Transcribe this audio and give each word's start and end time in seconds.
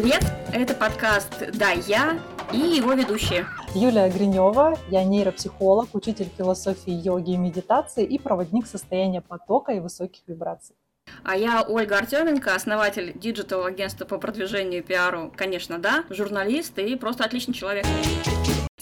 привет! 0.00 0.24
Это 0.52 0.74
подкаст 0.74 1.52
«Да, 1.52 1.70
я» 1.70 2.18
и 2.52 2.58
его 2.58 2.94
ведущие. 2.94 3.46
Юлия 3.76 4.10
Гринева, 4.10 4.76
я 4.88 5.04
нейропсихолог, 5.04 5.94
учитель 5.94 6.28
философии 6.36 6.90
йоги 6.90 7.30
и 7.30 7.36
медитации 7.36 8.04
и 8.04 8.18
проводник 8.18 8.66
состояния 8.66 9.20
потока 9.20 9.70
и 9.70 9.78
высоких 9.78 10.22
вибраций. 10.26 10.74
А 11.22 11.36
я 11.36 11.62
Ольга 11.62 11.98
Артеменко, 11.98 12.56
основатель 12.56 13.12
диджитал-агентства 13.14 14.04
по 14.04 14.18
продвижению 14.18 14.80
и 14.80 14.82
пиару, 14.84 15.32
конечно, 15.36 15.78
да, 15.78 16.02
журналист 16.10 16.76
и 16.76 16.96
просто 16.96 17.22
отличный 17.22 17.54
человек. 17.54 17.86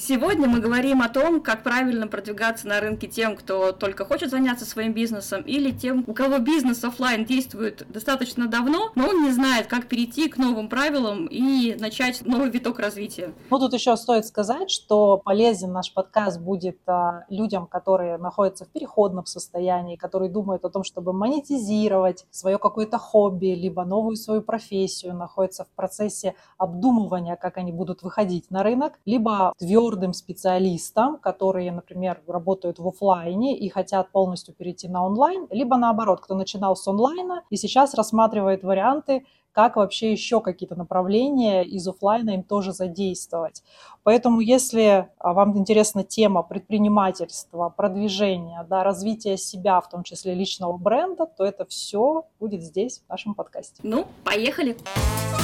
Сегодня 0.05 0.49
мы 0.49 0.61
говорим 0.61 1.03
о 1.03 1.11
том, 1.11 1.43
как 1.43 1.63
правильно 1.63 2.09
продвигаться 2.09 2.67
на 2.67 2.81
рынке 2.81 3.07
тем, 3.07 3.37
кто 3.37 3.73
только 3.73 4.07
хочет 4.07 4.31
заняться 4.31 4.65
своим 4.65 4.95
бизнесом, 4.95 5.43
или 5.43 5.71
тем, 5.71 6.03
у 6.07 6.15
кого 6.15 6.39
бизнес 6.39 6.83
офлайн 6.83 7.27
действует 7.27 7.87
достаточно 7.89 8.49
давно, 8.49 8.91
но 8.95 9.09
он 9.09 9.23
не 9.23 9.31
знает, 9.31 9.67
как 9.67 9.89
перейти 9.89 10.31
к 10.31 10.39
новым 10.39 10.71
правилам 10.71 11.27
и 11.27 11.77
начать 11.79 12.27
новый 12.27 12.49
виток 12.49 12.79
развития. 12.79 13.35
Ну, 13.51 13.59
тут 13.59 13.75
еще 13.75 13.95
стоит 13.99 14.25
сказать, 14.27 14.71
что 14.71 15.19
полезен 15.19 15.73
наш 15.73 15.93
подкаст 15.93 16.41
будет 16.41 16.79
а, 16.87 17.25
людям, 17.29 17.67
которые 17.67 18.17
находятся 18.17 18.65
в 18.65 18.69
переходном 18.71 19.27
состоянии, 19.27 19.97
которые 19.97 20.31
думают 20.31 20.65
о 20.65 20.71
том, 20.71 20.85
чтобы 20.85 21.13
монетизировать 21.13 22.25
свое 22.31 22.59
какое-то 22.59 22.97
хобби, 22.97 23.55
либо 23.55 23.85
новую 23.85 24.17
свою 24.17 24.41
профессию, 24.41 25.15
находятся 25.15 25.65
в 25.65 25.69
процессе 25.77 26.35
обдумывания, 26.57 27.37
как 27.37 27.59
они 27.59 27.73
будут 27.73 28.03
выходить 28.03 28.51
на 28.51 28.63
рынок, 28.63 28.99
либо 29.05 29.53
твердо 29.59 29.82
твердым 29.83 30.13
специалистам, 30.13 31.19
которые, 31.19 31.73
например, 31.73 32.21
работают 32.27 32.79
в 32.79 32.87
офлайне 32.87 33.59
и 33.59 33.69
хотят 33.69 34.11
полностью 34.11 34.55
перейти 34.55 34.89
на 34.89 35.05
онлайн, 35.05 35.47
либо 35.51 35.77
наоборот, 35.77 36.21
кто 36.21 36.35
начинал 36.35 36.77
с 36.77 36.87
онлайна 36.87 37.43
и 37.51 37.57
сейчас 37.57 37.95
рассматривает 37.95 38.63
варианты, 38.63 39.25
как 39.51 39.77
вообще 39.77 40.13
еще 40.13 40.41
какие-то 40.41 40.77
направления 40.77 41.63
из 41.63 41.87
офлайна 41.87 42.31
им 42.31 42.43
тоже 42.43 42.73
задействовать. 42.73 43.63
Поэтому, 44.03 44.41
если 44.41 45.11
а, 45.19 45.35
вам 45.35 45.59
интересна 45.59 46.05
тема 46.05 46.43
предпринимательства, 46.43 47.69
продвижения, 47.69 48.65
да, 48.71 48.83
развития 48.83 49.37
себя, 49.37 49.81
в 49.81 49.91
том 49.91 50.05
числе 50.05 50.35
личного 50.35 50.77
бренда, 50.79 51.27
то 51.27 51.45
это 51.45 51.67
все 51.67 52.25
будет 52.41 52.63
здесь, 52.63 53.03
в 53.07 53.11
нашем 53.11 53.35
подкасте. 53.35 53.81
Ну, 53.83 54.07
поехали! 54.25 54.73
Поехали! 54.73 55.42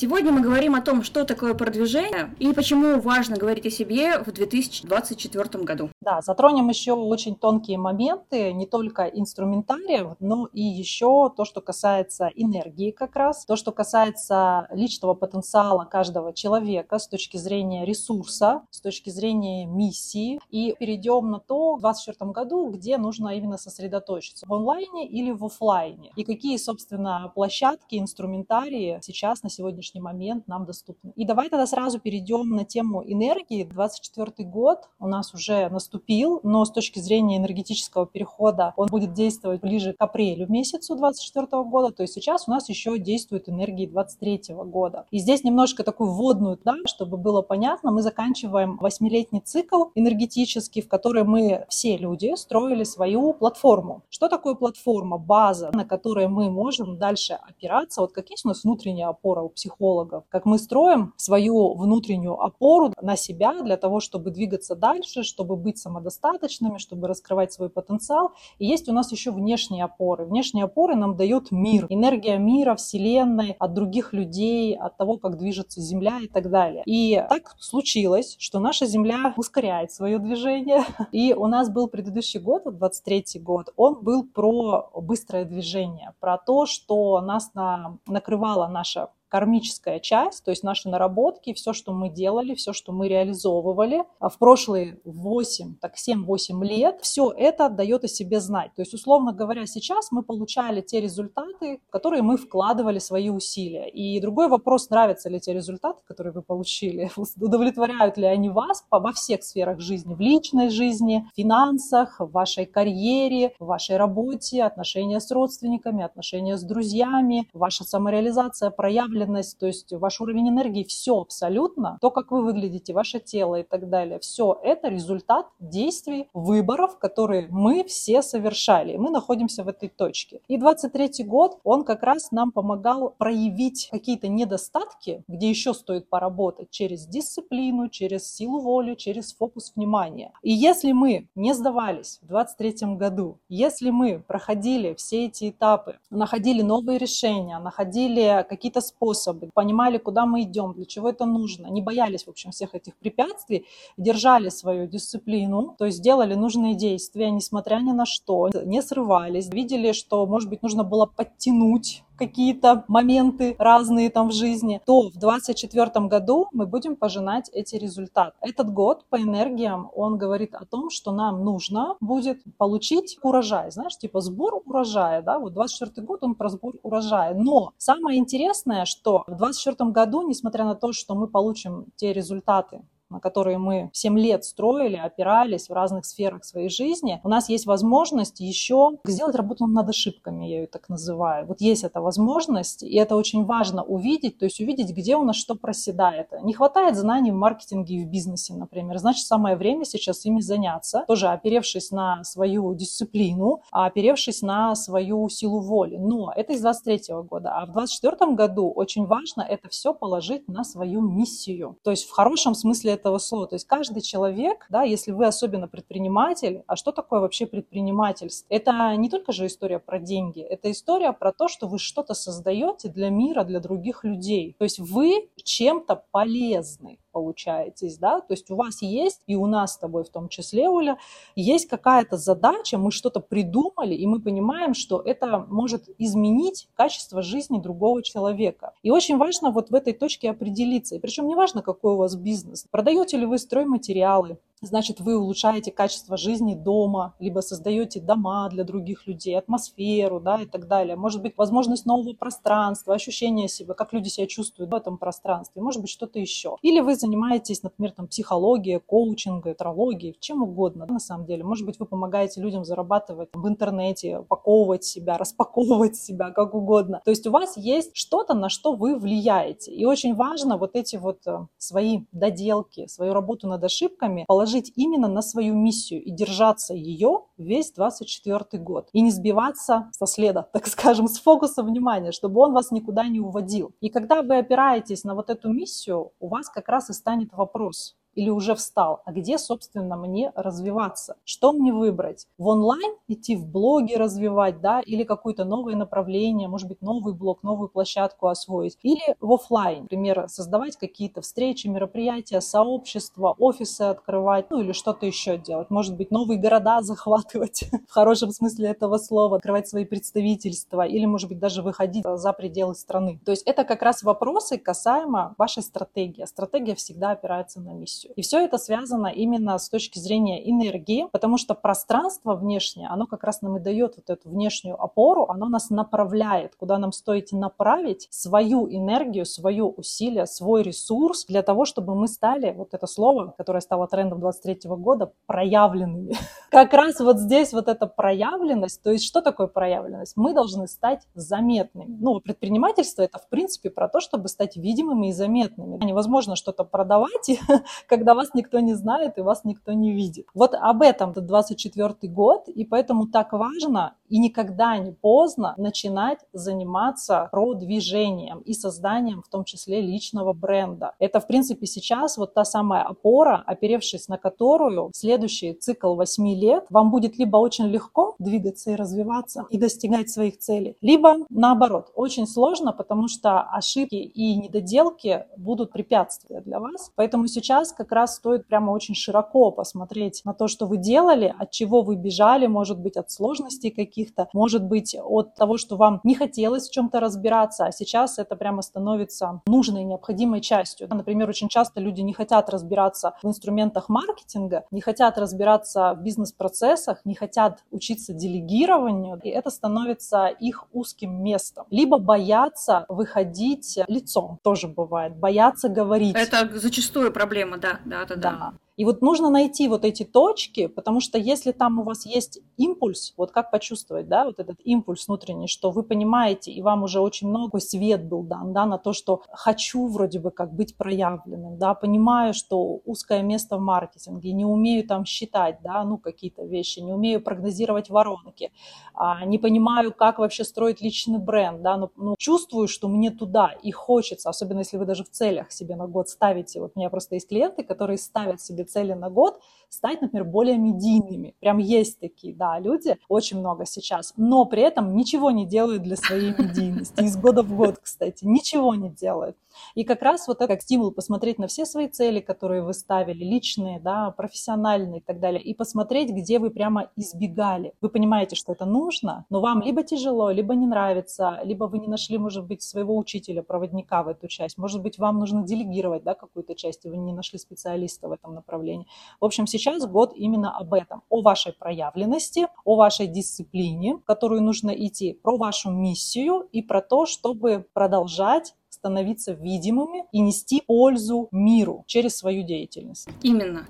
Сегодня 0.00 0.32
мы 0.32 0.40
говорим 0.40 0.76
о 0.76 0.80
том, 0.80 1.02
что 1.02 1.26
такое 1.26 1.52
продвижение 1.52 2.34
и 2.38 2.54
почему 2.54 2.98
важно 3.00 3.36
говорить 3.36 3.66
о 3.66 3.70
себе 3.70 4.18
в 4.20 4.32
2024 4.32 5.62
году. 5.62 5.90
Да, 6.00 6.22
затронем 6.22 6.70
еще 6.70 6.94
очень 6.94 7.36
тонкие 7.36 7.76
моменты, 7.76 8.50
не 8.54 8.64
только 8.64 9.02
инструментариев, 9.02 10.16
но 10.18 10.48
и 10.54 10.62
еще 10.62 11.30
то, 11.36 11.44
что 11.44 11.60
касается 11.60 12.30
энергии 12.34 12.92
как 12.92 13.14
раз, 13.14 13.44
то, 13.44 13.56
что 13.56 13.72
касается 13.72 14.68
личного 14.70 15.12
потенциала 15.12 15.84
каждого 15.84 16.32
человека 16.32 16.98
с 16.98 17.06
точки 17.06 17.36
зрения 17.36 17.84
ресурса, 17.84 18.62
с 18.70 18.80
точки 18.80 19.10
зрения 19.10 19.66
миссии. 19.66 20.40
И 20.48 20.74
перейдем 20.80 21.30
на 21.30 21.40
то 21.40 21.76
в 21.76 21.82
2024 21.82 22.30
году, 22.30 22.70
где 22.70 22.96
нужно 22.96 23.36
именно 23.36 23.58
сосредоточиться, 23.58 24.46
в 24.48 24.54
онлайне 24.54 25.06
или 25.06 25.30
в 25.30 25.44
офлайне. 25.44 26.10
И 26.16 26.24
какие, 26.24 26.56
собственно, 26.56 27.30
площадки, 27.34 27.96
инструментарии 27.96 28.98
сейчас 29.02 29.42
на 29.42 29.50
сегодняшний 29.50 29.89
сегодняшний 29.90 30.00
момент 30.00 30.48
нам 30.48 30.64
доступны. 30.66 31.12
И 31.16 31.24
давай 31.24 31.48
тогда 31.48 31.66
сразу 31.66 31.98
перейдем 31.98 32.50
на 32.50 32.64
тему 32.64 33.02
энергии. 33.04 33.64
24 33.64 34.48
год 34.48 34.88
у 34.98 35.06
нас 35.06 35.34
уже 35.34 35.68
наступил, 35.68 36.40
но 36.42 36.64
с 36.64 36.70
точки 36.70 37.00
зрения 37.00 37.36
энергетического 37.36 38.06
перехода 38.06 38.72
он 38.76 38.88
будет 38.88 39.12
действовать 39.12 39.60
ближе 39.60 39.92
к 39.92 39.96
апрелю 39.98 40.46
месяцу 40.48 40.96
24 40.96 41.46
года, 41.64 41.92
то 41.92 42.02
есть 42.02 42.14
сейчас 42.14 42.48
у 42.48 42.50
нас 42.50 42.68
еще 42.68 42.98
действует 42.98 43.48
энергии 43.48 43.86
23 43.86 44.54
года. 44.64 45.06
И 45.10 45.18
здесь 45.18 45.44
немножко 45.44 45.82
такую 45.82 46.10
вводную, 46.10 46.58
да, 46.64 46.76
чтобы 46.86 47.16
было 47.16 47.42
понятно, 47.42 47.90
мы 47.90 48.02
заканчиваем 48.02 48.76
восьмилетний 48.76 49.40
цикл 49.40 49.84
энергетический, 49.94 50.82
в 50.82 50.88
который 50.88 51.24
мы 51.24 51.66
все 51.68 51.96
люди 51.96 52.34
строили 52.36 52.84
свою 52.84 53.32
платформу. 53.32 54.02
Что 54.10 54.28
такое 54.28 54.54
платформа, 54.54 55.18
база, 55.18 55.70
на 55.72 55.84
которой 55.84 56.28
мы 56.28 56.50
можем 56.50 56.98
дальше 56.98 57.34
опираться? 57.34 58.00
Вот 58.00 58.12
как 58.12 58.30
есть 58.30 58.44
у 58.44 58.48
нас 58.48 58.64
внутренняя 58.64 59.08
опора 59.08 59.42
у 59.42 59.48
психологов, 59.48 59.79
психологов, 59.80 60.24
как 60.28 60.44
мы 60.44 60.58
строим 60.58 61.14
свою 61.16 61.74
внутреннюю 61.74 62.38
опору 62.38 62.92
на 63.00 63.16
себя 63.16 63.62
для 63.62 63.76
того, 63.76 64.00
чтобы 64.00 64.30
двигаться 64.30 64.74
дальше, 64.74 65.22
чтобы 65.22 65.56
быть 65.56 65.78
самодостаточными, 65.78 66.78
чтобы 66.78 67.08
раскрывать 67.08 67.52
свой 67.52 67.70
потенциал. 67.70 68.32
И 68.58 68.66
есть 68.66 68.88
у 68.88 68.92
нас 68.92 69.10
еще 69.10 69.30
внешние 69.30 69.84
опоры. 69.84 70.26
Внешние 70.26 70.64
опоры 70.64 70.96
нам 70.96 71.16
дает 71.16 71.50
мир, 71.50 71.86
энергия 71.88 72.36
мира, 72.36 72.74
Вселенной, 72.74 73.56
от 73.58 73.72
других 73.72 74.12
людей, 74.12 74.76
от 74.76 74.98
того, 74.98 75.16
как 75.16 75.38
движется 75.38 75.80
Земля 75.80 76.18
и 76.22 76.28
так 76.28 76.50
далее. 76.50 76.82
И 76.86 77.22
так 77.28 77.56
случилось, 77.58 78.36
что 78.38 78.60
наша 78.60 78.86
Земля 78.86 79.32
ускоряет 79.36 79.92
свое 79.92 80.18
движение. 80.18 80.84
И 81.12 81.32
у 81.32 81.46
нас 81.46 81.70
был 81.70 81.88
предыдущий 81.88 82.40
год, 82.40 82.62
вот 82.66 82.76
23 82.76 83.40
год, 83.40 83.72
он 83.76 83.98
был 84.02 84.24
про 84.24 84.90
быстрое 84.94 85.44
движение, 85.44 86.12
про 86.20 86.36
то, 86.36 86.66
что 86.66 87.20
нас 87.20 87.54
на, 87.54 87.98
накрывала 88.06 88.68
наша 88.68 89.08
кармическая 89.30 90.00
часть, 90.00 90.44
то 90.44 90.50
есть 90.50 90.62
наши 90.64 90.88
наработки, 90.88 91.54
все, 91.54 91.72
что 91.72 91.92
мы 91.92 92.10
делали, 92.10 92.54
все, 92.54 92.72
что 92.72 92.92
мы 92.92 93.08
реализовывали 93.08 94.04
а 94.18 94.28
в 94.28 94.38
прошлые 94.38 94.98
8, 95.04 95.76
так 95.80 95.94
7-8 95.96 96.64
лет, 96.64 96.98
все 97.02 97.32
это 97.36 97.68
дает 97.68 98.04
о 98.04 98.08
себе 98.08 98.40
знать. 98.40 98.72
То 98.74 98.82
есть, 98.82 98.92
условно 98.92 99.32
говоря, 99.32 99.66
сейчас 99.66 100.10
мы 100.10 100.22
получали 100.22 100.80
те 100.80 101.00
результаты, 101.00 101.80
в 101.88 101.90
которые 101.90 102.22
мы 102.22 102.36
вкладывали 102.36 102.98
свои 102.98 103.30
усилия. 103.30 103.88
И 103.88 104.20
другой 104.20 104.48
вопрос, 104.48 104.90
нравятся 104.90 105.28
ли 105.28 105.40
те 105.40 105.52
результаты, 105.52 106.00
которые 106.06 106.32
вы 106.32 106.42
получили, 106.42 107.10
удовлетворяют 107.40 108.16
ли 108.18 108.26
они 108.26 108.50
вас 108.50 108.84
во 108.90 109.12
всех 109.12 109.42
сферах 109.42 109.80
жизни, 109.80 110.14
в 110.14 110.20
личной 110.20 110.70
жизни, 110.70 111.26
в 111.32 111.36
финансах, 111.36 112.20
в 112.20 112.30
вашей 112.30 112.66
карьере, 112.66 113.54
в 113.58 113.66
вашей 113.66 113.96
работе, 113.96 114.64
отношения 114.64 115.20
с 115.20 115.30
родственниками, 115.30 116.02
отношения 116.02 116.56
с 116.56 116.62
друзьями, 116.62 117.48
ваша 117.52 117.84
самореализация 117.84 118.70
проявлена 118.70 119.19
направленность, 119.20 119.58
то 119.58 119.66
есть 119.66 119.92
ваш 119.92 120.20
уровень 120.20 120.48
энергии, 120.48 120.84
все 120.84 121.20
абсолютно, 121.20 121.98
то, 122.00 122.10
как 122.10 122.30
вы 122.30 122.42
выглядите, 122.42 122.92
ваше 122.92 123.20
тело 123.20 123.56
и 123.56 123.62
так 123.62 123.88
далее, 123.88 124.18
все 124.18 124.58
это 124.62 124.88
результат 124.88 125.46
действий, 125.60 126.28
выборов, 126.34 126.98
которые 126.98 127.48
мы 127.50 127.84
все 127.84 128.22
совершали. 128.22 128.96
Мы 128.96 129.10
находимся 129.10 129.64
в 129.64 129.68
этой 129.68 129.88
точке. 129.88 130.40
И 130.48 130.56
23 130.56 131.24
год, 131.24 131.58
он 131.64 131.84
как 131.84 132.02
раз 132.02 132.32
нам 132.32 132.52
помогал 132.52 133.14
проявить 133.18 133.88
какие-то 133.90 134.28
недостатки, 134.28 135.22
где 135.28 135.50
еще 135.50 135.74
стоит 135.74 136.08
поработать 136.08 136.70
через 136.70 137.06
дисциплину, 137.06 137.88
через 137.88 138.34
силу 138.34 138.60
воли, 138.60 138.94
через 138.94 139.34
фокус 139.34 139.72
внимания. 139.76 140.32
И 140.42 140.52
если 140.52 140.92
мы 140.92 141.28
не 141.34 141.54
сдавались 141.54 142.18
в 142.22 142.26
23 142.26 142.96
году, 142.96 143.38
если 143.48 143.90
мы 143.90 144.22
проходили 144.26 144.94
все 144.94 145.26
эти 145.26 145.50
этапы, 145.50 145.98
находили 146.10 146.62
новые 146.62 146.98
решения, 146.98 147.58
находили 147.58 148.44
какие-то 148.48 148.80
способы, 148.80 149.09
способы, 149.10 149.50
понимали, 149.54 149.98
куда 149.98 150.26
мы 150.26 150.42
идем, 150.42 150.72
для 150.72 150.84
чего 150.84 151.08
это 151.08 151.26
нужно, 151.26 151.66
не 151.66 151.82
боялись, 151.82 152.24
в 152.24 152.30
общем, 152.30 152.50
всех 152.50 152.74
этих 152.74 152.96
препятствий, 152.96 153.66
держали 153.96 154.50
свою 154.50 154.86
дисциплину, 154.86 155.74
то 155.78 155.86
есть 155.86 156.02
делали 156.02 156.34
нужные 156.34 156.74
действия, 156.74 157.30
несмотря 157.30 157.76
ни 157.76 157.92
на 157.92 158.06
что, 158.06 158.50
не 158.64 158.82
срывались, 158.82 159.48
видели, 159.48 159.92
что, 159.92 160.26
может 160.26 160.48
быть, 160.48 160.62
нужно 160.62 160.84
было 160.84 161.06
подтянуть 161.06 162.04
какие-то 162.20 162.84
моменты 162.86 163.56
разные 163.58 164.10
там 164.10 164.28
в 164.28 164.32
жизни, 164.32 164.80
то 164.84 165.08
в 165.08 165.18
2024 165.18 166.06
году 166.06 166.48
мы 166.52 166.66
будем 166.66 166.94
пожинать 166.94 167.48
эти 167.52 167.76
результаты. 167.76 168.36
Этот 168.42 168.70
год 168.70 169.06
по 169.08 169.16
энергиям, 169.16 169.90
он 169.94 170.18
говорит 170.18 170.54
о 170.54 170.66
том, 170.66 170.90
что 170.90 171.12
нам 171.12 171.44
нужно 171.44 171.96
будет 172.00 172.38
получить 172.58 173.18
урожай, 173.22 173.70
знаешь, 173.70 173.96
типа 173.96 174.20
сбор 174.20 174.60
урожая, 174.66 175.22
да, 175.22 175.38
вот 175.38 175.54
24 175.54 176.06
год 176.06 176.22
он 176.22 176.34
про 176.34 176.50
сбор 176.50 176.74
урожая. 176.82 177.34
Но 177.34 177.72
самое 177.78 178.18
интересное, 178.18 178.84
что 178.84 179.24
в 179.26 179.36
2024 179.36 179.90
году, 179.90 180.28
несмотря 180.28 180.64
на 180.64 180.74
то, 180.74 180.92
что 180.92 181.14
мы 181.14 181.26
получим 181.26 181.86
те 181.96 182.12
результаты, 182.12 182.82
на 183.10 183.20
которые 183.20 183.58
мы 183.58 183.90
7 183.92 184.18
лет 184.18 184.44
строили, 184.44 184.96
опирались 184.96 185.68
в 185.68 185.72
разных 185.72 186.04
сферах 186.06 186.44
своей 186.44 186.68
жизни, 186.68 187.20
у 187.24 187.28
нас 187.28 187.48
есть 187.48 187.66
возможность 187.66 188.40
еще 188.40 188.98
сделать 189.04 189.34
работу 189.34 189.66
над 189.66 189.88
ошибками, 189.88 190.46
я 190.46 190.60
ее 190.60 190.66
так 190.66 190.88
называю. 190.88 191.46
Вот 191.46 191.60
есть 191.60 191.84
эта 191.84 192.00
возможность, 192.00 192.82
и 192.82 192.94
это 192.96 193.16
очень 193.16 193.44
важно 193.44 193.82
увидеть, 193.82 194.38
то 194.38 194.44
есть 194.44 194.60
увидеть, 194.60 194.90
где 194.90 195.16
у 195.16 195.24
нас 195.24 195.36
что 195.36 195.54
проседает. 195.54 196.28
Не 196.42 196.52
хватает 196.52 196.96
знаний 196.96 197.32
в 197.32 197.34
маркетинге 197.34 197.96
и 197.96 198.04
в 198.04 198.08
бизнесе, 198.08 198.54
например. 198.54 198.98
Значит, 198.98 199.26
самое 199.26 199.56
время 199.56 199.84
сейчас 199.84 200.24
ими 200.24 200.40
заняться, 200.40 201.04
тоже 201.06 201.28
оперевшись 201.28 201.90
на 201.90 202.22
свою 202.24 202.74
дисциплину, 202.74 203.62
оперевшись 203.70 204.42
на 204.42 204.74
свою 204.74 205.28
силу 205.28 205.60
воли. 205.60 205.96
Но 205.96 206.32
это 206.34 206.52
из 206.52 206.60
23 206.60 207.14
года. 207.22 207.56
А 207.56 207.66
в 207.66 207.72
24 207.72 208.32
году 208.32 208.70
очень 208.70 209.06
важно 209.06 209.42
это 209.42 209.68
все 209.68 209.92
положить 209.94 210.48
на 210.48 210.64
свою 210.64 211.00
миссию. 211.00 211.76
То 211.82 211.90
есть 211.90 212.06
в 212.06 212.12
хорошем 212.12 212.54
смысле 212.54 212.92
этого 213.00 213.18
слова. 213.18 213.46
То 213.46 213.56
есть 213.56 213.66
каждый 213.66 214.02
человек, 214.02 214.66
да, 214.70 214.82
если 214.82 215.12
вы 215.12 215.26
особенно 215.26 215.68
предприниматель, 215.68 216.62
а 216.66 216.76
что 216.76 216.92
такое 216.92 217.20
вообще 217.20 217.46
предпринимательство? 217.46 218.46
Это 218.50 218.94
не 218.96 219.08
только 219.08 219.32
же 219.32 219.46
история 219.46 219.78
про 219.78 219.98
деньги, 219.98 220.42
это 220.42 220.70
история 220.70 221.12
про 221.12 221.32
то, 221.32 221.48
что 221.48 221.66
вы 221.66 221.78
что-то 221.78 222.14
создаете 222.14 222.88
для 222.88 223.10
мира, 223.10 223.44
для 223.44 223.60
других 223.60 224.04
людей. 224.04 224.54
То 224.58 224.64
есть 224.64 224.78
вы 224.78 225.28
чем-то 225.42 226.04
полезны 226.10 226.98
получаетесь, 227.12 227.98
да, 227.98 228.20
то 228.20 228.32
есть 228.32 228.50
у 228.50 228.56
вас 228.56 228.82
есть, 228.82 229.22
и 229.26 229.36
у 229.36 229.46
нас 229.46 229.74
с 229.74 229.78
тобой 229.78 230.04
в 230.04 230.10
том 230.10 230.28
числе, 230.28 230.68
Оля, 230.68 230.98
есть 231.36 231.68
какая-то 231.68 232.16
задача, 232.16 232.78
мы 232.78 232.90
что-то 232.90 233.20
придумали, 233.20 233.94
и 233.94 234.06
мы 234.06 234.20
понимаем, 234.20 234.74
что 234.74 235.00
это 235.00 235.46
может 235.48 235.88
изменить 235.98 236.68
качество 236.74 237.22
жизни 237.22 237.58
другого 237.58 238.02
человека. 238.02 238.72
И 238.82 238.90
очень 238.90 239.16
важно 239.16 239.50
вот 239.50 239.70
в 239.70 239.74
этой 239.74 239.92
точке 239.92 240.30
определиться, 240.30 240.94
и 240.94 240.98
причем 240.98 241.26
не 241.26 241.34
важно, 241.34 241.62
какой 241.62 241.94
у 241.94 241.96
вас 241.96 242.16
бизнес, 242.16 242.66
продаете 242.70 243.16
ли 243.16 243.26
вы 243.26 243.38
стройматериалы, 243.38 244.38
значит, 244.62 245.00
вы 245.00 245.18
улучшаете 245.18 245.72
качество 245.72 246.16
жизни 246.16 246.54
дома, 246.54 247.14
либо 247.18 247.40
создаете 247.40 248.00
дома 248.00 248.48
для 248.50 248.64
других 248.64 249.06
людей, 249.06 249.38
атмосферу, 249.38 250.20
да, 250.20 250.42
и 250.42 250.46
так 250.46 250.68
далее. 250.68 250.96
Может 250.96 251.22
быть, 251.22 251.36
возможность 251.36 251.86
нового 251.86 252.14
пространства, 252.14 252.94
ощущение 252.94 253.48
себя, 253.48 253.74
как 253.74 253.92
люди 253.92 254.08
себя 254.08 254.26
чувствуют 254.26 254.70
в 254.70 254.74
этом 254.74 254.98
пространстве, 254.98 255.62
может 255.62 255.80
быть, 255.80 255.90
что-то 255.90 256.18
еще. 256.18 256.56
Или 256.62 256.80
вы 256.80 256.94
занимаетесь, 256.96 257.62
например, 257.62 257.92
там, 257.92 258.06
психологией, 258.06 258.80
коучингом, 258.80 259.52
этрологией, 259.52 260.16
чем 260.20 260.42
угодно, 260.42 260.86
на 260.86 260.98
самом 260.98 261.26
деле. 261.26 261.44
Может 261.44 261.66
быть, 261.66 261.78
вы 261.78 261.86
помогаете 261.86 262.40
людям 262.40 262.64
зарабатывать 262.64 263.30
в 263.32 263.48
интернете, 263.48 264.18
упаковывать 264.18 264.84
себя, 264.84 265.16
распаковывать 265.16 265.96
себя, 265.96 266.30
как 266.30 266.54
угодно. 266.54 267.00
То 267.04 267.10
есть 267.10 267.26
у 267.26 267.30
вас 267.30 267.56
есть 267.56 267.96
что-то, 267.96 268.34
на 268.34 268.48
что 268.48 268.74
вы 268.74 268.98
влияете. 268.98 269.72
И 269.72 269.84
очень 269.84 270.14
важно 270.14 270.56
вот 270.56 270.76
эти 270.76 270.96
вот 270.96 271.26
э, 271.26 271.46
свои 271.58 272.00
доделки, 272.12 272.86
свою 272.86 273.12
работу 273.12 273.48
над 273.48 273.62
ошибками 273.64 274.24
положить 274.26 274.49
положить 274.50 274.72
именно 274.76 275.08
на 275.08 275.22
свою 275.22 275.54
миссию 275.54 276.02
и 276.02 276.10
держаться 276.10 276.74
ее 276.74 277.24
весь 277.38 277.72
24 277.72 278.62
год. 278.62 278.88
И 278.92 279.00
не 279.00 279.10
сбиваться 279.10 279.88
со 279.92 280.06
следа, 280.06 280.42
так 280.52 280.66
скажем, 280.66 281.06
с 281.06 281.20
фокуса 281.20 281.62
внимания, 281.62 282.12
чтобы 282.12 282.40
он 282.40 282.52
вас 282.52 282.70
никуда 282.70 283.06
не 283.08 283.20
уводил. 283.20 283.72
И 283.80 283.88
когда 283.88 284.22
вы 284.22 284.38
опираетесь 284.38 285.04
на 285.04 285.14
вот 285.14 285.30
эту 285.30 285.52
миссию, 285.52 286.12
у 286.18 286.28
вас 286.28 286.48
как 286.48 286.68
раз 286.68 286.90
и 286.90 286.92
станет 286.92 287.32
вопрос, 287.32 287.96
или 288.20 288.28
уже 288.28 288.54
встал, 288.54 289.00
а 289.06 289.12
где, 289.12 289.38
собственно, 289.38 289.96
мне 289.96 290.30
развиваться? 290.34 291.16
Что 291.24 291.52
мне 291.52 291.72
выбрать? 291.72 292.26
В 292.36 292.48
онлайн 292.48 292.94
идти 293.08 293.34
в 293.34 293.46
блоги 293.46 293.94
развивать, 293.94 294.60
да, 294.60 294.80
или 294.80 295.04
какое-то 295.04 295.44
новое 295.44 295.74
направление, 295.74 296.46
может 296.46 296.68
быть, 296.68 296.82
новый 296.82 297.14
блог, 297.14 297.42
новую 297.42 297.70
площадку 297.70 298.28
освоить, 298.28 298.76
или 298.82 299.16
в 299.20 299.32
офлайн, 299.32 299.84
например, 299.84 300.26
создавать 300.28 300.76
какие-то 300.76 301.22
встречи, 301.22 301.66
мероприятия, 301.66 302.42
сообщества, 302.42 303.34
офисы 303.38 303.82
открывать, 303.82 304.50
ну 304.50 304.60
или 304.60 304.72
что-то 304.72 305.06
еще 305.06 305.38
делать, 305.38 305.70
может 305.70 305.96
быть, 305.96 306.10
новые 306.10 306.38
города 306.38 306.82
захватывать, 306.82 307.70
в 307.88 307.92
хорошем 307.92 308.32
смысле 308.32 308.68
этого 308.68 308.98
слова, 308.98 309.36
открывать 309.38 309.66
свои 309.66 309.86
представительства, 309.86 310.86
или, 310.86 311.06
может 311.06 311.30
быть, 311.30 311.38
даже 311.38 311.62
выходить 311.62 312.04
за 312.04 312.34
пределы 312.34 312.74
страны. 312.74 313.18
То 313.24 313.30
есть 313.30 313.44
это 313.46 313.64
как 313.64 313.80
раз 313.80 314.02
вопросы 314.02 314.58
касаемо 314.58 315.34
вашей 315.38 315.62
стратегии. 315.62 316.26
Стратегия 316.26 316.74
всегда 316.74 317.12
опирается 317.12 317.62
на 317.62 317.70
миссию. 317.70 318.09
И 318.16 318.22
все 318.22 318.44
это 318.44 318.58
связано 318.58 319.08
именно 319.08 319.58
с 319.58 319.68
точки 319.68 319.98
зрения 319.98 320.48
энергии, 320.50 321.08
потому 321.12 321.38
что 321.38 321.54
пространство 321.54 322.34
внешнее, 322.34 322.88
оно 322.88 323.06
как 323.06 323.24
раз 323.24 323.42
нам 323.42 323.56
и 323.56 323.60
дает 323.60 323.96
вот 323.96 324.10
эту 324.10 324.28
внешнюю 324.28 324.80
опору, 324.80 325.26
оно 325.28 325.48
нас 325.48 325.70
направляет, 325.70 326.56
куда 326.56 326.78
нам 326.78 326.92
стоит 326.92 327.32
направить 327.32 328.08
свою 328.10 328.68
энергию, 328.68 329.24
свое 329.24 329.64
усилие, 329.64 330.26
свой 330.26 330.62
ресурс 330.62 331.24
для 331.26 331.42
того, 331.42 331.64
чтобы 331.64 331.94
мы 331.94 332.08
стали, 332.08 332.52
вот 332.52 332.74
это 332.74 332.86
слово, 332.86 333.34
которое 333.36 333.60
стало 333.60 333.86
трендом 333.86 334.20
23 334.20 334.70
года, 334.70 335.12
проявленными. 335.26 336.14
Как 336.50 336.72
раз 336.72 337.00
вот 337.00 337.18
здесь 337.18 337.52
вот 337.52 337.68
эта 337.68 337.86
проявленность, 337.86 338.82
то 338.82 338.90
есть 338.90 339.04
что 339.04 339.20
такое 339.20 339.46
проявленность? 339.46 340.16
Мы 340.16 340.34
должны 340.34 340.66
стать 340.66 341.06
заметными. 341.14 341.96
Ну, 342.00 342.20
предпринимательство 342.20 343.02
это 343.02 343.18
в 343.18 343.28
принципе 343.28 343.70
про 343.70 343.88
то, 343.88 344.00
чтобы 344.00 344.28
стать 344.28 344.56
видимыми 344.56 345.08
и 345.08 345.12
заметными. 345.12 345.82
Невозможно 345.84 346.36
что-то 346.36 346.64
продавать, 346.64 347.30
когда 347.90 348.14
вас 348.14 348.30
никто 348.34 348.60
не 348.60 348.74
знает 348.74 349.18
и 349.18 349.20
вас 349.20 349.44
никто 349.44 349.72
не 349.72 349.92
видит. 349.92 350.26
Вот 350.32 350.54
об 350.54 350.82
этом 350.82 351.12
24 351.12 351.94
год, 352.04 352.48
и 352.48 352.64
поэтому 352.64 353.08
так 353.08 353.32
важно 353.32 353.94
и 354.08 354.18
никогда 354.18 354.78
не 354.78 354.92
поздно 354.92 355.54
начинать 355.56 356.18
заниматься 356.32 357.28
продвижением 357.32 358.40
и 358.40 358.54
созданием 358.54 359.22
в 359.22 359.28
том 359.28 359.44
числе 359.44 359.80
личного 359.80 360.32
бренда. 360.32 360.94
Это, 361.00 361.20
в 361.20 361.26
принципе, 361.26 361.66
сейчас 361.66 362.16
вот 362.16 362.34
та 362.34 362.44
самая 362.44 362.82
опора, 362.82 363.42
оперевшись 363.44 364.08
на 364.08 364.18
которую 364.18 364.90
следующий 364.94 365.54
цикл 365.54 365.94
8 365.94 366.28
лет 366.34 366.66
вам 366.70 366.90
будет 366.90 367.18
либо 367.18 367.38
очень 367.38 367.66
легко 367.66 368.14
двигаться 368.18 368.70
и 368.70 368.76
развиваться 368.76 369.46
и 369.50 369.58
достигать 369.58 370.10
своих 370.10 370.38
целей, 370.38 370.76
либо 370.80 371.16
наоборот, 371.28 371.90
очень 371.96 372.26
сложно, 372.26 372.72
потому 372.72 373.08
что 373.08 373.42
ошибки 373.42 373.96
и 373.96 374.36
недоделки 374.36 375.24
будут 375.36 375.72
препятствия 375.72 376.40
для 376.40 376.60
вас. 376.60 376.92
Поэтому 376.94 377.26
сейчас 377.26 377.72
как 377.80 377.92
раз 377.92 378.16
стоит 378.16 378.46
прямо 378.46 378.72
очень 378.72 378.94
широко 378.94 379.50
посмотреть 379.50 380.20
на 380.26 380.34
то, 380.34 380.48
что 380.48 380.66
вы 380.66 380.76
делали, 380.76 381.34
от 381.38 381.50
чего 381.50 381.80
вы 381.80 381.96
бежали, 381.96 382.46
может 382.46 382.78
быть, 382.78 382.98
от 382.98 383.10
сложностей 383.10 383.70
каких-то, 383.70 384.28
может 384.34 384.62
быть, 384.64 384.94
от 384.94 385.34
того, 385.34 385.56
что 385.56 385.76
вам 385.76 386.00
не 386.04 386.14
хотелось 386.14 386.68
в 386.68 386.72
чем-то 386.72 387.00
разбираться, 387.00 387.64
а 387.64 387.72
сейчас 387.72 388.18
это 388.18 388.36
прямо 388.36 388.60
становится 388.60 389.40
нужной, 389.46 389.84
необходимой 389.84 390.42
частью. 390.42 390.88
Например, 390.90 391.26
очень 391.26 391.48
часто 391.48 391.80
люди 391.80 392.02
не 392.02 392.12
хотят 392.12 392.50
разбираться 392.50 393.14
в 393.22 393.26
инструментах 393.26 393.88
маркетинга, 393.88 394.66
не 394.70 394.82
хотят 394.82 395.16
разбираться 395.16 395.94
в 395.94 396.02
бизнес-процессах, 396.02 397.00
не 397.06 397.14
хотят 397.14 397.60
учиться 397.70 398.12
делегированию, 398.12 399.18
и 399.22 399.30
это 399.30 399.48
становится 399.48 400.26
их 400.26 400.66
узким 400.72 401.22
местом. 401.22 401.64
Либо 401.70 401.96
боятся 401.96 402.84
выходить 402.90 403.78
лицом, 403.88 404.38
тоже 404.42 404.68
бывает, 404.68 405.16
боятся 405.16 405.70
говорить. 405.70 406.14
Это 406.14 406.46
зачастую 406.58 407.10
проблема, 407.10 407.56
да 407.56 407.69
да, 407.84 408.04
да, 408.06 408.16
да. 408.16 408.16
да. 408.16 408.52
И 408.80 408.84
вот 408.86 409.02
нужно 409.02 409.28
найти 409.28 409.68
вот 409.68 409.84
эти 409.84 410.04
точки, 410.04 410.66
потому 410.66 411.00
что 411.00 411.18
если 411.18 411.52
там 411.52 411.80
у 411.80 411.82
вас 411.82 412.06
есть 412.06 412.40
импульс, 412.56 413.12
вот 413.18 413.30
как 413.30 413.50
почувствовать, 413.50 414.08
да, 414.08 414.24
вот 414.24 414.38
этот 414.38 414.56
импульс 414.64 415.06
внутренний, 415.06 415.48
что 415.48 415.70
вы 415.70 415.82
понимаете, 415.82 416.50
и 416.50 416.62
вам 416.62 416.84
уже 416.84 417.00
очень 417.00 417.28
много 417.28 417.60
свет 417.60 418.08
был 418.08 418.22
дан, 418.22 418.54
да, 418.54 418.64
на 418.64 418.78
то, 418.78 418.94
что 418.94 419.20
хочу 419.32 419.86
вроде 419.86 420.18
бы 420.18 420.30
как 420.30 420.54
быть 420.54 420.78
проявленным, 420.78 421.58
да, 421.58 421.74
понимаю, 421.74 422.32
что 422.32 422.80
узкое 422.86 423.20
место 423.20 423.58
в 423.58 423.60
маркетинге, 423.60 424.32
не 424.32 424.46
умею 424.46 424.88
там 424.88 425.04
считать, 425.04 425.58
да, 425.62 425.84
ну, 425.84 425.98
какие-то 425.98 426.44
вещи, 426.46 426.78
не 426.78 426.94
умею 426.94 427.20
прогнозировать 427.20 427.90
воронки, 427.90 428.50
а, 428.94 429.26
не 429.26 429.36
понимаю, 429.36 429.92
как 429.92 430.18
вообще 430.18 430.42
строить 430.42 430.80
личный 430.80 431.18
бренд, 431.18 431.60
да, 431.60 431.76
но, 431.76 431.90
но 431.96 432.14
чувствую, 432.16 432.66
что 432.66 432.88
мне 432.88 433.10
туда 433.10 433.50
и 433.62 433.72
хочется, 433.72 434.30
особенно 434.30 434.60
если 434.60 434.78
вы 434.78 434.86
даже 434.86 435.04
в 435.04 435.10
целях 435.10 435.52
себе 435.52 435.76
на 435.76 435.86
год 435.86 436.08
ставите, 436.08 436.60
вот 436.60 436.72
у 436.74 436.78
меня 436.78 436.88
просто 436.88 437.16
есть 437.16 437.28
клиенты, 437.28 437.62
которые 437.62 437.98
ставят 437.98 438.40
себе 438.40 438.64
цели 438.70 438.92
на 438.92 439.10
год, 439.10 439.40
стать, 439.68 440.02
например, 440.02 440.24
более 440.24 440.58
медийными. 440.58 441.34
Прям 441.40 441.58
есть 441.58 442.00
такие, 442.00 442.34
да, 442.34 442.58
люди, 442.58 442.98
очень 443.08 443.38
много 443.38 443.66
сейчас, 443.66 444.12
но 444.16 444.44
при 444.44 444.62
этом 444.62 444.94
ничего 444.96 445.30
не 445.30 445.46
делают 445.46 445.82
для 445.82 445.96
своей 445.96 446.34
медийности. 446.36 447.02
Из 447.02 447.16
года 447.16 447.42
в 447.42 447.54
год, 447.56 447.78
кстати, 447.82 448.24
ничего 448.24 448.74
не 448.74 448.90
делают. 448.90 449.36
И 449.74 449.84
как 449.84 450.02
раз 450.02 450.26
вот 450.28 450.40
это 450.40 450.48
как 450.48 450.62
стимул 450.62 450.90
посмотреть 450.90 451.38
на 451.38 451.46
все 451.46 451.66
свои 451.66 451.88
цели, 451.88 452.20
которые 452.20 452.62
вы 452.62 452.72
ставили, 452.72 453.24
личные, 453.24 453.80
да, 453.80 454.10
профессиональные 454.10 455.00
и 455.00 455.02
так 455.02 455.20
далее, 455.20 455.42
и 455.42 455.54
посмотреть, 455.54 456.10
где 456.10 456.38
вы 456.38 456.50
прямо 456.50 456.90
избегали. 456.96 457.72
Вы 457.80 457.88
понимаете, 457.88 458.36
что 458.36 458.52
это 458.52 458.64
нужно, 458.64 459.26
но 459.30 459.40
вам 459.40 459.62
либо 459.62 459.82
тяжело, 459.82 460.30
либо 460.30 460.54
не 460.54 460.66
нравится, 460.66 461.40
либо 461.44 461.64
вы 461.64 461.78
не 461.78 461.88
нашли, 461.88 462.18
может 462.18 462.46
быть, 462.46 462.62
своего 462.62 462.96
учителя, 462.96 463.42
проводника 463.42 464.02
в 464.02 464.08
эту 464.08 464.28
часть, 464.28 464.58
может 464.58 464.82
быть, 464.82 464.98
вам 464.98 465.18
нужно 465.18 465.42
делегировать, 465.42 466.02
да, 466.02 466.14
какую-то 466.14 466.54
часть, 466.54 466.84
и 466.84 466.88
вы 466.88 466.96
не 466.96 467.12
нашли 467.12 467.38
специалиста 467.38 468.08
в 468.08 468.12
этом 468.12 468.34
направлении. 468.34 468.86
В 469.20 469.24
общем, 469.24 469.46
сейчас 469.46 469.86
год 469.86 470.12
именно 470.14 470.56
об 470.56 470.74
этом, 470.74 471.02
о 471.08 471.22
вашей 471.22 471.52
проявленности, 471.52 472.48
о 472.64 472.76
вашей 472.76 473.06
дисциплине, 473.06 473.96
в 473.96 474.04
которую 474.04 474.42
нужно 474.42 474.70
идти, 474.70 475.12
про 475.12 475.36
вашу 475.36 475.70
миссию 475.70 476.48
и 476.52 476.62
про 476.62 476.80
то, 476.80 477.06
чтобы 477.06 477.66
продолжать 477.72 478.54
становиться 478.80 479.32
видимыми 479.32 480.04
и 480.10 480.20
нести 480.20 480.62
пользу 480.66 481.28
миру 481.32 481.84
через 481.86 482.16
свою 482.16 482.42
деятельность. 482.42 483.08
Именно. 483.22 483.66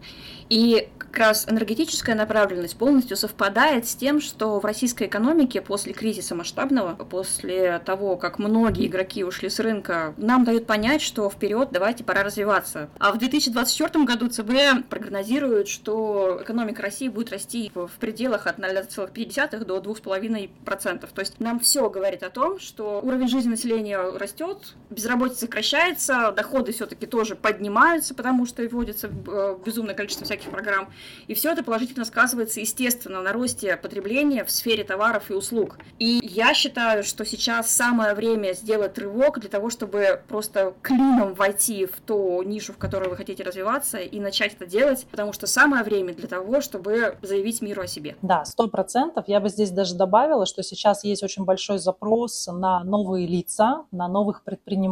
И 0.48 0.88
как 0.98 1.18
раз 1.18 1.48
энергетическая 1.48 2.14
направленность 2.14 2.76
полностью 2.76 3.16
совпадает 3.16 3.88
с 3.88 3.96
тем, 3.96 4.20
что 4.20 4.60
в 4.60 4.64
российской 4.64 5.08
экономике 5.08 5.62
после 5.62 5.92
кризиса 5.92 6.36
масштабного, 6.36 6.94
после 6.94 7.80
того, 7.80 8.16
как 8.16 8.38
многие 8.38 8.86
игроки 8.86 9.24
ушли 9.24 9.48
с 9.48 9.58
рынка, 9.58 10.14
нам 10.16 10.44
дают 10.44 10.66
понять, 10.66 11.02
что 11.02 11.28
вперед 11.28 11.70
давайте 11.72 12.04
пора 12.04 12.22
развиваться. 12.22 12.88
А 13.00 13.12
в 13.12 13.18
2024 13.18 14.04
году 14.04 14.28
ЦБ 14.28 14.88
прогнозирует, 14.88 15.66
что 15.66 16.38
экономика 16.42 16.82
России 16.82 17.08
будет 17.08 17.32
расти 17.32 17.72
в 17.74 17.90
пределах 17.98 18.46
от 18.46 18.60
0,5 18.60 19.64
до 19.64 19.78
2,5%. 19.78 21.08
То 21.12 21.20
есть 21.20 21.40
нам 21.40 21.58
все 21.58 21.90
говорит 21.90 22.22
о 22.22 22.30
том, 22.30 22.60
что 22.60 23.00
уровень 23.02 23.28
жизни 23.28 23.50
населения 23.50 23.98
растет, 23.98 24.76
безработица 25.00 25.40
сокращается, 25.40 26.32
доходы 26.36 26.72
все-таки 26.72 27.06
тоже 27.06 27.34
поднимаются, 27.34 28.14
потому 28.14 28.46
что 28.46 28.62
вводится 28.68 29.08
э, 29.08 29.56
безумное 29.64 29.94
количество 29.94 30.26
всяких 30.26 30.50
программ. 30.50 30.90
И 31.26 31.34
все 31.34 31.52
это 31.52 31.64
положительно 31.64 32.04
сказывается, 32.04 32.60
естественно, 32.60 33.22
на 33.22 33.32
росте 33.32 33.76
потребления 33.76 34.44
в 34.44 34.50
сфере 34.50 34.84
товаров 34.84 35.30
и 35.30 35.34
услуг. 35.34 35.78
И 35.98 36.20
я 36.22 36.52
считаю, 36.54 37.02
что 37.02 37.24
сейчас 37.24 37.70
самое 37.70 38.14
время 38.14 38.52
сделать 38.52 38.98
рывок 38.98 39.40
для 39.40 39.48
того, 39.48 39.70
чтобы 39.70 40.22
просто 40.28 40.74
клином 40.82 41.34
войти 41.34 41.86
в 41.86 42.00
ту 42.00 42.42
нишу, 42.42 42.72
в 42.72 42.78
которой 42.78 43.08
вы 43.08 43.16
хотите 43.16 43.42
развиваться, 43.42 43.98
и 43.98 44.20
начать 44.20 44.54
это 44.54 44.66
делать, 44.66 45.06
потому 45.10 45.32
что 45.32 45.46
самое 45.46 45.82
время 45.82 46.14
для 46.14 46.28
того, 46.28 46.60
чтобы 46.60 47.16
заявить 47.22 47.62
миру 47.62 47.82
о 47.82 47.86
себе. 47.86 48.16
Да, 48.22 48.44
сто 48.44 48.68
процентов. 48.68 49.24
Я 49.28 49.40
бы 49.40 49.48
здесь 49.48 49.70
даже 49.70 49.94
добавила, 49.94 50.44
что 50.44 50.62
сейчас 50.62 51.04
есть 51.04 51.22
очень 51.22 51.44
большой 51.44 51.78
запрос 51.78 52.46
на 52.46 52.84
новые 52.84 53.26
лица, 53.26 53.84
на 53.90 54.08
новых 54.08 54.44
предпринимателей. 54.44 54.89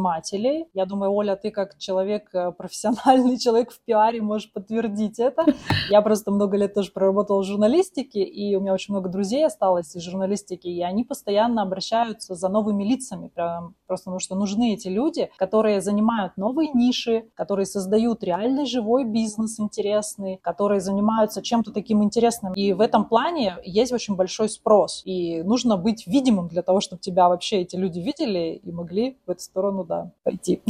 Я 0.73 0.85
думаю, 0.85 1.13
Оля, 1.13 1.35
ты 1.35 1.51
как 1.51 1.77
человек, 1.77 2.29
э, 2.33 2.51
профессиональный 2.51 3.37
человек 3.39 3.71
в 3.71 3.79
пиаре, 3.81 4.21
можешь 4.21 4.51
подтвердить 4.51 5.19
это. 5.19 5.45
Я 5.89 6.01
просто 6.01 6.31
много 6.31 6.57
лет 6.57 6.73
тоже 6.73 6.91
проработала 6.91 7.41
в 7.41 7.45
журналистике, 7.45 8.23
и 8.23 8.55
у 8.55 8.61
меня 8.61 8.73
очень 8.73 8.93
много 8.93 9.09
друзей 9.09 9.45
осталось 9.45 9.95
из 9.95 10.03
журналистики, 10.03 10.67
и 10.67 10.81
они 10.81 11.03
постоянно 11.03 11.61
обращаются 11.61 12.35
за 12.35 12.49
новыми 12.49 12.83
лицами, 12.83 13.27
прям, 13.27 13.75
просто 13.87 14.05
потому 14.05 14.19
что 14.19 14.35
нужны 14.35 14.73
эти 14.73 14.87
люди, 14.87 15.29
которые 15.37 15.81
занимают 15.81 16.37
новые 16.37 16.71
ниши, 16.73 17.25
которые 17.35 17.65
создают 17.65 18.23
реальный 18.23 18.65
живой 18.65 19.03
бизнес 19.03 19.59
интересный, 19.59 20.39
которые 20.41 20.81
занимаются 20.81 21.41
чем-то 21.41 21.71
таким 21.71 22.03
интересным. 22.03 22.53
И 22.53 22.73
в 22.73 22.81
этом 22.81 23.05
плане 23.05 23.57
есть 23.63 23.91
очень 23.91 24.15
большой 24.15 24.49
спрос, 24.49 25.01
и 25.05 25.43
нужно 25.43 25.77
быть 25.77 26.07
видимым 26.07 26.47
для 26.47 26.61
того, 26.61 26.81
чтобы 26.81 27.01
тебя 27.01 27.29
вообще 27.29 27.61
эти 27.61 27.75
люди 27.75 27.99
видели 27.99 28.59
и 28.63 28.71
могли 28.71 29.17
в 29.25 29.31
эту 29.31 29.41
сторону, 29.41 29.83
да, 29.89 30.11
пойти. 30.23 30.61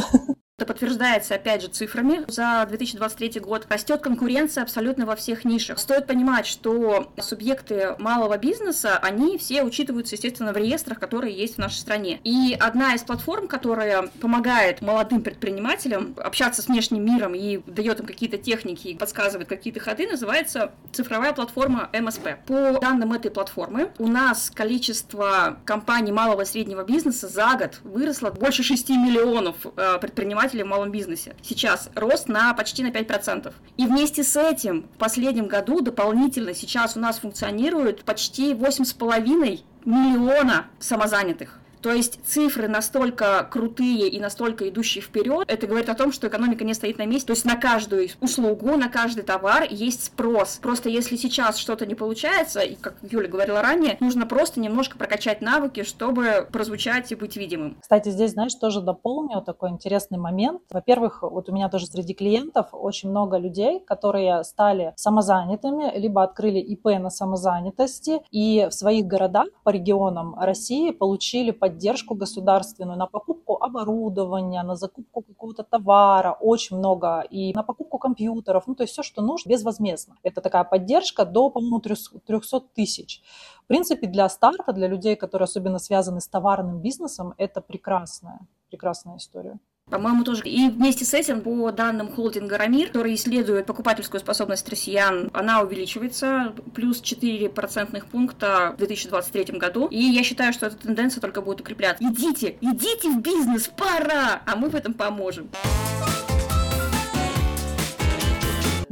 Это 0.59 0.65
подтверждается, 0.65 1.35
опять 1.35 1.61
же, 1.61 1.69
цифрами. 1.69 2.25
За 2.27 2.65
2023 2.67 3.39
год 3.39 3.65
растет 3.69 4.01
конкуренция 4.01 4.61
абсолютно 4.61 5.05
во 5.05 5.15
всех 5.15 5.45
нишах. 5.45 5.79
Стоит 5.79 6.05
понимать, 6.05 6.45
что 6.45 7.13
субъекты 7.17 7.95
малого 7.97 8.37
бизнеса, 8.37 8.97
они 8.97 9.37
все 9.37 9.63
учитываются, 9.63 10.15
естественно, 10.15 10.51
в 10.51 10.57
реестрах, 10.57 10.99
которые 10.99 11.33
есть 11.33 11.55
в 11.55 11.59
нашей 11.59 11.77
стране. 11.77 12.19
И 12.25 12.57
одна 12.59 12.93
из 12.93 13.03
платформ, 13.03 13.47
которая 13.47 14.09
помогает 14.19 14.81
молодым 14.81 15.21
предпринимателям 15.21 16.13
общаться 16.17 16.61
с 16.61 16.67
внешним 16.67 17.05
миром 17.05 17.35
и 17.35 17.61
дает 17.65 18.01
им 18.01 18.05
какие-то 18.05 18.37
техники 18.37 18.97
подсказывает 18.99 19.47
какие-то 19.47 19.79
ходы, 19.79 20.07
называется 20.09 20.73
цифровая 20.91 21.31
платформа 21.31 21.89
МСП. 21.93 22.31
По 22.47 22.77
данным 22.81 23.13
этой 23.13 23.31
платформы, 23.31 23.93
у 23.97 24.07
нас 24.07 24.51
количество 24.53 25.57
компаний 25.63 26.11
малого 26.11 26.41
и 26.41 26.45
среднего 26.45 26.83
бизнеса 26.83 27.29
за 27.29 27.55
год 27.57 27.79
выросло 27.85 28.29
больше 28.29 28.61
6 28.61 28.89
миллионов 28.89 29.55
э, 29.77 29.99
предпринимателей 30.01 30.48
предпринимателей 30.49 30.63
в 30.63 30.67
малом 30.67 30.91
бизнесе. 30.91 31.35
Сейчас 31.41 31.89
рост 31.95 32.27
на 32.27 32.53
почти 32.53 32.83
на 32.83 32.89
5%. 32.89 33.53
И 33.77 33.85
вместе 33.85 34.23
с 34.23 34.35
этим 34.35 34.83
в 34.95 34.97
последнем 34.97 35.47
году 35.47 35.81
дополнительно 35.81 36.53
сейчас 36.53 36.97
у 36.97 36.99
нас 36.99 37.19
функционирует 37.19 38.03
почти 38.03 38.53
8,5 38.53 39.59
миллиона 39.85 40.67
самозанятых. 40.79 41.58
То 41.81 41.91
есть 41.91 42.19
цифры 42.25 42.67
настолько 42.67 43.47
крутые 43.49 44.09
и 44.09 44.19
настолько 44.19 44.67
идущие 44.69 45.01
вперед, 45.01 45.45
это 45.47 45.67
говорит 45.67 45.89
о 45.89 45.95
том, 45.95 46.11
что 46.11 46.27
экономика 46.27 46.63
не 46.63 46.73
стоит 46.73 46.97
на 46.97 47.05
месте. 47.05 47.27
То 47.27 47.33
есть 47.33 47.45
на 47.45 47.55
каждую 47.55 48.09
услугу, 48.21 48.75
на 48.75 48.89
каждый 48.89 49.23
товар 49.23 49.67
есть 49.69 50.05
спрос. 50.05 50.59
Просто 50.61 50.89
если 50.89 51.15
сейчас 51.15 51.57
что-то 51.57 51.85
не 51.85 51.95
получается, 51.95 52.61
и 52.61 52.75
как 52.75 52.95
Юля 53.09 53.27
говорила 53.27 53.61
ранее, 53.61 53.97
нужно 53.99 54.25
просто 54.25 54.59
немножко 54.59 54.97
прокачать 54.97 55.41
навыки, 55.41 55.83
чтобы 55.83 56.47
прозвучать 56.51 57.11
и 57.11 57.15
быть 57.15 57.37
видимым. 57.37 57.77
Кстати, 57.81 58.09
здесь, 58.09 58.31
знаешь, 58.31 58.55
тоже 58.55 58.81
дополню 58.81 59.41
такой 59.41 59.69
интересный 59.69 60.17
момент. 60.17 60.61
Во-первых, 60.69 61.21
вот 61.21 61.49
у 61.49 61.53
меня 61.53 61.69
тоже 61.69 61.85
среди 61.87 62.13
клиентов 62.13 62.67
очень 62.73 63.09
много 63.09 63.37
людей, 63.37 63.79
которые 63.79 64.43
стали 64.43 64.93
самозанятыми, 64.95 65.97
либо 65.97 66.23
открыли 66.23 66.59
ИП 66.59 66.85
на 66.99 67.09
самозанятости, 67.09 68.21
и 68.31 68.67
в 68.69 68.73
своих 68.73 69.05
городах 69.05 69.47
по 69.63 69.69
регионам 69.69 70.35
России 70.37 70.91
получили 70.91 71.51
по 71.51 71.68
поддержку 71.69 72.15
государственную 72.15 72.97
на 72.97 73.07
покупку 73.07 73.57
оборудования, 73.63 74.63
на 74.63 74.75
закупку 74.75 75.21
какого-то 75.21 75.63
товара, 75.63 76.37
очень 76.41 76.77
много, 76.77 77.21
и 77.31 77.53
на 77.53 77.63
покупку 77.63 77.99
компьютеров, 77.99 78.67
ну, 78.67 78.75
то 78.75 78.83
есть 78.83 78.93
все, 78.93 79.03
что 79.03 79.21
нужно, 79.21 79.49
безвозмездно. 79.49 80.15
Это 80.23 80.41
такая 80.41 80.63
поддержка 80.63 81.25
до, 81.25 81.49
по-моему, 81.49 81.79
300 81.79 82.59
тысяч. 82.75 83.21
В 83.63 83.67
принципе, 83.67 84.07
для 84.07 84.29
старта, 84.29 84.73
для 84.73 84.87
людей, 84.87 85.15
которые 85.15 85.45
особенно 85.45 85.79
связаны 85.79 86.19
с 86.19 86.27
товарным 86.27 86.81
бизнесом, 86.81 87.33
это 87.37 87.61
прекрасная, 87.61 88.39
прекрасная 88.69 89.17
история. 89.17 89.59
По-моему, 89.89 90.23
тоже. 90.23 90.43
И 90.45 90.69
вместе 90.69 91.05
с 91.05 91.13
этим, 91.13 91.41
по 91.41 91.71
данным 91.71 92.09
холдинга 92.09 92.57
Рамир, 92.57 92.87
который 92.87 93.15
исследует 93.15 93.65
покупательскую 93.65 94.19
способность 94.19 94.67
россиян, 94.69 95.29
она 95.33 95.61
увеличивается 95.61 96.53
плюс 96.73 97.01
4 97.01 97.49
процентных 97.49 98.05
пункта 98.05 98.73
в 98.75 98.77
2023 98.77 99.57
году. 99.57 99.87
И 99.87 99.99
я 99.99 100.23
считаю, 100.23 100.53
что 100.53 100.67
эта 100.67 100.77
тенденция 100.77 101.21
только 101.21 101.41
будет 101.41 101.61
укрепляться. 101.61 102.03
Идите, 102.03 102.55
идите 102.61 103.09
в 103.09 103.21
бизнес, 103.21 103.69
пора! 103.75 104.41
А 104.45 104.55
мы 104.55 104.69
в 104.69 104.75
этом 104.75 104.93
поможем. 104.93 105.49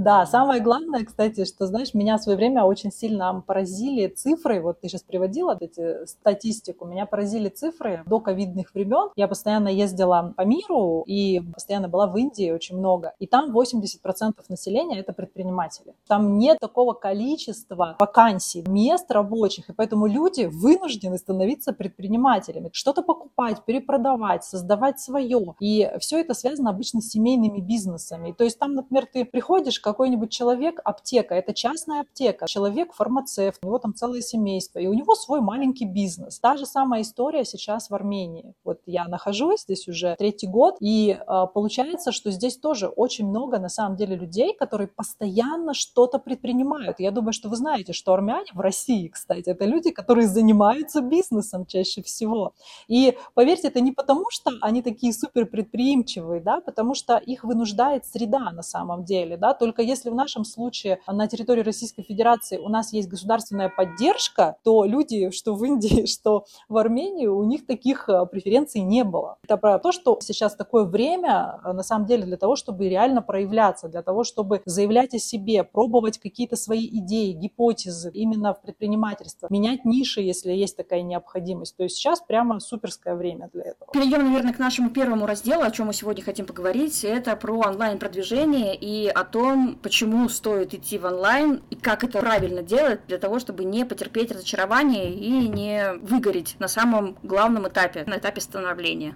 Да, 0.07 0.25
самое 0.25 0.61
главное, 0.61 1.03
кстати, 1.03 1.43
что, 1.43 1.67
знаешь, 1.67 1.93
меня 1.93 2.17
в 2.17 2.21
свое 2.21 2.37
время 2.37 2.63
очень 2.63 2.93
сильно 2.93 3.43
поразили 3.45 4.07
цифры. 4.07 4.61
Вот 4.61 4.79
ты 4.79 4.87
сейчас 4.87 5.03
приводила 5.03 5.57
эти 5.59 6.05
статистику. 6.05 6.85
Меня 6.85 7.05
поразили 7.05 7.49
цифры 7.49 8.03
до 8.05 8.21
ковидных 8.21 8.73
времен. 8.73 9.09
Я 9.17 9.27
постоянно 9.27 9.67
ездила 9.67 10.33
по 10.37 10.43
миру 10.43 11.03
и 11.05 11.41
постоянно 11.53 11.89
была 11.89 12.07
в 12.07 12.15
Индии 12.15 12.51
очень 12.51 12.77
много. 12.77 13.15
И 13.19 13.27
там 13.27 13.51
80% 13.51 14.31
населения— 14.47 14.97
это 15.01 15.11
предприниматели. 15.11 15.93
Там 16.07 16.37
нет 16.37 16.57
такого 16.61 16.93
количества 16.93 17.97
вакансий, 17.99 18.63
мест 18.65 19.11
рабочих, 19.11 19.69
и 19.69 19.73
поэтому 19.73 20.07
люди 20.07 20.45
вынуждены 20.45 21.17
становиться 21.17 21.73
предпринимателями. 21.73 22.69
Что-то 22.71 23.01
покупать, 23.01 23.65
перепродавать, 23.65 24.45
создавать 24.45 25.01
свое. 25.01 25.53
И 25.59 25.91
все 25.99 26.21
это 26.21 26.33
связано 26.33 26.69
обычно 26.69 27.01
с 27.01 27.09
семейными 27.09 27.59
бизнесами. 27.59 28.31
То 28.31 28.45
есть 28.45 28.57
там, 28.57 28.73
например, 28.73 29.05
ты 29.11 29.25
приходишь 29.25 29.81
как 29.81 29.96
какой-нибудь 29.97 30.29
человек, 30.29 30.79
аптека, 30.83 31.33
это 31.33 31.55
частная 31.55 32.01
аптека, 32.01 32.45
человек 32.47 32.93
фармацевт, 32.93 33.57
у 33.63 33.65
него 33.65 33.79
там 33.79 33.95
целое 33.95 34.21
семейство, 34.21 34.77
и 34.77 34.85
у 34.85 34.93
него 34.93 35.15
свой 35.15 35.41
маленький 35.41 35.85
бизнес. 35.85 36.39
Та 36.39 36.55
же 36.55 36.67
самая 36.67 37.01
история 37.01 37.43
сейчас 37.45 37.89
в 37.89 37.95
Армении. 37.95 38.53
Вот 38.63 38.79
я 38.85 39.07
нахожусь 39.07 39.61
здесь 39.63 39.87
уже 39.87 40.15
третий 40.19 40.45
год, 40.45 40.75
и 40.81 41.17
э, 41.19 41.45
получается, 41.51 42.11
что 42.11 42.29
здесь 42.29 42.57
тоже 42.57 42.89
очень 42.89 43.27
много 43.27 43.57
на 43.57 43.69
самом 43.69 43.95
деле 43.95 44.15
людей, 44.15 44.53
которые 44.53 44.87
постоянно 44.87 45.73
что-то 45.73 46.19
предпринимают. 46.19 46.99
Я 46.99 47.09
думаю, 47.09 47.33
что 47.33 47.49
вы 47.49 47.55
знаете, 47.55 47.93
что 47.93 48.13
армяне 48.13 48.51
в 48.53 48.59
России, 48.59 49.07
кстати, 49.07 49.49
это 49.49 49.65
люди, 49.65 49.89
которые 49.89 50.27
занимаются 50.27 51.01
бизнесом 51.01 51.65
чаще 51.65 52.03
всего. 52.03 52.53
И 52.87 53.17
поверьте, 53.33 53.69
это 53.69 53.81
не 53.81 53.93
потому, 53.93 54.25
что 54.29 54.51
они 54.61 54.83
такие 54.83 55.11
супер 55.11 55.47
предприимчивые, 55.47 56.39
да, 56.39 56.61
потому 56.61 56.93
что 56.93 57.17
их 57.17 57.43
вынуждает 57.43 58.05
среда 58.05 58.51
на 58.51 58.61
самом 58.61 59.03
деле, 59.03 59.37
да, 59.37 59.55
только 59.55 59.86
если 59.87 60.09
в 60.09 60.15
нашем 60.15 60.43
случае 60.45 60.99
на 61.07 61.27
территории 61.27 61.61
Российской 61.61 62.03
Федерации 62.03 62.57
у 62.57 62.69
нас 62.69 62.93
есть 62.93 63.07
государственная 63.07 63.69
поддержка, 63.69 64.57
то 64.63 64.83
люди, 64.85 65.31
что 65.31 65.55
в 65.55 65.63
Индии, 65.63 66.05
что 66.13 66.45
в 66.69 66.77
Армении, 66.77 67.27
у 67.27 67.43
них 67.43 67.65
таких 67.65 68.09
э, 68.09 68.25
преференций 68.25 68.81
не 68.81 69.03
было. 69.03 69.37
Это 69.43 69.57
про 69.57 69.79
то, 69.79 69.91
что 69.91 70.19
сейчас 70.21 70.55
такое 70.55 70.83
время, 70.83 71.59
э, 71.63 71.73
на 71.73 71.83
самом 71.83 72.05
деле, 72.05 72.23
для 72.23 72.37
того, 72.37 72.55
чтобы 72.55 72.89
реально 72.89 73.21
проявляться, 73.21 73.87
для 73.87 74.01
того, 74.01 74.23
чтобы 74.23 74.61
заявлять 74.65 75.13
о 75.13 75.19
себе, 75.19 75.63
пробовать 75.63 76.17
какие-то 76.17 76.55
свои 76.55 76.87
идеи, 76.87 77.31
гипотезы 77.31 78.11
именно 78.11 78.53
в 78.53 78.61
предпринимательстве, 78.61 79.47
менять 79.49 79.85
ниши, 79.85 80.21
если 80.21 80.51
есть 80.51 80.75
такая 80.77 81.01
необходимость. 81.01 81.77
То 81.77 81.83
есть 81.83 81.95
сейчас 81.95 82.21
прямо 82.21 82.59
суперское 82.59 83.15
время 83.15 83.49
для 83.53 83.63
этого. 83.63 83.91
Перейдем, 83.93 84.25
наверное, 84.25 84.53
к 84.53 84.59
нашему 84.59 84.89
первому 84.89 85.25
разделу, 85.25 85.63
о 85.63 85.71
чем 85.71 85.87
мы 85.87 85.93
сегодня 85.93 86.23
хотим 86.23 86.45
поговорить. 86.45 87.03
Это 87.03 87.35
про 87.35 87.57
онлайн-продвижение 87.59 88.75
и 88.75 89.07
о 89.07 89.23
том, 89.23 89.66
почему 89.75 90.27
стоит 90.29 90.73
идти 90.73 90.97
в 90.97 91.05
онлайн 91.05 91.61
и 91.69 91.75
как 91.75 92.03
это 92.03 92.19
правильно 92.19 92.61
делать 92.61 93.01
для 93.07 93.17
того, 93.17 93.39
чтобы 93.39 93.65
не 93.65 93.85
потерпеть 93.85 94.31
разочарование 94.31 95.13
и 95.13 95.47
не 95.47 95.93
выгореть 96.01 96.55
на 96.59 96.67
самом 96.67 97.17
главном 97.23 97.67
этапе, 97.67 98.03
на 98.05 98.17
этапе 98.17 98.41
становления. 98.41 99.15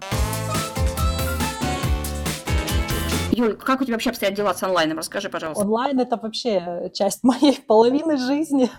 Юль, 3.33 3.55
как 3.55 3.79
у 3.79 3.85
тебя 3.85 3.93
вообще 3.95 4.09
обстоят 4.09 4.33
дела 4.33 4.53
с 4.53 4.61
онлайном? 4.61 4.97
Расскажи, 4.97 5.29
пожалуйста. 5.29 5.63
Онлайн– 5.63 6.00
это 6.01 6.17
вообще 6.17 6.91
часть 6.93 7.23
моей 7.23 7.59
половины 7.61 8.17
жизни, 8.17 8.69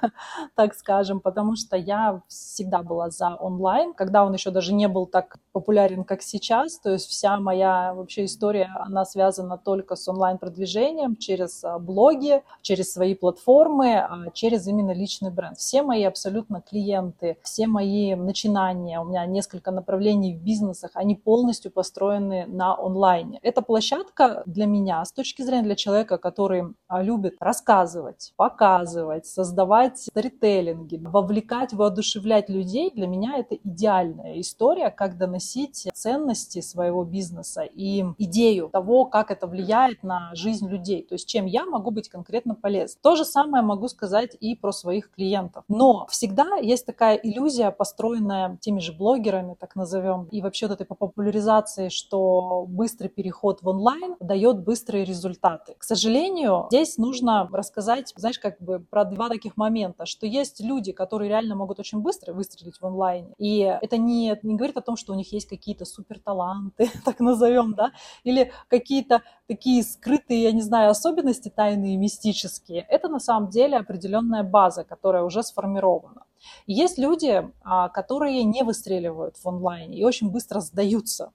так 0.55 0.75
скажем, 0.75 1.21
потому 1.21 1.57
что 1.57 1.77
я 1.77 2.21
всегда 2.29 2.83
была 2.83 3.11
за 3.11 3.35
онлайн, 3.37 3.95
когда 3.95 4.25
он 4.25 4.35
еще 4.35 4.51
даже 4.51 4.75
не 4.75 4.89
был 4.89 5.07
так 5.07 5.39
популярен, 5.53 6.05
как 6.05 6.23
сейчас. 6.23 6.79
То 6.79 6.91
есть 6.91 7.09
вся 7.09 7.39
моя 7.39 7.95
вообще 7.95 8.27
история, 8.27 8.71
она 8.81 9.05
связана 9.07 9.57
только 9.57 9.97
с 9.97 10.07
онлайн-продвижением 10.09 11.17
через 11.17 11.65
а, 11.65 11.79
блоги, 11.79 12.43
через 12.61 12.93
свои 12.93 13.15
платформы, 13.15 13.97
а, 13.97 14.31
через 14.35 14.67
именно 14.67 14.93
личный 14.93 15.31
бренд. 15.31 15.59
Все 15.59 15.83
мои 15.83 16.05
абсолютно 16.05 16.61
клиенты, 16.61 17.39
все 17.43 17.67
мои 17.67 18.15
начинания, 18.15 19.01
у 19.01 19.05
меня 19.05 19.25
несколько 19.25 19.71
направлений 19.71 20.35
в 20.35 20.43
бизнесах, 20.43 20.91
они 20.95 21.15
полностью 21.15 21.71
построены 21.71 22.47
на 22.47 22.77
онлайне. 22.77 23.39
Эта 23.43 23.63
площадка 23.63 24.42
для 24.47 24.67
меня, 24.67 25.05
с 25.05 25.13
точки 25.13 25.43
зрения 25.43 25.63
для 25.63 25.77
человека, 25.77 26.19
который 26.19 26.65
а, 26.89 27.03
любит 27.03 27.37
рассказывать, 27.41 28.33
показывать, 28.37 29.27
создавать 29.27 29.99
сторителлинги, 29.99 31.01
вовлекать, 31.03 31.73
воодушевлять 31.73 32.49
людей, 32.49 32.91
для 32.91 33.07
меня 33.07 33.39
это 33.39 33.57
идеальная 33.57 34.41
история, 34.41 34.91
как 34.91 35.19
доносить 35.19 35.89
ценности 35.95 36.61
своего 36.61 37.05
бизнеса 37.05 37.63
и 37.63 38.05
идею 38.19 38.69
того, 38.69 39.05
как 39.05 39.31
это 39.31 39.47
влияет 39.47 40.03
на 40.03 40.31
жизнь 40.35 40.69
людей, 40.69 41.03
то 41.03 41.15
есть 41.15 41.29
чем 41.29 41.47
я 41.47 41.65
могу 41.65 41.91
быть 41.91 42.09
конкретно 42.09 42.55
полезен. 42.55 42.97
То 43.03 43.17
же 43.17 43.25
самое 43.25 43.65
могу 43.65 43.89
сказать 43.89 44.37
и 44.41 44.55
про 44.55 44.73
своих 44.73 45.11
клиентов. 45.11 45.65
Но 45.69 46.07
всегда 46.11 46.57
есть 46.57 46.87
такая 46.87 47.17
иллюзия, 47.17 47.71
построенная 47.71 48.59
теми 48.61 48.81
же 48.81 48.93
блогерами, 48.93 49.55
так 49.59 49.77
назовем, 49.77 50.25
и 50.31 50.41
вообще 50.41 50.67
вот 50.67 50.81
этой 50.81 50.87
популяризации, 50.87 51.89
что 51.89 52.65
быстрый 52.69 53.09
переход 53.09 53.63
в 53.63 53.69
онлайн 53.69 54.17
дает 54.33 54.65
быстрые 54.65 55.05
результаты. 55.05 55.75
К 55.77 55.85
сожалению, 55.85 56.67
здесь 56.71 56.97
нужно 56.97 57.47
рассказать, 57.53 58.15
знаешь, 58.17 58.39
как 58.39 58.59
бы 58.63 58.81
про 58.81 59.05
два 59.05 59.29
таких 59.29 59.59
момента, 59.59 60.07
что 60.07 60.27
есть 60.27 60.61
люди, 60.61 60.93
которые 60.93 61.29
реально 61.29 61.55
могут 61.55 61.79
очень 61.79 61.99
быстро 61.99 62.33
выстрелить 62.33 62.79
в 62.81 62.87
онлайне, 62.87 63.35
и 63.37 63.59
это 63.59 63.99
не, 63.99 64.39
не 64.43 64.55
говорит 64.55 64.79
о 64.79 64.81
том, 64.81 64.97
что 64.97 65.13
у 65.13 65.17
них 65.17 65.31
есть 65.35 65.47
какие-то 65.51 65.85
супер 65.85 66.19
таланты, 66.19 66.91
так 67.05 67.21
назовем, 67.21 67.75
да, 67.75 67.93
или 68.25 68.53
какие-то 68.69 69.21
такие 69.47 69.83
скрытые, 69.83 70.45
я 70.45 70.53
не 70.53 70.63
знаю, 70.63 70.91
особенности 70.91 71.51
тайные, 71.51 71.99
мистические. 71.99 72.87
Это 72.89 73.09
на 73.09 73.21
самом 73.21 73.51
деле 73.51 73.77
определенная 73.77 74.45
база, 74.45 74.83
которая 74.83 75.25
уже 75.25 75.43
сформирована. 75.43 76.25
есть 76.67 76.97
люди, 76.97 77.47
а, 77.65 77.91
которые 77.91 78.45
не 78.45 78.63
выстреливают 78.63 79.37
в 79.37 79.47
онлайне 79.47 79.99
и 79.99 80.05
очень 80.05 80.31
быстро 80.31 80.61
сдаются 80.61 81.33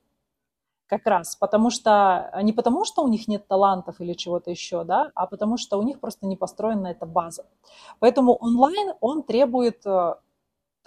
как 0.88 1.06
раз, 1.06 1.36
потому 1.36 1.70
что 1.70 2.32
не 2.41 2.53
потому, 2.53 2.86
что 2.86 3.03
у 3.03 3.08
них 3.08 3.27
нет 3.27 3.48
талантов 3.48 4.01
или 4.01 4.13
чего-то 4.13 4.50
еще, 4.51 4.84
да, 4.84 5.12
а 5.15 5.27
потому 5.27 5.58
что 5.58 5.77
у 5.77 5.84
них 5.84 6.00
просто 6.00 6.25
не 6.25 6.36
построена 6.36 6.88
эта 6.88 7.06
база. 7.06 7.46
Поэтому 8.00 8.36
онлайн, 8.36 8.94
он 9.01 9.24
требует 9.24 9.86
э, 9.86 10.15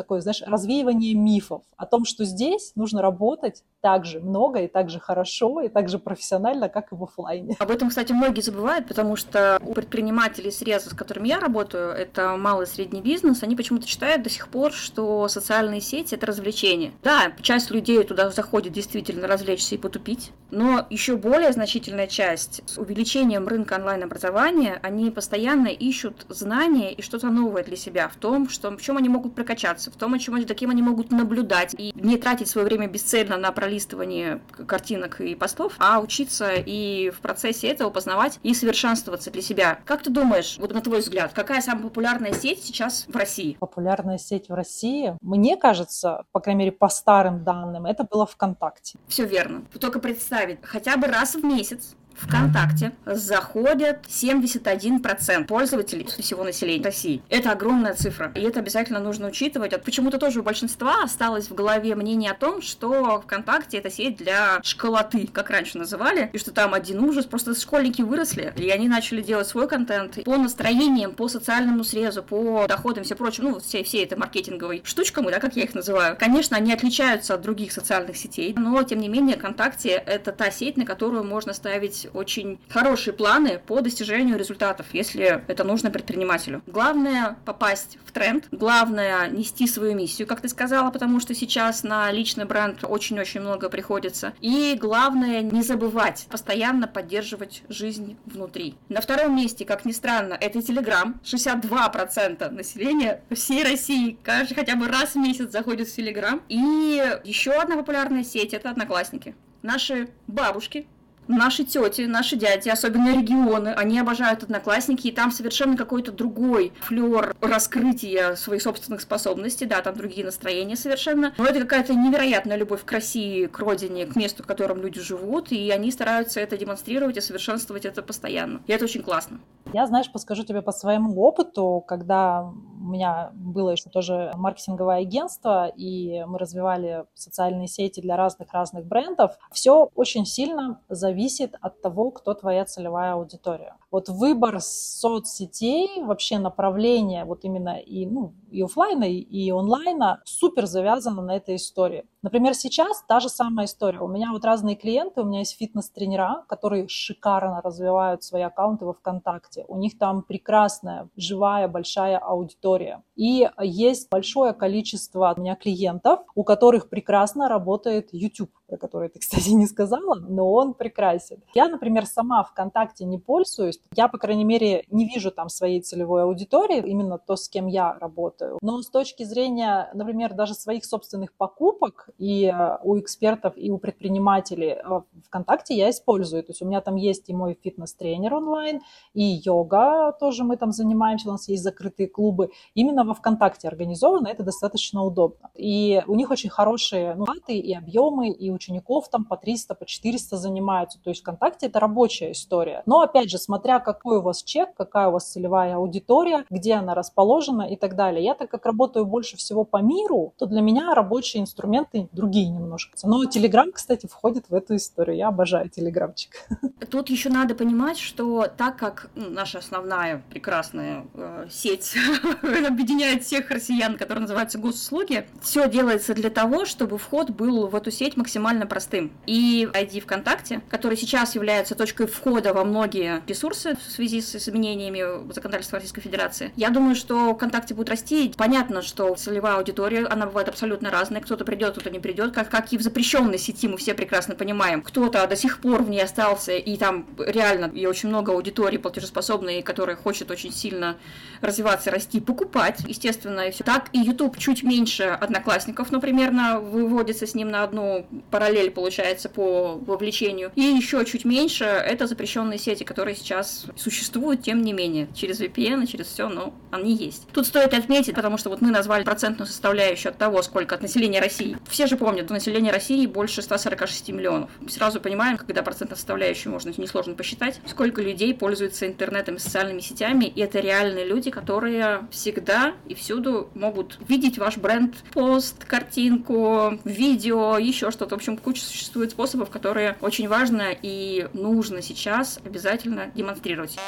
такое, 0.00 0.20
знаешь, 0.22 0.42
развеивание 0.46 1.14
мифов 1.14 1.62
о 1.76 1.84
том, 1.84 2.06
что 2.06 2.24
здесь 2.24 2.72
нужно 2.74 3.02
работать 3.02 3.62
так 3.82 4.06
же 4.06 4.20
много 4.20 4.60
и 4.60 4.66
так 4.66 4.88
же 4.88 4.98
хорошо 4.98 5.60
и 5.60 5.68
так 5.68 5.88
же 5.88 5.98
профессионально, 5.98 6.68
как 6.68 6.92
и 6.92 6.94
в 6.94 7.04
офлайне. 7.04 7.56
Об 7.58 7.70
этом, 7.70 7.90
кстати, 7.90 8.12
многие 8.12 8.40
забывают, 8.40 8.88
потому 8.88 9.16
что 9.16 9.60
у 9.62 9.74
предпринимателей 9.74 10.50
средств, 10.50 10.92
с 10.92 10.94
которыми 10.94 11.28
я 11.28 11.38
работаю, 11.38 11.92
это 11.92 12.36
малый 12.36 12.64
и 12.64 12.68
средний 12.68 13.02
бизнес, 13.02 13.42
они 13.42 13.56
почему-то 13.56 13.86
считают 13.86 14.22
до 14.22 14.30
сих 14.30 14.48
пор, 14.48 14.72
что 14.72 15.28
социальные 15.28 15.82
сети– 15.82 16.14
это 16.16 16.26
развлечение. 16.26 16.92
Да, 17.02 17.32
часть 17.42 17.70
людей 17.70 18.02
туда 18.04 18.30
заходит 18.30 18.72
действительно 18.72 19.26
развлечься 19.26 19.74
и 19.74 19.78
потупить, 19.78 20.32
но 20.50 20.86
еще 20.88 21.16
более 21.16 21.52
значительная 21.52 22.06
часть 22.06 22.62
с 22.66 22.78
увеличением 22.78 23.46
рынка 23.46 23.74
онлайн-образования, 23.74 24.78
они 24.82 25.10
постоянно 25.10 25.68
ищут 25.68 26.24
знания 26.28 26.92
и 26.92 27.02
что-то 27.02 27.28
новое 27.28 27.64
для 27.64 27.76
себя 27.76 28.08
в 28.08 28.16
том, 28.16 28.48
что, 28.48 28.70
в 28.70 28.80
чем 28.80 28.96
они 28.96 29.08
могут 29.08 29.34
прокачаться, 29.34 29.89
в 29.92 29.96
том, 29.96 30.14
о 30.14 30.18
чем, 30.18 30.42
таким 30.44 30.70
они 30.70 30.82
могут 30.82 31.10
наблюдать 31.10 31.74
и 31.76 31.92
не 31.94 32.16
тратить 32.16 32.48
свое 32.48 32.66
время 32.66 32.88
бесцельно 32.88 33.36
на 33.36 33.52
пролистывание 33.52 34.40
картинок 34.66 35.20
и 35.20 35.34
постов, 35.34 35.74
а 35.78 36.00
учиться 36.00 36.52
и 36.54 37.10
в 37.10 37.20
процессе 37.20 37.68
этого 37.68 37.90
познавать 37.90 38.38
и 38.42 38.54
совершенствоваться 38.54 39.30
для 39.30 39.42
себя. 39.42 39.80
Как 39.84 40.02
ты 40.02 40.10
думаешь, 40.10 40.56
вот 40.58 40.72
на 40.72 40.80
твой 40.80 41.00
взгляд, 41.00 41.32
какая 41.32 41.60
самая 41.60 41.84
популярная 41.84 42.32
сеть 42.32 42.64
сейчас 42.64 43.06
в 43.08 43.16
России? 43.16 43.56
Популярная 43.60 44.18
сеть 44.18 44.48
в 44.48 44.54
России, 44.54 45.16
мне 45.20 45.56
кажется, 45.56 46.24
по 46.32 46.40
крайней 46.40 46.60
мере, 46.60 46.72
по 46.72 46.88
старым 46.88 47.44
данным, 47.44 47.86
это 47.86 48.04
было 48.04 48.26
ВКонтакте. 48.26 48.98
Все 49.08 49.24
верно. 49.24 49.62
Только 49.78 50.00
представить, 50.00 50.58
хотя 50.62 50.96
бы 50.96 51.06
раз 51.06 51.34
в 51.34 51.44
месяц 51.44 51.94
ВКонтакте 52.20 52.92
заходят 53.06 54.06
71% 54.06 55.44
пользователей 55.46 56.06
всего 56.18 56.44
населения 56.44 56.84
России. 56.84 57.22
Это 57.28 57.52
огромная 57.52 57.94
цифра, 57.94 58.32
и 58.34 58.40
это 58.40 58.60
обязательно 58.60 59.00
нужно 59.00 59.28
учитывать. 59.28 59.80
Почему-то 59.82 60.18
тоже 60.18 60.40
у 60.40 60.42
большинства 60.42 61.02
осталось 61.02 61.48
в 61.48 61.54
голове 61.54 61.94
мнение 61.94 62.32
о 62.32 62.34
том, 62.34 62.62
что 62.62 63.20
ВКонтакте 63.22 63.78
это 63.78 63.90
сеть 63.90 64.16
для 64.16 64.60
школоты, 64.62 65.28
как 65.32 65.50
раньше 65.50 65.78
называли, 65.78 66.30
и 66.32 66.38
что 66.38 66.52
там 66.52 66.74
один 66.74 67.02
ужас, 67.02 67.24
просто 67.24 67.54
школьники 67.54 68.02
выросли, 68.02 68.52
и 68.56 68.68
они 68.70 68.88
начали 68.88 69.22
делать 69.22 69.48
свой 69.48 69.68
контент 69.68 70.22
по 70.24 70.36
настроениям, 70.36 71.12
по 71.12 71.28
социальному 71.28 71.84
срезу, 71.84 72.22
по 72.22 72.66
доходам, 72.68 73.04
все 73.04 73.14
прочее, 73.14 73.48
ну, 73.48 73.60
все, 73.60 73.82
все 73.82 74.02
это 74.02 74.18
маркетинговые 74.18 74.82
штучками, 74.84 75.30
да, 75.30 75.38
как 75.38 75.56
я 75.56 75.64
их 75.64 75.74
называю. 75.74 76.16
Конечно, 76.18 76.56
они 76.56 76.72
отличаются 76.72 77.34
от 77.34 77.42
других 77.42 77.72
социальных 77.72 78.16
сетей, 78.16 78.54
но, 78.56 78.82
тем 78.82 79.00
не 79.00 79.08
менее, 79.08 79.36
ВКонтакте 79.36 79.90
это 79.90 80.32
та 80.32 80.50
сеть, 80.50 80.76
на 80.76 80.84
которую 80.84 81.24
можно 81.24 81.52
ставить 81.52 82.08
очень 82.14 82.60
хорошие 82.68 83.14
планы 83.14 83.60
по 83.64 83.80
достижению 83.80 84.38
результатов, 84.38 84.86
если 84.92 85.44
это 85.46 85.64
нужно 85.64 85.90
предпринимателю. 85.90 86.62
Главное 86.66 87.36
попасть 87.44 87.98
в 88.04 88.12
тренд, 88.12 88.48
главное 88.50 89.28
нести 89.28 89.66
свою 89.66 89.94
миссию, 89.94 90.26
как 90.26 90.40
ты 90.40 90.48
сказала, 90.48 90.90
потому 90.90 91.20
что 91.20 91.34
сейчас 91.34 91.82
на 91.82 92.10
личный 92.10 92.44
бренд 92.44 92.84
очень-очень 92.84 93.40
много 93.40 93.68
приходится. 93.68 94.32
И 94.40 94.76
главное 94.80 95.42
не 95.42 95.62
забывать 95.62 96.26
постоянно 96.30 96.86
поддерживать 96.86 97.62
жизнь 97.68 98.16
внутри. 98.26 98.74
На 98.88 99.00
втором 99.00 99.36
месте, 99.36 99.64
как 99.64 99.84
ни 99.84 99.92
странно, 99.92 100.34
это 100.34 100.62
Телеграм. 100.62 101.20
62% 101.24 102.50
населения 102.50 103.22
всей 103.34 103.62
России 103.62 104.18
каждый 104.22 104.54
хотя 104.54 104.76
бы 104.76 104.88
раз 104.88 105.14
в 105.14 105.16
месяц 105.16 105.50
заходит 105.50 105.88
в 105.88 105.94
Телеграм. 105.94 106.42
И 106.48 107.20
еще 107.24 107.52
одна 107.52 107.76
популярная 107.76 108.24
сеть 108.24 108.54
это 108.54 108.70
Одноклассники. 108.70 109.34
Наши 109.62 110.08
бабушки 110.26 110.86
наши 111.30 111.64
тети, 111.64 112.02
наши 112.02 112.36
дяди, 112.36 112.68
особенно 112.68 113.16
регионы, 113.16 113.68
они 113.68 113.98
обожают 113.98 114.42
одноклассники, 114.42 115.08
и 115.08 115.12
там 115.12 115.30
совершенно 115.30 115.76
какой-то 115.76 116.12
другой 116.12 116.72
флер 116.80 117.34
раскрытия 117.40 118.34
своих 118.34 118.62
собственных 118.62 119.00
способностей, 119.00 119.66
да, 119.66 119.80
там 119.80 119.96
другие 119.96 120.24
настроения 120.24 120.76
совершенно. 120.76 121.32
Но 121.38 121.46
это 121.46 121.60
какая-то 121.60 121.94
невероятная 121.94 122.56
любовь 122.56 122.84
к 122.84 122.92
России, 122.92 123.46
к 123.46 123.58
родине, 123.58 124.06
к 124.06 124.16
месту, 124.16 124.42
в 124.42 124.46
котором 124.46 124.82
люди 124.82 125.00
живут, 125.00 125.52
и 125.52 125.70
они 125.70 125.90
стараются 125.90 126.40
это 126.40 126.56
демонстрировать 126.56 127.16
и 127.16 127.20
совершенствовать 127.20 127.84
это 127.84 128.02
постоянно. 128.02 128.60
И 128.66 128.72
это 128.72 128.84
очень 128.84 129.02
классно. 129.02 129.40
Я, 129.72 129.86
знаешь, 129.86 130.10
подскажу 130.10 130.44
тебе 130.44 130.62
по 130.62 130.72
своему 130.72 131.20
опыту, 131.20 131.84
когда 131.86 132.50
у 132.80 132.90
меня 132.90 133.30
было 133.34 133.70
еще 133.70 133.90
тоже 133.90 134.32
маркетинговое 134.36 134.98
агентство, 134.98 135.66
и 135.68 136.24
мы 136.26 136.38
развивали 136.38 137.04
социальные 137.14 137.68
сети 137.68 138.00
для 138.00 138.16
разных-разных 138.16 138.86
брендов, 138.86 139.38
все 139.52 139.90
очень 139.94 140.26
сильно 140.26 140.80
зависит 140.88 141.54
от 141.60 141.80
того, 141.82 142.10
кто 142.10 142.34
твоя 142.34 142.64
целевая 142.64 143.14
аудитория. 143.14 143.76
Вот 143.90 144.08
выбор 144.08 144.60
соцсетей, 144.60 146.02
вообще 146.02 146.38
направление 146.38 147.24
вот 147.24 147.44
именно 147.44 147.78
и, 147.78 148.06
ну, 148.06 148.34
и 148.50 148.62
офлайна, 148.62 149.04
и 149.04 149.50
онлайна 149.50 150.20
супер 150.24 150.66
завязано 150.66 151.22
на 151.22 151.36
этой 151.36 151.56
истории. 151.56 152.04
Например, 152.22 152.54
сейчас 152.54 153.02
та 153.08 153.18
же 153.18 153.30
самая 153.30 153.64
история. 153.64 154.00
У 154.00 154.08
меня 154.08 154.30
вот 154.32 154.44
разные 154.44 154.76
клиенты, 154.76 155.22
у 155.22 155.24
меня 155.24 155.38
есть 155.38 155.56
фитнес-тренера, 155.56 156.44
которые 156.48 156.86
шикарно 156.86 157.62
развивают 157.62 158.22
свои 158.22 158.42
аккаунты 158.42 158.84
во 158.84 158.92
ВКонтакте. 158.92 159.64
У 159.68 159.78
них 159.78 159.96
там 159.98 160.22
прекрасная, 160.22 161.08
живая, 161.16 161.66
большая 161.66 162.18
аудитория. 162.18 163.02
И 163.16 163.48
есть 163.62 164.10
большое 164.10 164.52
количество 164.52 165.34
у 165.34 165.40
меня 165.40 165.56
клиентов, 165.56 166.20
у 166.34 166.44
которых 166.44 166.90
прекрасно 166.90 167.48
работает 167.48 168.10
YouTube 168.12 168.52
про 168.70 168.76
который 168.76 169.08
ты, 169.08 169.18
кстати, 169.20 169.50
не 169.50 169.66
сказала, 169.66 170.14
но 170.14 170.50
он 170.50 170.74
прекрасен. 170.74 171.42
Я, 171.54 171.68
например, 171.68 172.06
сама 172.06 172.44
ВКонтакте 172.44 173.04
не 173.04 173.18
пользуюсь. 173.18 173.80
Я, 173.96 174.08
по 174.08 174.18
крайней 174.18 174.44
мере, 174.44 174.84
не 174.90 175.06
вижу 175.06 175.30
там 175.30 175.48
своей 175.48 175.80
целевой 175.80 176.22
аудитории, 176.22 176.78
именно 176.78 177.18
то, 177.18 177.36
с 177.36 177.48
кем 177.48 177.66
я 177.66 177.98
работаю. 177.98 178.58
Но 178.62 178.80
с 178.80 178.88
точки 178.88 179.24
зрения, 179.24 179.90
например, 179.94 180.34
даже 180.34 180.54
своих 180.54 180.84
собственных 180.84 181.32
покупок 181.34 182.10
и 182.18 182.46
э, 182.46 182.78
у 182.84 182.98
экспертов, 182.98 183.54
и 183.56 183.70
у 183.70 183.78
предпринимателей 183.78 184.76
э, 184.82 185.00
ВКонтакте 185.26 185.74
я 185.74 185.90
использую. 185.90 186.44
То 186.44 186.50
есть 186.50 186.62
у 186.62 186.66
меня 186.66 186.80
там 186.80 186.94
есть 186.94 187.28
и 187.28 187.34
мой 187.34 187.58
фитнес-тренер 187.60 188.34
онлайн, 188.34 188.80
и 189.14 189.40
йога 189.44 190.12
тоже 190.20 190.44
мы 190.44 190.56
там 190.56 190.70
занимаемся, 190.70 191.28
у 191.28 191.32
нас 191.32 191.48
есть 191.48 191.62
закрытые 191.62 192.08
клубы. 192.08 192.50
Именно 192.74 193.04
во 193.04 193.14
ВКонтакте 193.14 193.66
организовано, 193.68 194.28
это 194.28 194.44
достаточно 194.44 195.02
удобно. 195.02 195.50
И 195.54 196.02
у 196.06 196.14
них 196.14 196.30
очень 196.30 196.50
хорошие 196.50 197.14
ну, 197.14 197.26
и 197.48 197.74
объемы, 197.74 198.30
и 198.30 198.50
учеников 198.60 199.08
там 199.08 199.24
по 199.24 199.36
300, 199.36 199.74
по 199.74 199.86
400 199.86 200.36
занимаются. 200.36 200.98
То 201.02 201.10
есть 201.10 201.22
ВКонтакте 201.22 201.66
это 201.66 201.80
рабочая 201.80 202.32
история. 202.32 202.82
Но 202.86 203.00
опять 203.00 203.30
же, 203.30 203.38
смотря 203.38 203.80
какой 203.80 204.18
у 204.18 204.22
вас 204.22 204.42
чек, 204.42 204.74
какая 204.76 205.08
у 205.08 205.12
вас 205.12 205.30
целевая 205.30 205.76
аудитория, 205.76 206.44
где 206.50 206.74
она 206.74 206.94
расположена 206.94 207.62
и 207.62 207.76
так 207.76 207.96
далее. 207.96 208.22
Я 208.22 208.34
так 208.34 208.50
как 208.50 208.66
работаю 208.66 209.06
больше 209.06 209.36
всего 209.36 209.64
по 209.64 209.78
миру, 209.78 210.34
то 210.36 210.46
для 210.46 210.60
меня 210.60 210.94
рабочие 210.94 211.42
инструменты 211.42 212.08
другие 212.12 212.48
немножко. 212.48 212.96
Но 213.04 213.24
Telegram, 213.24 213.70
кстати, 213.72 214.06
входит 214.06 214.50
в 214.50 214.54
эту 214.54 214.76
историю. 214.76 215.16
Я 215.16 215.28
обожаю 215.28 215.70
Телеграмчик. 215.70 216.46
Тут 216.90 217.08
еще 217.08 217.30
надо 217.30 217.54
понимать, 217.54 217.98
что 217.98 218.46
так 218.56 218.76
как 218.76 219.10
ну, 219.14 219.30
наша 219.30 219.58
основная 219.58 220.22
прекрасная 220.28 221.06
э, 221.14 221.46
сеть 221.50 221.94
объединяет 222.42 223.22
всех 223.22 223.50
россиян, 223.50 223.96
которые 223.96 224.22
называются 224.22 224.58
госуслуги, 224.58 225.26
все 225.40 225.68
делается 225.68 226.14
для 226.14 226.30
того, 226.30 226.64
чтобы 226.64 226.98
вход 226.98 227.30
был 227.30 227.68
в 227.68 227.74
эту 227.74 227.90
сеть 227.90 228.16
максимально 228.16 228.49
простым. 228.66 229.12
И 229.26 229.68
ID 229.72 230.00
ВКонтакте, 230.00 230.60
который 230.68 230.96
сейчас 230.96 231.34
является 231.34 231.74
точкой 231.74 232.06
входа 232.06 232.52
во 232.52 232.64
многие 232.64 233.22
ресурсы 233.26 233.76
в 233.76 233.90
связи 233.90 234.20
с 234.20 234.34
изменениями 234.36 235.32
законодательства 235.32 235.76
Российской 235.76 236.00
Федерации, 236.00 236.52
я 236.56 236.70
думаю, 236.70 236.94
что 236.94 237.34
ВКонтакте 237.34 237.74
будет 237.74 237.88
расти. 237.90 238.32
Понятно, 238.36 238.82
что 238.82 239.14
целевая 239.14 239.56
аудитория, 239.56 240.06
она 240.06 240.26
бывает 240.26 240.48
абсолютно 240.48 240.90
разная. 240.90 241.20
Кто-то 241.20 241.44
придет, 241.44 241.72
кто-то 241.72 241.90
не 241.90 242.00
придет. 242.00 242.32
Как, 242.32 242.48
как 242.48 242.72
и 242.72 242.78
в 242.78 242.82
запрещенной 242.82 243.38
сети 243.38 243.68
мы 243.68 243.76
все 243.76 243.94
прекрасно 243.94 244.34
понимаем. 244.34 244.82
Кто-то 244.82 245.26
до 245.26 245.36
сих 245.36 245.60
пор 245.60 245.82
в 245.82 245.90
ней 245.90 246.02
остался, 246.02 246.52
и 246.52 246.76
там 246.76 247.06
реально 247.18 247.70
и 247.74 247.86
очень 247.86 248.08
много 248.08 248.32
аудитории 248.32 248.78
платежеспособной, 248.78 249.62
которая 249.62 249.96
хочет 249.96 250.30
очень 250.30 250.52
сильно 250.52 250.96
развиваться, 251.40 251.90
расти, 251.90 252.20
покупать, 252.20 252.80
естественно, 252.86 253.48
и 253.48 253.50
все. 253.50 253.64
Так 253.64 253.88
и 253.92 253.98
YouTube 253.98 254.38
чуть 254.38 254.62
меньше 254.62 255.04
одноклассников, 255.04 255.90
но 255.90 256.00
примерно 256.00 256.60
выводится 256.60 257.26
с 257.26 257.34
ним 257.34 257.50
на 257.50 257.62
одну 257.62 258.06
параллель, 258.40 258.70
получается, 258.70 259.28
по 259.28 259.74
вовлечению. 259.86 260.50
И 260.54 260.62
еще 260.62 261.04
чуть 261.04 261.26
меньше 261.26 261.64
это 261.64 262.06
запрещенные 262.06 262.58
сети, 262.58 262.84
которые 262.84 263.14
сейчас 263.14 263.66
существуют, 263.76 264.42
тем 264.42 264.62
не 264.62 264.72
менее, 264.72 265.08
через 265.14 265.42
VPN 265.42 265.86
через 265.86 266.06
все, 266.06 266.28
но 266.30 266.54
они 266.70 266.94
есть. 266.94 267.28
Тут 267.32 267.46
стоит 267.46 267.74
отметить, 267.74 268.14
потому 268.14 268.38
что 268.38 268.48
вот 268.48 268.62
мы 268.62 268.70
назвали 268.70 269.04
процентную 269.04 269.46
составляющую 269.46 270.10
от 270.10 270.16
того, 270.16 270.40
сколько 270.42 270.74
от 270.74 270.80
населения 270.80 271.20
России. 271.20 271.58
Все 271.68 271.86
же 271.86 271.98
помнят, 271.98 272.24
что 272.24 272.32
население 272.32 272.72
России 272.72 273.06
больше 273.06 273.42
146 273.42 274.08
миллионов. 274.08 274.50
Сразу 274.68 275.00
понимаем, 275.00 275.36
когда 275.36 275.62
процентную 275.62 275.98
составляющую 275.98 276.50
можно 276.50 276.72
несложно 276.78 277.14
посчитать, 277.14 277.60
сколько 277.66 278.00
людей 278.00 278.32
пользуются 278.32 278.86
интернетом 278.86 279.34
и 279.34 279.38
социальными 279.38 279.80
сетями, 279.80 280.24
и 280.24 280.40
это 280.40 280.60
реальные 280.60 281.04
люди, 281.04 281.30
которые 281.30 282.06
всегда 282.10 282.72
и 282.88 282.94
всюду 282.94 283.50
могут 283.54 283.98
видеть 284.08 284.38
ваш 284.38 284.56
бренд, 284.56 284.94
пост, 285.12 285.64
картинку, 285.66 286.78
видео, 286.84 287.58
еще 287.58 287.90
что-то. 287.90 288.14
В 288.14 288.18
общем, 288.18 288.29
куча 288.36 288.62
существует 288.62 289.10
способов, 289.10 289.50
которые 289.50 289.96
очень 290.00 290.28
важно 290.28 290.68
и 290.82 291.28
нужно 291.32 291.82
сейчас 291.82 292.38
обязательно 292.44 293.10
демонстрировать. 293.14 293.78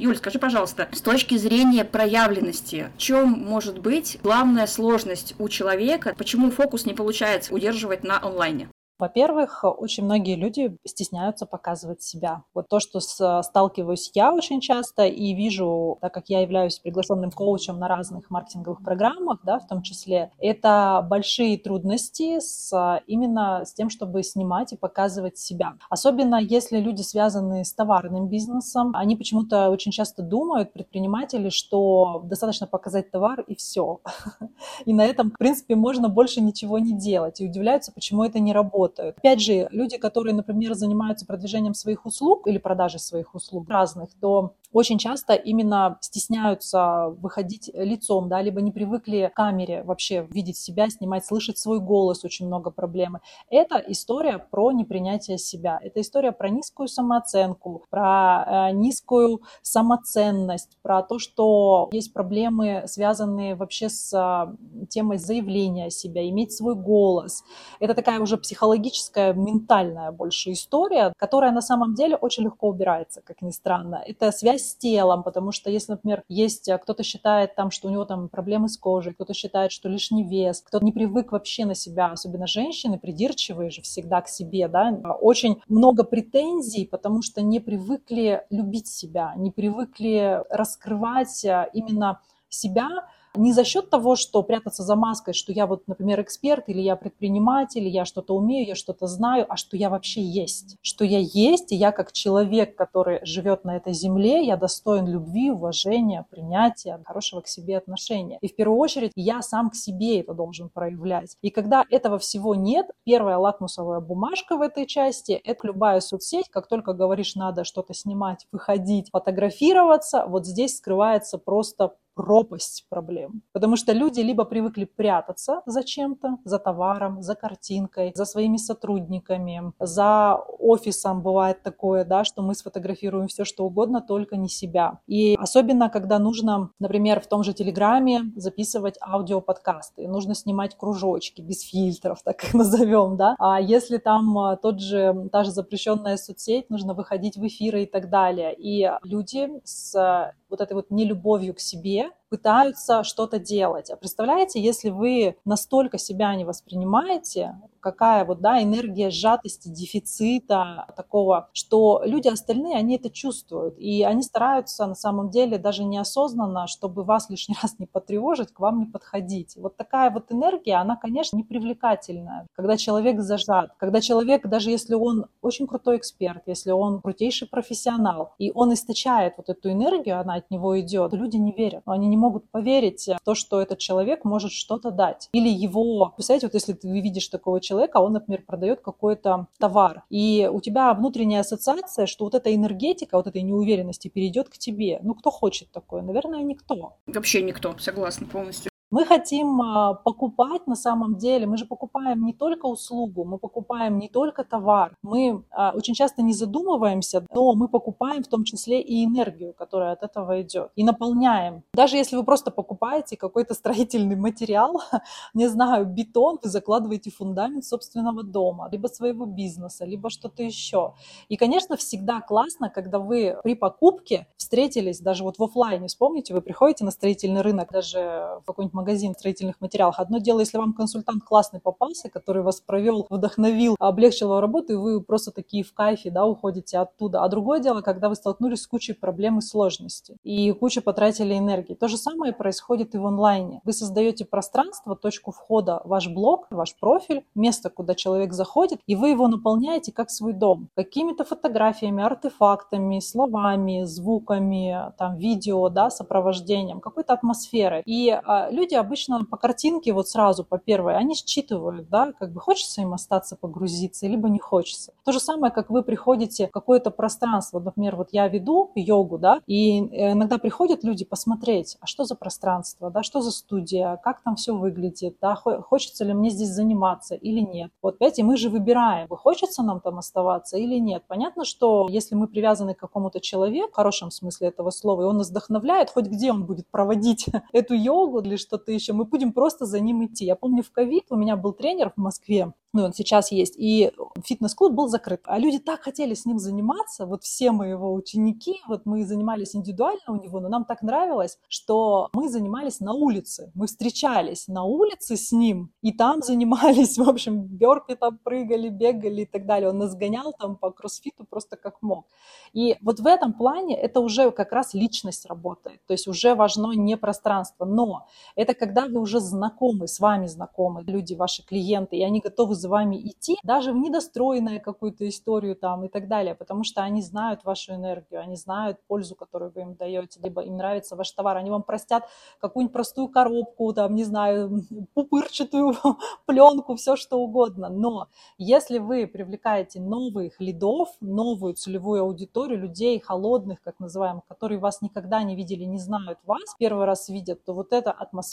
Юль, 0.00 0.16
скажи, 0.16 0.40
пожалуйста, 0.40 0.88
с 0.90 1.00
точки 1.00 1.36
зрения 1.36 1.84
проявленности, 1.84 2.90
в 2.96 2.98
чем 2.98 3.30
может 3.30 3.78
быть 3.78 4.18
главная 4.24 4.66
сложность 4.66 5.36
у 5.38 5.48
человека, 5.48 6.14
почему 6.18 6.50
фокус 6.50 6.86
не 6.86 6.92
получается 6.92 7.54
удерживать 7.54 8.02
на 8.02 8.20
онлайне? 8.20 8.68
Во-первых, 9.02 9.64
очень 9.64 10.04
многие 10.04 10.36
люди 10.36 10.76
стесняются 10.86 11.44
показывать 11.44 12.02
себя. 12.02 12.44
Вот 12.54 12.68
то, 12.68 12.78
что 12.78 13.00
с, 13.00 13.42
сталкиваюсь 13.42 14.12
я 14.14 14.32
очень 14.32 14.60
часто 14.60 15.06
и 15.06 15.34
вижу, 15.34 15.98
так 16.00 16.14
как 16.14 16.28
я 16.28 16.42
являюсь 16.42 16.78
приглашенным 16.78 17.32
коучем 17.32 17.80
на 17.80 17.88
разных 17.88 18.30
маркетинговых 18.30 18.80
программах, 18.84 19.40
да, 19.42 19.58
в 19.58 19.66
том 19.66 19.82
числе, 19.82 20.30
это 20.38 21.04
большие 21.10 21.58
трудности 21.58 22.38
с, 22.38 23.02
именно 23.08 23.64
с 23.64 23.74
тем, 23.74 23.90
чтобы 23.90 24.22
снимать 24.22 24.72
и 24.72 24.76
показывать 24.76 25.36
себя. 25.36 25.74
Особенно 25.90 26.36
если 26.36 26.78
люди 26.78 27.02
связаны 27.02 27.64
с 27.64 27.74
товарным 27.74 28.28
бизнесом, 28.28 28.92
они 28.94 29.16
почему-то 29.16 29.70
очень 29.70 29.90
часто 29.90 30.22
думают, 30.22 30.72
предприниматели, 30.72 31.48
что 31.48 32.22
достаточно 32.22 32.68
показать 32.68 33.10
товар 33.10 33.40
и 33.40 33.56
все. 33.56 33.98
И 34.84 34.94
на 34.94 35.04
этом, 35.04 35.32
в 35.32 35.38
принципе, 35.38 35.74
можно 35.74 36.08
больше 36.08 36.40
ничего 36.40 36.78
не 36.78 36.96
делать. 36.96 37.40
И 37.40 37.48
удивляются, 37.48 37.90
почему 37.90 38.22
это 38.22 38.38
не 38.38 38.52
работает 38.52 38.91
работают. 38.92 39.18
Опять 39.18 39.40
же, 39.40 39.68
люди, 39.70 39.98
которые, 39.98 40.34
например, 40.34 40.74
занимаются 40.74 41.26
продвижением 41.26 41.74
своих 41.74 42.06
услуг 42.06 42.46
или 42.46 42.58
продажей 42.58 43.00
своих 43.00 43.34
услуг 43.34 43.68
разных, 43.68 44.10
то 44.20 44.54
очень 44.72 44.98
часто 44.98 45.34
именно 45.34 45.98
стесняются 46.00 47.14
выходить 47.20 47.70
лицом, 47.74 48.28
да, 48.28 48.40
либо 48.40 48.60
не 48.60 48.70
привыкли 48.70 49.30
к 49.32 49.36
камере 49.36 49.82
вообще 49.82 50.26
видеть 50.30 50.56
себя, 50.56 50.88
снимать, 50.88 51.26
слышать 51.26 51.58
свой 51.58 51.80
голос, 51.80 52.24
очень 52.24 52.46
много 52.46 52.70
проблемы. 52.70 53.20
Это 53.50 53.76
история 53.86 54.38
про 54.38 54.72
непринятие 54.72 55.38
себя, 55.38 55.78
это 55.82 56.00
история 56.00 56.32
про 56.32 56.48
низкую 56.48 56.88
самооценку, 56.88 57.84
про 57.90 58.70
э, 58.70 58.72
низкую 58.72 59.42
самоценность, 59.62 60.78
про 60.82 61.02
то, 61.02 61.18
что 61.18 61.88
есть 61.92 62.12
проблемы, 62.12 62.84
связанные 62.86 63.54
вообще 63.54 63.88
с 63.88 64.12
э, 64.12 64.86
темой 64.88 65.18
заявления 65.18 65.86
о 65.86 65.90
себе, 65.90 66.28
иметь 66.30 66.52
свой 66.52 66.74
голос. 66.74 67.44
Это 67.78 67.94
такая 67.94 68.20
уже 68.20 68.36
психологическая, 68.38 69.34
ментальная 69.34 70.12
больше 70.12 70.52
история, 70.52 71.12
которая 71.18 71.52
на 71.52 71.60
самом 71.60 71.94
деле 71.94 72.16
очень 72.16 72.44
легко 72.44 72.68
убирается, 72.68 73.20
как 73.20 73.42
ни 73.42 73.50
странно. 73.50 74.02
Это 74.06 74.32
связь 74.32 74.61
с 74.70 74.76
телом, 74.76 75.22
потому 75.22 75.52
что 75.52 75.70
если, 75.70 75.92
например, 75.92 76.22
есть 76.28 76.68
э, 76.68 76.78
кто-то 76.78 77.02
считает 77.02 77.54
там, 77.54 77.70
что 77.70 77.88
у 77.88 77.90
него 77.90 78.04
там 78.04 78.28
проблемы 78.28 78.68
с 78.68 78.76
кожей, 78.76 79.14
кто-то 79.14 79.34
считает, 79.34 79.72
что 79.72 79.88
лишний 79.88 80.24
вес, 80.24 80.60
кто-то 80.60 80.84
не 80.84 80.92
привык 80.92 81.32
вообще 81.32 81.64
на 81.64 81.74
себя, 81.74 82.12
особенно 82.12 82.46
женщины, 82.46 82.98
придирчивые 82.98 83.70
же 83.70 83.82
всегда 83.82 84.20
к 84.20 84.28
себе, 84.28 84.68
да, 84.68 84.90
очень 85.20 85.60
много 85.68 86.04
претензий, 86.04 86.86
потому 86.86 87.22
что 87.22 87.42
не 87.42 87.60
привыкли 87.60 88.44
любить 88.50 88.88
себя, 88.88 89.34
не 89.36 89.50
привыкли 89.50 90.42
раскрывать 90.50 91.44
э, 91.44 91.68
именно 91.72 92.20
себя, 92.48 92.88
не 93.36 93.52
за 93.52 93.64
счет 93.64 93.90
того, 93.90 94.16
что 94.16 94.42
прятаться 94.42 94.82
за 94.82 94.96
маской, 94.96 95.32
что 95.32 95.52
я 95.52 95.66
вот, 95.66 95.86
например, 95.86 96.20
эксперт, 96.20 96.68
или 96.68 96.80
я 96.80 96.96
предприниматель, 96.96 97.80
или 97.82 97.88
я 97.88 98.04
что-то 98.04 98.34
умею, 98.34 98.66
я 98.66 98.74
что-то 98.74 99.06
знаю, 99.06 99.46
а 99.48 99.56
что 99.56 99.76
я 99.76 99.90
вообще 99.90 100.22
есть. 100.22 100.76
Что 100.82 101.04
я 101.04 101.18
есть, 101.18 101.72
и 101.72 101.76
я 101.76 101.92
как 101.92 102.12
человек, 102.12 102.76
который 102.76 103.20
живет 103.24 103.64
на 103.64 103.76
этой 103.76 103.92
земле, 103.92 104.44
я 104.44 104.56
достоин 104.56 105.06
любви, 105.06 105.50
уважения, 105.50 106.26
принятия, 106.30 107.00
хорошего 107.04 107.40
к 107.40 107.48
себе 107.48 107.78
отношения. 107.78 108.38
И 108.40 108.48
в 108.48 108.54
первую 108.54 108.78
очередь 108.78 109.12
я 109.16 109.42
сам 109.42 109.70
к 109.70 109.74
себе 109.74 110.20
это 110.20 110.34
должен 110.34 110.68
проявлять. 110.68 111.36
И 111.42 111.50
когда 111.50 111.84
этого 111.90 112.18
всего 112.18 112.54
нет, 112.54 112.90
первая 113.04 113.38
лакмусовая 113.38 114.00
бумажка 114.00 114.56
в 114.56 114.60
этой 114.60 114.86
части– 114.86 115.32
это 115.44 115.66
любая 115.66 116.00
соцсеть, 116.00 116.48
как 116.48 116.68
только 116.68 116.92
говоришь, 116.92 117.34
надо 117.34 117.64
что-то 117.64 117.94
снимать, 117.94 118.46
выходить, 118.52 119.08
фотографироваться, 119.10 120.26
вот 120.26 120.46
здесь 120.46 120.76
скрывается 120.76 121.38
просто 121.38 121.94
пропасть 122.14 122.86
проблем. 122.88 123.42
Потому 123.52 123.76
что 123.76 123.92
люди 123.92 124.20
либо 124.20 124.44
привыкли 124.44 124.84
прятаться 124.84 125.62
за 125.66 125.82
чем-то, 125.82 126.38
за 126.44 126.58
товаром, 126.58 127.22
за 127.22 127.34
картинкой, 127.34 128.12
за 128.14 128.24
своими 128.24 128.56
сотрудниками, 128.56 129.72
за 129.78 130.36
офисом 130.58 131.22
бывает 131.22 131.62
такое, 131.62 132.04
да, 132.04 132.24
что 132.24 132.42
мы 132.42 132.54
сфотографируем 132.54 133.28
все, 133.28 133.44
что 133.44 133.64
угодно, 133.64 134.00
только 134.00 134.36
не 134.36 134.48
себя. 134.48 134.98
И 135.06 135.36
особенно, 135.38 135.88
когда 135.88 136.18
нужно, 136.18 136.70
например, 136.78 137.20
в 137.20 137.26
том 137.26 137.42
же 137.44 137.52
Телеграме 137.52 138.32
записывать 138.36 138.98
аудиоподкасты, 139.00 140.08
нужно 140.08 140.34
снимать 140.34 140.76
кружочки 140.76 141.40
без 141.40 141.62
фильтров, 141.62 142.22
так 142.22 142.44
их 142.44 142.54
назовем, 142.54 143.16
да. 143.16 143.36
А 143.38 143.60
если 143.60 143.98
там 143.98 144.38
а, 144.38 144.56
тот 144.56 144.80
же, 144.80 145.28
та 145.32 145.44
же 145.44 145.50
запрещенная 145.50 146.16
соцсеть, 146.16 146.70
нужно 146.70 146.94
выходить 146.94 147.36
в 147.36 147.46
эфиры 147.46 147.82
и 147.82 147.86
так 147.86 148.10
далее. 148.10 148.54
И 148.56 148.90
люди 149.02 149.50
с 149.64 150.32
вот 150.52 150.60
этой 150.60 150.74
вот 150.74 150.90
нелюбовью 150.90 151.54
к 151.54 151.60
себе 151.60 152.10
пытаются 152.32 153.04
что-то 153.04 153.38
делать. 153.38 153.90
А 153.90 153.96
представляете, 153.96 154.58
если 154.58 154.88
вы 154.88 155.36
настолько 155.44 155.98
себя 155.98 156.34
не 156.34 156.46
воспринимаете, 156.46 157.60
какая 157.82 158.24
вот, 158.24 158.40
да, 158.40 158.62
энергия 158.62 159.10
сжатости, 159.10 159.68
дефицита 159.68 160.86
такого, 160.96 161.50
что 161.52 162.00
люди 162.06 162.28
остальные, 162.28 162.76
они 162.76 162.96
это 162.96 163.10
чувствуют, 163.10 163.76
и 163.78 164.02
они 164.02 164.22
стараются 164.22 164.86
на 164.86 164.94
самом 164.94 165.28
деле 165.28 165.58
даже 165.58 165.84
неосознанно, 165.84 166.68
чтобы 166.68 167.04
вас 167.04 167.28
лишний 167.28 167.56
раз 167.62 167.78
не 167.78 167.86
потревожить, 167.86 168.52
к 168.52 168.60
вам 168.60 168.78
не 168.78 168.86
подходить. 168.86 169.56
Вот 169.56 169.76
такая 169.76 170.10
вот 170.10 170.32
энергия, 170.32 170.76
она, 170.76 170.96
конечно, 170.96 171.36
не 171.36 171.44
привлекательная, 171.44 172.46
когда 172.54 172.78
человек 172.78 173.20
зажат, 173.20 173.72
когда 173.76 174.00
человек, 174.00 174.46
даже 174.46 174.70
если 174.70 174.94
он 174.94 175.26
очень 175.42 175.66
крутой 175.66 175.98
эксперт, 175.98 176.44
если 176.46 176.70
он 176.70 177.02
крутейший 177.02 177.48
профессионал, 177.48 178.32
и 178.38 178.52
он 178.54 178.72
источает 178.72 179.34
вот 179.36 179.50
эту 179.50 179.70
энергию, 179.70 180.18
она 180.18 180.36
от 180.36 180.50
него 180.50 180.80
идет, 180.80 181.12
люди 181.12 181.36
не 181.36 181.52
верят, 181.52 181.82
они 181.84 182.06
не 182.06 182.16
могут 182.22 182.50
поверить 182.50 183.08
в 183.08 183.24
то, 183.24 183.34
что 183.34 183.60
этот 183.60 183.78
человек 183.78 184.24
может 184.24 184.52
что-то 184.52 184.90
дать. 184.90 185.28
Или 185.32 185.48
его, 185.48 186.12
представляете, 186.16 186.46
вот 186.46 186.54
если 186.54 186.72
ты 186.72 186.88
видишь 186.88 187.28
такого 187.28 187.60
человека, 187.60 187.98
он, 187.98 188.12
например, 188.12 188.42
продает 188.46 188.80
какой-то 188.80 189.48
товар, 189.58 190.04
и 190.08 190.48
у 190.50 190.60
тебя 190.60 190.94
внутренняя 190.94 191.40
ассоциация, 191.40 192.06
что 192.06 192.24
вот 192.24 192.34
эта 192.34 192.54
энергетика, 192.54 193.16
вот 193.16 193.26
этой 193.26 193.42
неуверенности 193.42 194.08
перейдет 194.08 194.48
к 194.48 194.56
тебе. 194.56 195.00
Ну, 195.02 195.14
кто 195.14 195.30
хочет 195.30 195.70
такое? 195.72 196.02
Наверное, 196.02 196.42
никто. 196.42 196.96
Вообще 197.06 197.42
никто, 197.42 197.76
согласна 197.78 198.26
полностью. 198.26 198.71
Мы 198.92 199.06
хотим 199.06 199.62
а, 199.62 199.94
покупать 199.94 200.66
на 200.66 200.76
самом 200.76 201.16
деле, 201.16 201.46
мы 201.46 201.56
же 201.56 201.64
покупаем 201.64 202.26
не 202.26 202.34
только 202.34 202.66
услугу, 202.66 203.24
мы 203.24 203.38
покупаем 203.38 203.98
не 203.98 204.10
только 204.10 204.44
товар, 204.44 204.94
мы 205.00 205.42
а, 205.50 205.72
очень 205.74 205.94
часто 205.94 206.20
не 206.20 206.34
задумываемся, 206.34 207.24
но 207.34 207.54
мы 207.54 207.68
покупаем 207.68 208.22
в 208.22 208.28
том 208.28 208.44
числе 208.44 208.82
и 208.82 209.02
энергию, 209.06 209.54
которая 209.54 209.92
от 209.92 210.02
этого 210.02 210.42
идет, 210.42 210.72
и 210.76 210.84
наполняем. 210.84 211.62
Даже 211.72 211.96
если 211.96 212.16
вы 212.16 212.22
просто 212.22 212.50
покупаете 212.50 213.16
какой-то 213.16 213.54
строительный 213.54 214.16
материал, 214.16 214.82
не 215.32 215.48
знаю, 215.48 215.86
бетон, 215.86 216.38
вы 216.42 216.50
закладываете 216.50 217.10
фундамент 217.10 217.64
собственного 217.64 218.22
дома, 218.22 218.68
либо 218.70 218.88
своего 218.88 219.24
бизнеса, 219.24 219.86
либо 219.86 220.10
что-то 220.10 220.42
еще. 220.42 220.92
И, 221.30 221.38
конечно, 221.38 221.78
всегда 221.78 222.20
классно, 222.20 222.68
когда 222.68 222.98
вы 222.98 223.38
при 223.42 223.54
покупке 223.54 224.26
встретились, 224.36 225.00
даже 225.00 225.24
вот 225.24 225.38
в 225.38 225.42
офлайне, 225.42 225.88
вспомните, 225.88 226.34
вы 226.34 226.42
приходите 226.42 226.84
на 226.84 226.90
строительный 226.90 227.40
рынок, 227.40 227.72
даже 227.72 228.38
в 228.42 228.44
какой-нибудь 228.44 228.81
магазин 228.82 229.14
строительных 229.14 229.60
материалов. 229.60 229.94
Одно 229.98 230.18
дело, 230.18 230.40
если 230.40 230.58
вам 230.58 230.72
консультант 230.72 231.22
классный 231.22 231.60
попался, 231.60 232.10
который 232.10 232.42
вас 232.42 232.60
провел, 232.60 233.06
вдохновил, 233.10 233.76
облегчил 233.78 234.28
вам 234.28 234.40
работу, 234.40 234.72
и 234.72 234.76
вы 234.76 235.00
просто 235.00 235.30
такие 235.30 235.62
в 235.62 235.72
кайфе, 235.72 236.10
да, 236.10 236.26
уходите 236.26 236.78
оттуда. 236.78 237.22
А 237.22 237.28
другое 237.28 237.60
дело, 237.60 237.80
когда 237.80 238.08
вы 238.08 238.16
столкнулись 238.16 238.62
с 238.62 238.66
кучей 238.66 238.92
проблем 238.92 239.38
и 239.38 239.40
сложностей, 239.40 240.16
и 240.24 240.50
куча 240.52 240.82
потратили 240.82 241.38
энергии. 241.38 241.74
То 241.74 241.88
же 241.88 241.96
самое 241.96 242.32
происходит 242.32 242.94
и 242.94 242.98
в 242.98 243.06
онлайне. 243.06 243.60
Вы 243.64 243.72
создаете 243.72 244.24
пространство, 244.24 244.96
точку 244.96 245.30
входа, 245.30 245.80
ваш 245.84 246.08
блог, 246.08 246.46
ваш 246.50 246.74
профиль, 246.76 247.24
место, 247.34 247.70
куда 247.70 247.94
человек 247.94 248.32
заходит, 248.32 248.80
и 248.86 248.96
вы 248.96 249.10
его 249.10 249.28
наполняете 249.28 249.92
как 249.92 250.10
свой 250.10 250.32
дом. 250.32 250.68
Какими-то 250.74 251.24
фотографиями, 251.24 252.02
артефактами, 252.02 252.98
словами, 253.00 253.84
звуками, 253.84 254.92
там, 254.98 255.16
видео, 255.16 255.68
да, 255.68 255.90
сопровождением, 255.90 256.80
какой-то 256.80 257.12
атмосферой. 257.12 257.82
И 257.86 258.10
а, 258.10 258.50
люди 258.50 258.71
обычно 258.74 259.24
по 259.24 259.36
картинке 259.36 259.92
вот 259.92 260.08
сразу, 260.08 260.44
по 260.44 260.58
первой, 260.58 260.96
они 260.96 261.14
считывают, 261.14 261.88
да, 261.88 262.12
как 262.12 262.32
бы 262.32 262.40
хочется 262.40 262.82
им 262.82 262.94
остаться 262.94 263.36
погрузиться, 263.36 264.06
либо 264.06 264.28
не 264.28 264.38
хочется. 264.38 264.92
То 265.04 265.12
же 265.12 265.20
самое, 265.20 265.52
как 265.52 265.70
вы 265.70 265.82
приходите 265.82 266.48
в 266.48 266.50
какое-то 266.50 266.90
пространство, 266.90 267.60
например, 267.60 267.96
вот 267.96 268.08
я 268.12 268.28
веду 268.28 268.70
йогу, 268.74 269.18
да, 269.18 269.40
и 269.46 269.78
иногда 269.78 270.38
приходят 270.38 270.84
люди 270.84 271.04
посмотреть, 271.04 271.76
а 271.80 271.86
что 271.86 272.04
за 272.04 272.14
пространство, 272.14 272.90
да, 272.90 273.02
что 273.02 273.20
за 273.20 273.30
студия, 273.30 273.98
как 274.02 274.22
там 274.22 274.36
все 274.36 274.54
выглядит, 274.54 275.16
да, 275.20 275.34
хочется 275.34 276.04
ли 276.04 276.12
мне 276.14 276.30
здесь 276.30 276.50
заниматься 276.50 277.14
или 277.14 277.40
нет. 277.40 277.70
Вот, 277.82 277.98
понимаете, 277.98 278.22
мы 278.22 278.36
же 278.36 278.50
выбираем, 278.50 279.08
хочется 279.08 279.62
нам 279.62 279.80
там 279.80 279.98
оставаться 279.98 280.56
или 280.56 280.78
нет. 280.78 281.04
Понятно, 281.06 281.44
что 281.44 281.88
если 281.88 282.14
мы 282.14 282.26
привязаны 282.28 282.74
к 282.74 282.78
какому-то 282.78 283.20
человеку, 283.20 283.72
в 283.72 283.76
хорошем 283.76 284.10
смысле 284.10 284.48
этого 284.48 284.70
слова, 284.70 285.02
и 285.02 285.04
он 285.04 285.18
нас 285.18 285.30
вдохновляет, 285.30 285.90
хоть 285.90 286.06
где 286.06 286.30
он 286.32 286.44
будет 286.44 286.66
проводить 286.68 287.26
эту 287.52 287.74
йогу 287.74 288.20
или 288.20 288.36
что-то 288.52 288.70
еще, 288.70 288.92
мы 288.92 289.04
будем 289.04 289.32
просто 289.32 289.64
за 289.64 289.80
ним 289.80 290.04
идти. 290.04 290.26
Я 290.26 290.36
помню, 290.36 290.62
в 290.62 290.70
ковид 290.70 291.04
у 291.08 291.16
меня 291.16 291.36
был 291.36 291.54
тренер 291.54 291.90
в 291.96 292.00
Москве, 292.00 292.52
ну, 292.74 292.84
он 292.84 292.94
сейчас 292.94 293.30
есть, 293.30 293.54
и 293.58 293.92
фитнес-клуб 294.24 294.72
был 294.72 294.88
закрыт. 294.88 295.20
А 295.24 295.38
люди 295.38 295.58
так 295.58 295.82
хотели 295.82 296.14
с 296.14 296.24
ним 296.24 296.38
заниматься, 296.38 297.04
вот 297.04 297.22
все 297.22 297.52
мы 297.52 297.66
его 297.66 297.92
ученики, 297.92 298.60
вот 298.66 298.86
мы 298.86 299.04
занимались 299.04 299.54
индивидуально 299.54 300.00
у 300.08 300.16
него, 300.16 300.40
но 300.40 300.48
нам 300.48 300.64
так 300.64 300.80
нравилось, 300.80 301.38
что 301.48 302.08
мы 302.14 302.30
занимались 302.30 302.80
на 302.80 302.94
улице, 302.94 303.52
мы 303.54 303.66
встречались 303.66 304.48
на 304.48 304.64
улице 304.64 305.16
с 305.18 305.32
ним, 305.32 305.70
и 305.82 305.92
там 305.92 306.22
занимались, 306.22 306.96
в 306.96 307.06
общем, 307.06 307.42
бёрпи 307.42 307.94
там 307.94 308.18
прыгали, 308.18 308.70
бегали 308.70 309.22
и 309.22 309.26
так 309.26 309.44
далее. 309.44 309.68
Он 309.68 309.78
нас 309.78 309.94
гонял 309.94 310.32
там 310.32 310.56
по 310.56 310.70
кроссфиту 310.70 311.24
просто 311.28 311.56
как 311.56 311.82
мог. 311.82 312.06
И 312.54 312.76
вот 312.80 313.00
в 313.00 313.06
этом 313.06 313.34
плане 313.34 313.78
это 313.78 314.00
уже 314.00 314.30
как 314.30 314.52
раз 314.52 314.72
личность 314.72 315.26
работает, 315.26 315.80
то 315.86 315.92
есть 315.92 316.08
уже 316.08 316.34
важно 316.34 316.72
не 316.72 316.96
пространство, 316.96 317.66
но 317.66 318.06
это 318.42 318.54
когда 318.54 318.86
вы 318.86 319.00
уже 319.00 319.20
знакомы, 319.20 319.86
с 319.86 320.00
вами 320.00 320.26
знакомы, 320.26 320.82
люди, 320.82 321.14
ваши 321.14 321.44
клиенты, 321.44 321.96
и 321.96 322.02
они 322.02 322.20
готовы 322.20 322.54
за 322.54 322.68
вами 322.68 322.96
идти, 322.96 323.36
даже 323.44 323.72
в 323.72 323.76
недостроенную 323.76 324.60
какую-то 324.60 325.08
историю 325.08 325.54
там 325.54 325.84
и 325.84 325.88
так 325.88 326.08
далее, 326.08 326.34
потому 326.34 326.64
что 326.64 326.82
они 326.82 327.02
знают 327.02 327.44
вашу 327.44 327.74
энергию, 327.74 328.20
они 328.20 328.36
знают 328.36 328.78
пользу, 328.88 329.14
которую 329.14 329.52
вы 329.54 329.62
им 329.62 329.74
даете, 329.74 330.20
либо 330.20 330.42
им 330.42 330.56
нравится 330.56 330.96
ваш 330.96 331.10
товар, 331.12 331.36
они 331.36 331.50
вам 331.50 331.62
простят 331.62 332.08
какую-нибудь 332.40 332.72
простую 332.72 333.08
коробку, 333.08 333.72
там, 333.72 333.94
не 333.94 334.04
знаю, 334.04 334.62
пупырчатую 334.94 335.74
пленку, 336.26 336.74
все 336.74 336.96
что 336.96 337.18
угодно. 337.20 337.68
Но 337.68 338.08
если 338.38 338.78
вы 338.78 339.06
привлекаете 339.06 339.80
новых 339.80 340.40
лидов, 340.40 340.88
новую 341.00 341.54
целевую 341.54 342.02
аудиторию, 342.02 342.58
людей 342.58 342.98
холодных, 342.98 343.62
как 343.62 343.78
называем, 343.78 344.22
которые 344.28 344.58
вас 344.58 344.82
никогда 344.82 345.22
не 345.22 345.36
видели, 345.36 345.64
не 345.64 345.78
знают 345.78 346.18
вас, 346.24 346.42
первый 346.58 346.86
раз 346.86 347.08
видят, 347.08 347.44
то 347.44 347.54
вот 347.54 347.72
эта 347.72 347.92
атмосфера 347.92 348.31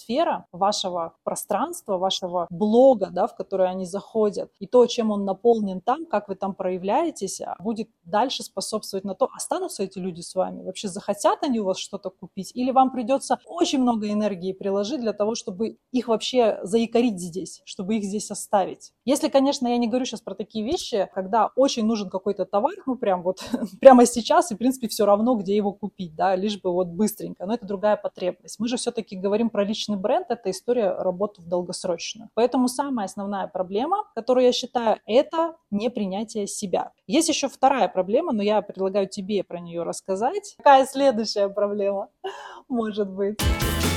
вашего 0.52 1.16
пространства, 1.24 1.98
вашего 1.98 2.48
блога, 2.50 3.10
да, 3.12 3.28
в 3.28 3.36
который 3.36 3.70
они 3.70 3.86
заходят, 3.86 4.52
и 4.60 4.68
то, 4.68 4.86
чем 4.88 5.12
он 5.12 5.26
наполнен 5.26 5.82
там, 5.82 6.06
как 6.06 6.28
вы 6.30 6.36
там 6.36 6.54
проявляетесь, 6.54 7.42
а, 7.42 7.56
будет 7.60 7.90
дальше 8.04 8.44
способствовать 8.44 9.06
на 9.06 9.16
то, 9.16 9.30
останутся 9.36 9.84
эти 9.84 10.00
люди 10.00 10.22
с 10.22 10.36
вами, 10.36 10.64
вообще 10.64 10.88
захотят 10.88 11.44
они 11.44 11.60
у 11.60 11.66
вас 11.66 11.78
что-то 11.78 12.10
купить, 12.10 12.52
или 12.56 12.72
вам 12.72 12.92
придется 12.92 13.40
очень 13.46 13.80
много 13.80 14.12
энергии 14.12 14.54
приложить 14.54 15.02
для 15.02 15.14
того, 15.14 15.36
чтобы 15.36 15.78
их 15.92 16.08
вообще 16.08 16.60
заикарить 16.64 17.20
здесь, 17.20 17.62
чтобы 17.66 17.98
их 17.98 18.04
здесь 18.04 18.32
оставить. 18.32 18.92
Если, 19.06 19.30
конечно, 19.30 19.68
я 19.68 19.78
не 19.78 19.88
говорю 19.88 20.06
сейчас 20.06 20.22
про 20.22 20.36
такие 20.36 20.66
вещи, 20.66 21.10
когда 21.14 21.52
очень 21.56 21.86
нужен 21.86 22.10
какой-то 22.10 22.46
товар, 22.46 22.74
ну 22.86 22.96
прям 22.96 23.24
вот 23.24 23.44
прямо 23.82 24.06
сейчас, 24.06 24.52
и 24.52 24.56
в 24.56 24.58
принципе 24.58 24.88
все 24.88 25.06
равно, 25.06 25.36
где 25.36 25.56
его 25.56 25.72
купить, 25.72 26.16
да, 26.16 26.36
лишь 26.36 26.62
бы 26.62 26.72
вот 26.72 26.88
быстренько, 26.88 27.46
но 27.46 27.54
это 27.54 27.66
другая 27.66 27.98
потребность. 27.98 28.60
Мы 28.60 28.68
же 28.68 28.78
все-таки 28.78 29.16
говорим 29.16 29.50
про 29.50 29.64
личный 29.64 29.89
бренд, 29.98 30.28
это 30.30 30.52
история 30.52 30.92
работы 30.92 31.42
в 31.42 31.48
долгосрочную. 31.48 32.30
Поэтому 32.34 32.68
самая 32.68 33.06
основная 33.06 33.48
проблема 33.48 34.00
которую 34.16 34.46
я 34.46 34.52
считаю, 34.52 35.00
это 35.06 35.56
непринятие 35.72 36.48
себя. 36.48 36.92
Есть 37.08 37.30
еще 37.30 37.48
вторая 37.48 37.88
проблема, 37.88 38.34
но 38.34 38.44
я 38.44 38.62
предлагаю 38.62 39.08
тебе 39.08 39.44
про 39.44 39.60
нее 39.60 39.84
рассказать. 39.84 40.56
Какая 40.58 40.86
следующая 40.86 41.50
проблема 41.50 42.10
может 42.68 43.10
быть? 43.10 43.40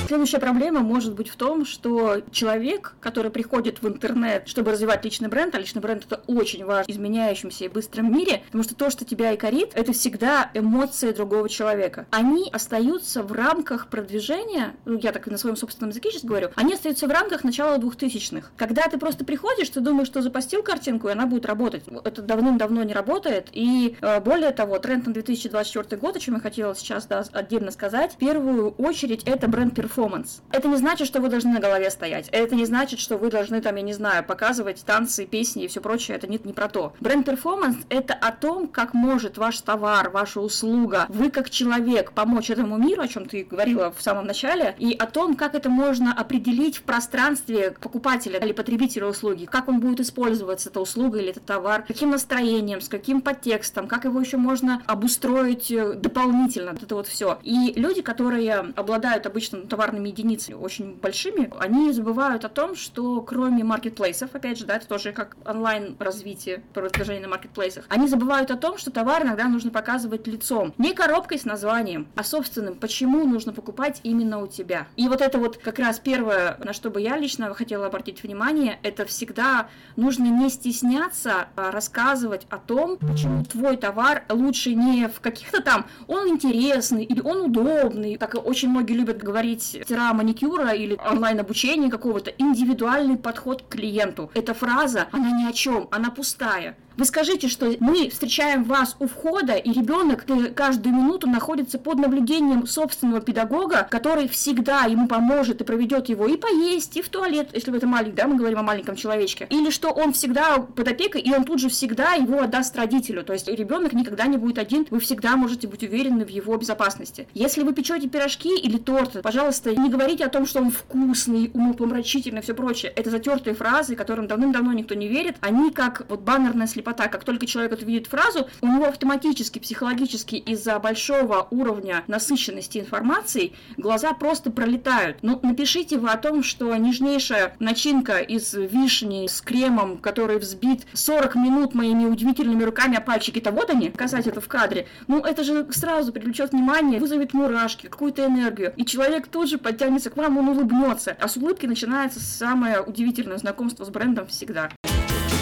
Следующая 0.07 0.39
проблема 0.39 0.81
может 0.81 1.13
быть 1.13 1.29
в 1.29 1.35
том, 1.37 1.65
что 1.65 2.21
человек, 2.31 2.95
который 2.99 3.31
приходит 3.31 3.81
в 3.81 3.87
интернет, 3.87 4.47
чтобы 4.47 4.71
развивать 4.71 5.03
личный 5.05 5.29
бренд, 5.29 5.55
а 5.55 5.59
личный 5.59 5.81
бренд 5.81 6.05
это 6.05 6.21
очень 6.27 6.65
важно 6.65 6.91
в 6.91 6.95
изменяющемся 6.95 7.63
и 7.63 7.67
быстром 7.69 8.11
мире, 8.11 8.43
потому 8.47 8.63
что 8.63 8.75
то, 8.75 8.89
что 8.89 9.05
тебя 9.05 9.31
и 9.31 9.37
корит, 9.37 9.71
это 9.73 9.93
всегда 9.93 10.51
эмоции 10.53 11.11
другого 11.11 11.47
человека. 11.47 12.05
Они 12.11 12.49
остаются 12.51 13.23
в 13.23 13.31
рамках 13.31 13.87
продвижения, 13.87 14.75
ну, 14.85 14.99
я 14.99 15.13
так 15.13 15.27
и 15.27 15.31
на 15.31 15.37
своем 15.37 15.55
собственном 15.55 15.91
языке 15.91 16.11
сейчас 16.11 16.25
говорю, 16.25 16.49
они 16.55 16.73
остаются 16.73 17.07
в 17.07 17.11
рамках 17.11 17.45
начала 17.45 17.77
двухтысячных. 17.77 18.51
Когда 18.57 18.83
ты 18.89 18.97
просто 18.97 19.23
приходишь, 19.23 19.69
ты 19.69 19.79
думаешь, 19.79 20.07
что 20.07 20.21
запостил 20.21 20.63
картинку, 20.63 21.07
и 21.07 21.11
она 21.13 21.25
будет 21.25 21.45
работать. 21.45 21.85
Это 22.03 22.21
давным-давно 22.21 22.83
не 22.83 22.93
работает. 22.93 23.47
И 23.53 23.95
э, 24.01 24.19
более 24.19 24.51
того, 24.51 24.79
тренд 24.79 25.07
на 25.07 25.13
2024 25.13 25.99
год, 25.99 26.17
о 26.17 26.19
чем 26.19 26.35
я 26.35 26.39
хотела 26.41 26.75
сейчас 26.75 27.05
да, 27.05 27.23
отдельно 27.31 27.71
сказать, 27.71 28.13
в 28.13 28.17
первую 28.17 28.71
очередь 28.71 29.23
это 29.23 29.47
brand 29.47 29.61
performance 29.61 29.92
performance. 29.93 30.41
Это 30.51 30.67
не 30.67 30.77
значит, 30.77 31.07
что 31.07 31.21
вы 31.21 31.29
должны 31.29 31.53
на 31.53 31.59
голове 31.59 31.89
стоять. 31.89 32.27
Это 32.31 32.55
не 32.55 32.65
значит, 32.65 32.99
что 32.99 33.17
вы 33.17 33.29
должны 33.29 33.61
там, 33.61 33.75
я 33.75 33.81
не 33.81 33.93
знаю, 33.93 34.23
показывать 34.23 34.83
танцы, 34.85 35.25
песни 35.25 35.65
и 35.65 35.67
все 35.67 35.81
прочее. 35.81 36.17
Это 36.17 36.27
не, 36.27 36.39
не 36.43 36.53
про 36.53 36.67
то. 36.67 36.93
Brand 36.99 37.23
performance— 37.23 37.77
это 37.89 38.13
о 38.13 38.31
том, 38.31 38.67
как 38.67 38.93
может 38.93 39.37
ваш 39.37 39.59
товар, 39.61 40.09
ваша 40.09 40.39
услуга, 40.41 41.05
вы 41.09 41.29
как 41.29 41.49
человек 41.49 42.13
помочь 42.13 42.49
этому 42.49 42.77
миру, 42.77 43.01
о 43.03 43.07
чем 43.07 43.25
ты 43.25 43.43
говорила 43.43 43.93
в 43.95 44.01
самом 44.01 44.25
начале, 44.25 44.75
и 44.79 44.93
о 44.93 45.05
том, 45.05 45.35
как 45.35 45.55
это 45.55 45.69
можно 45.69 46.13
определить 46.13 46.77
в 46.77 46.83
пространстве 46.83 47.75
покупателя 47.79 48.39
или 48.39 48.51
потребителя 48.51 49.07
услуги, 49.07 49.45
как 49.45 49.67
он 49.67 49.79
будет 49.79 49.99
использоваться, 49.99 50.69
эта 50.69 50.79
услуга 50.79 51.19
или 51.19 51.29
этот 51.29 51.45
товар, 51.45 51.83
каким 51.87 52.11
настроением, 52.11 52.81
с 52.81 52.89
каким 52.89 53.21
подтекстом, 53.21 53.87
как 53.87 54.05
его 54.05 54.19
еще 54.19 54.37
можно 54.37 54.81
обустроить 54.87 55.71
э, 55.71 55.93
дополнительно, 55.93 56.71
вот 56.71 56.83
это 56.83 56.95
вот 56.95 57.07
все. 57.07 57.39
И 57.43 57.73
люди, 57.75 58.01
которые 58.01 58.73
обладают 58.75 59.25
обычно 59.25 59.61
товаром 59.61 59.82
товарными 59.83 60.09
единицами 60.09 60.55
очень 60.55 60.95
большими, 60.95 61.51
они 61.59 61.91
забывают 61.91 62.45
о 62.45 62.49
том, 62.49 62.75
что 62.75 63.21
кроме 63.21 63.65
маркетплейсов, 63.65 64.33
опять 64.33 64.57
же, 64.57 64.65
да, 64.65 64.77
это 64.77 64.87
тоже 64.87 65.11
как 65.11 65.35
онлайн-развитие 65.45 66.63
продвижения 66.73 67.19
на 67.19 67.27
маркетплейсах, 67.27 67.83
они 67.89 68.07
забывают 68.07 68.49
о 68.49 68.55
том, 68.55 68.77
что 68.77 68.91
товар 68.91 69.23
иногда 69.23 69.49
нужно 69.49 69.71
показывать 69.71 70.25
лицом. 70.25 70.73
Не 70.77 70.93
коробкой 70.93 71.37
с 71.37 71.43
названием, 71.43 72.07
а 72.15 72.23
собственным, 72.23 72.75
почему 72.75 73.25
нужно 73.25 73.51
покупать 73.51 73.99
именно 74.03 74.41
у 74.41 74.47
тебя. 74.47 74.87
И 74.95 75.09
вот 75.09 75.19
это 75.21 75.37
вот 75.37 75.57
как 75.57 75.79
раз 75.79 75.99
первое, 75.99 76.57
на 76.63 76.71
что 76.71 76.89
бы 76.89 77.01
я 77.01 77.17
лично 77.17 77.53
хотела 77.53 77.87
обратить 77.87 78.23
внимание, 78.23 78.79
это 78.83 79.05
всегда 79.05 79.67
нужно 79.97 80.25
не 80.25 80.49
стесняться 80.49 81.49
а 81.57 81.71
рассказывать 81.71 82.47
о 82.49 82.57
том, 82.57 82.97
почему 82.97 83.43
твой 83.43 83.75
товар 83.75 84.23
лучше 84.29 84.75
не 84.75 85.09
в 85.09 85.19
каких-то 85.19 85.61
там, 85.61 85.87
он 86.07 86.29
интересный 86.29 87.03
или 87.03 87.19
он 87.19 87.41
удобный, 87.41 88.15
как 88.15 88.35
очень 88.35 88.69
многие 88.69 88.93
любят 88.93 89.17
говорить 89.17 89.72
мастера 89.79 90.13
маникюра 90.13 90.71
или 90.71 90.95
онлайн-обучения 90.95 91.89
какого-то, 91.89 92.31
индивидуальный 92.37 93.17
подход 93.17 93.63
к 93.63 93.69
клиенту. 93.69 94.31
Эта 94.33 94.53
фраза, 94.53 95.07
она 95.11 95.31
ни 95.31 95.45
о 95.45 95.53
чем, 95.53 95.87
она 95.91 96.09
пустая. 96.09 96.75
Вы 96.95 97.05
скажите, 97.05 97.47
что 97.47 97.73
мы 97.79 98.09
встречаем 98.09 98.63
вас 98.63 98.95
у 98.99 99.07
входа, 99.07 99.53
и 99.53 99.71
ребенок 99.71 100.25
каждую 100.55 100.95
минуту 100.95 101.27
находится 101.27 101.79
под 101.79 101.97
наблюдением 101.97 102.67
собственного 102.67 103.19
педагога, 103.19 103.87
который 103.89 104.27
всегда 104.27 104.83
ему 104.83 105.07
поможет 105.07 105.61
и 105.61 105.63
проведет 105.63 106.09
его 106.09 106.27
и 106.27 106.37
поесть, 106.37 106.95
и 106.97 107.01
в 107.01 107.09
туалет, 107.09 107.49
если 107.53 107.75
это 107.75 107.87
маленький, 107.87 108.15
да, 108.15 108.27
мы 108.27 108.35
говорим 108.35 108.59
о 108.59 108.63
маленьком 108.63 108.95
человечке. 108.95 109.47
Или 109.49 109.71
что 109.71 109.89
он 109.89 110.13
всегда 110.13 110.59
под 110.59 110.87
опекой, 110.87 111.21
и 111.21 111.33
он 111.33 111.45
тут 111.45 111.59
же 111.59 111.69
всегда 111.69 112.13
его 112.13 112.41
отдаст 112.41 112.75
родителю. 112.77 113.23
То 113.23 113.33
есть 113.33 113.47
ребенок 113.47 113.93
никогда 113.93 114.27
не 114.27 114.37
будет 114.37 114.59
один, 114.59 114.85
вы 114.91 114.99
всегда 114.99 115.35
можете 115.35 115.67
быть 115.67 115.81
уверены 115.81 116.25
в 116.25 116.29
его 116.29 116.55
безопасности. 116.57 117.27
Если 117.33 117.63
вы 117.63 117.73
печете 117.73 118.07
пирожки 118.07 118.55
или 118.55 118.77
торт, 118.77 119.21
пожалуйста, 119.23 119.75
не 119.75 119.89
говорите 119.89 120.25
о 120.25 120.29
том, 120.29 120.45
что 120.45 120.59
он 120.59 120.69
вкусный, 120.69 121.49
умопомрачительный, 121.53 122.41
все 122.41 122.53
прочее. 122.53 122.93
Это 122.95 123.09
затертые 123.09 123.55
фразы, 123.55 123.95
которым 123.95 124.27
давным-давно 124.27 124.73
никто 124.73 124.93
не 124.93 125.07
верит. 125.07 125.37
Они 125.41 125.71
как 125.71 126.05
вот 126.07 126.21
баннерная 126.21 126.67
слепота. 126.67 126.82
Как 126.83 127.23
только 127.23 127.45
человек 127.45 127.79
увидит 127.81 128.07
фразу, 128.07 128.47
у 128.61 128.67
него 128.67 128.85
автоматически, 128.85 129.59
психологически 129.59 130.35
из-за 130.35 130.77
большого 130.79 131.47
уровня 131.49 132.03
насыщенности 132.07 132.77
информации 132.77 133.53
глаза 133.77 134.13
просто 134.13 134.51
пролетают. 134.51 135.17
Ну, 135.21 135.39
напишите 135.41 135.97
вы 135.97 136.09
о 136.09 136.17
том, 136.17 136.43
что 136.43 136.75
нежнейшая 136.75 137.55
начинка 137.59 138.19
из 138.19 138.53
вишни 138.53 139.27
с 139.27 139.41
кремом, 139.41 139.97
который 139.97 140.37
взбит 140.37 140.85
40 140.93 141.35
минут 141.35 141.73
моими 141.73 142.05
удивительными 142.05 142.63
руками, 142.63 142.97
а 142.97 143.01
пальчики-то 143.01 143.51
вот 143.51 143.69
они, 143.69 143.91
сказать 143.93 144.27
это 144.27 144.41
в 144.41 144.47
кадре. 144.47 144.87
Ну, 145.07 145.19
это 145.19 145.43
же 145.43 145.65
сразу 145.71 146.13
привлечет 146.13 146.51
внимание, 146.51 146.99
вызовет 146.99 147.33
мурашки, 147.33 147.87
какую-то 147.87 148.25
энергию. 148.25 148.73
И 148.77 148.85
человек 148.85 149.27
тут 149.27 149.49
же 149.49 149.57
подтянется 149.57 150.09
к 150.09 150.17
вам, 150.17 150.37
он 150.37 150.49
улыбнется. 150.49 151.17
А 151.19 151.27
с 151.27 151.37
улыбки 151.37 151.65
начинается 151.65 152.19
самое 152.19 152.81
удивительное 152.81 153.37
знакомство 153.37 153.85
с 153.85 153.89
брендом 153.89 154.27
всегда. 154.27 154.69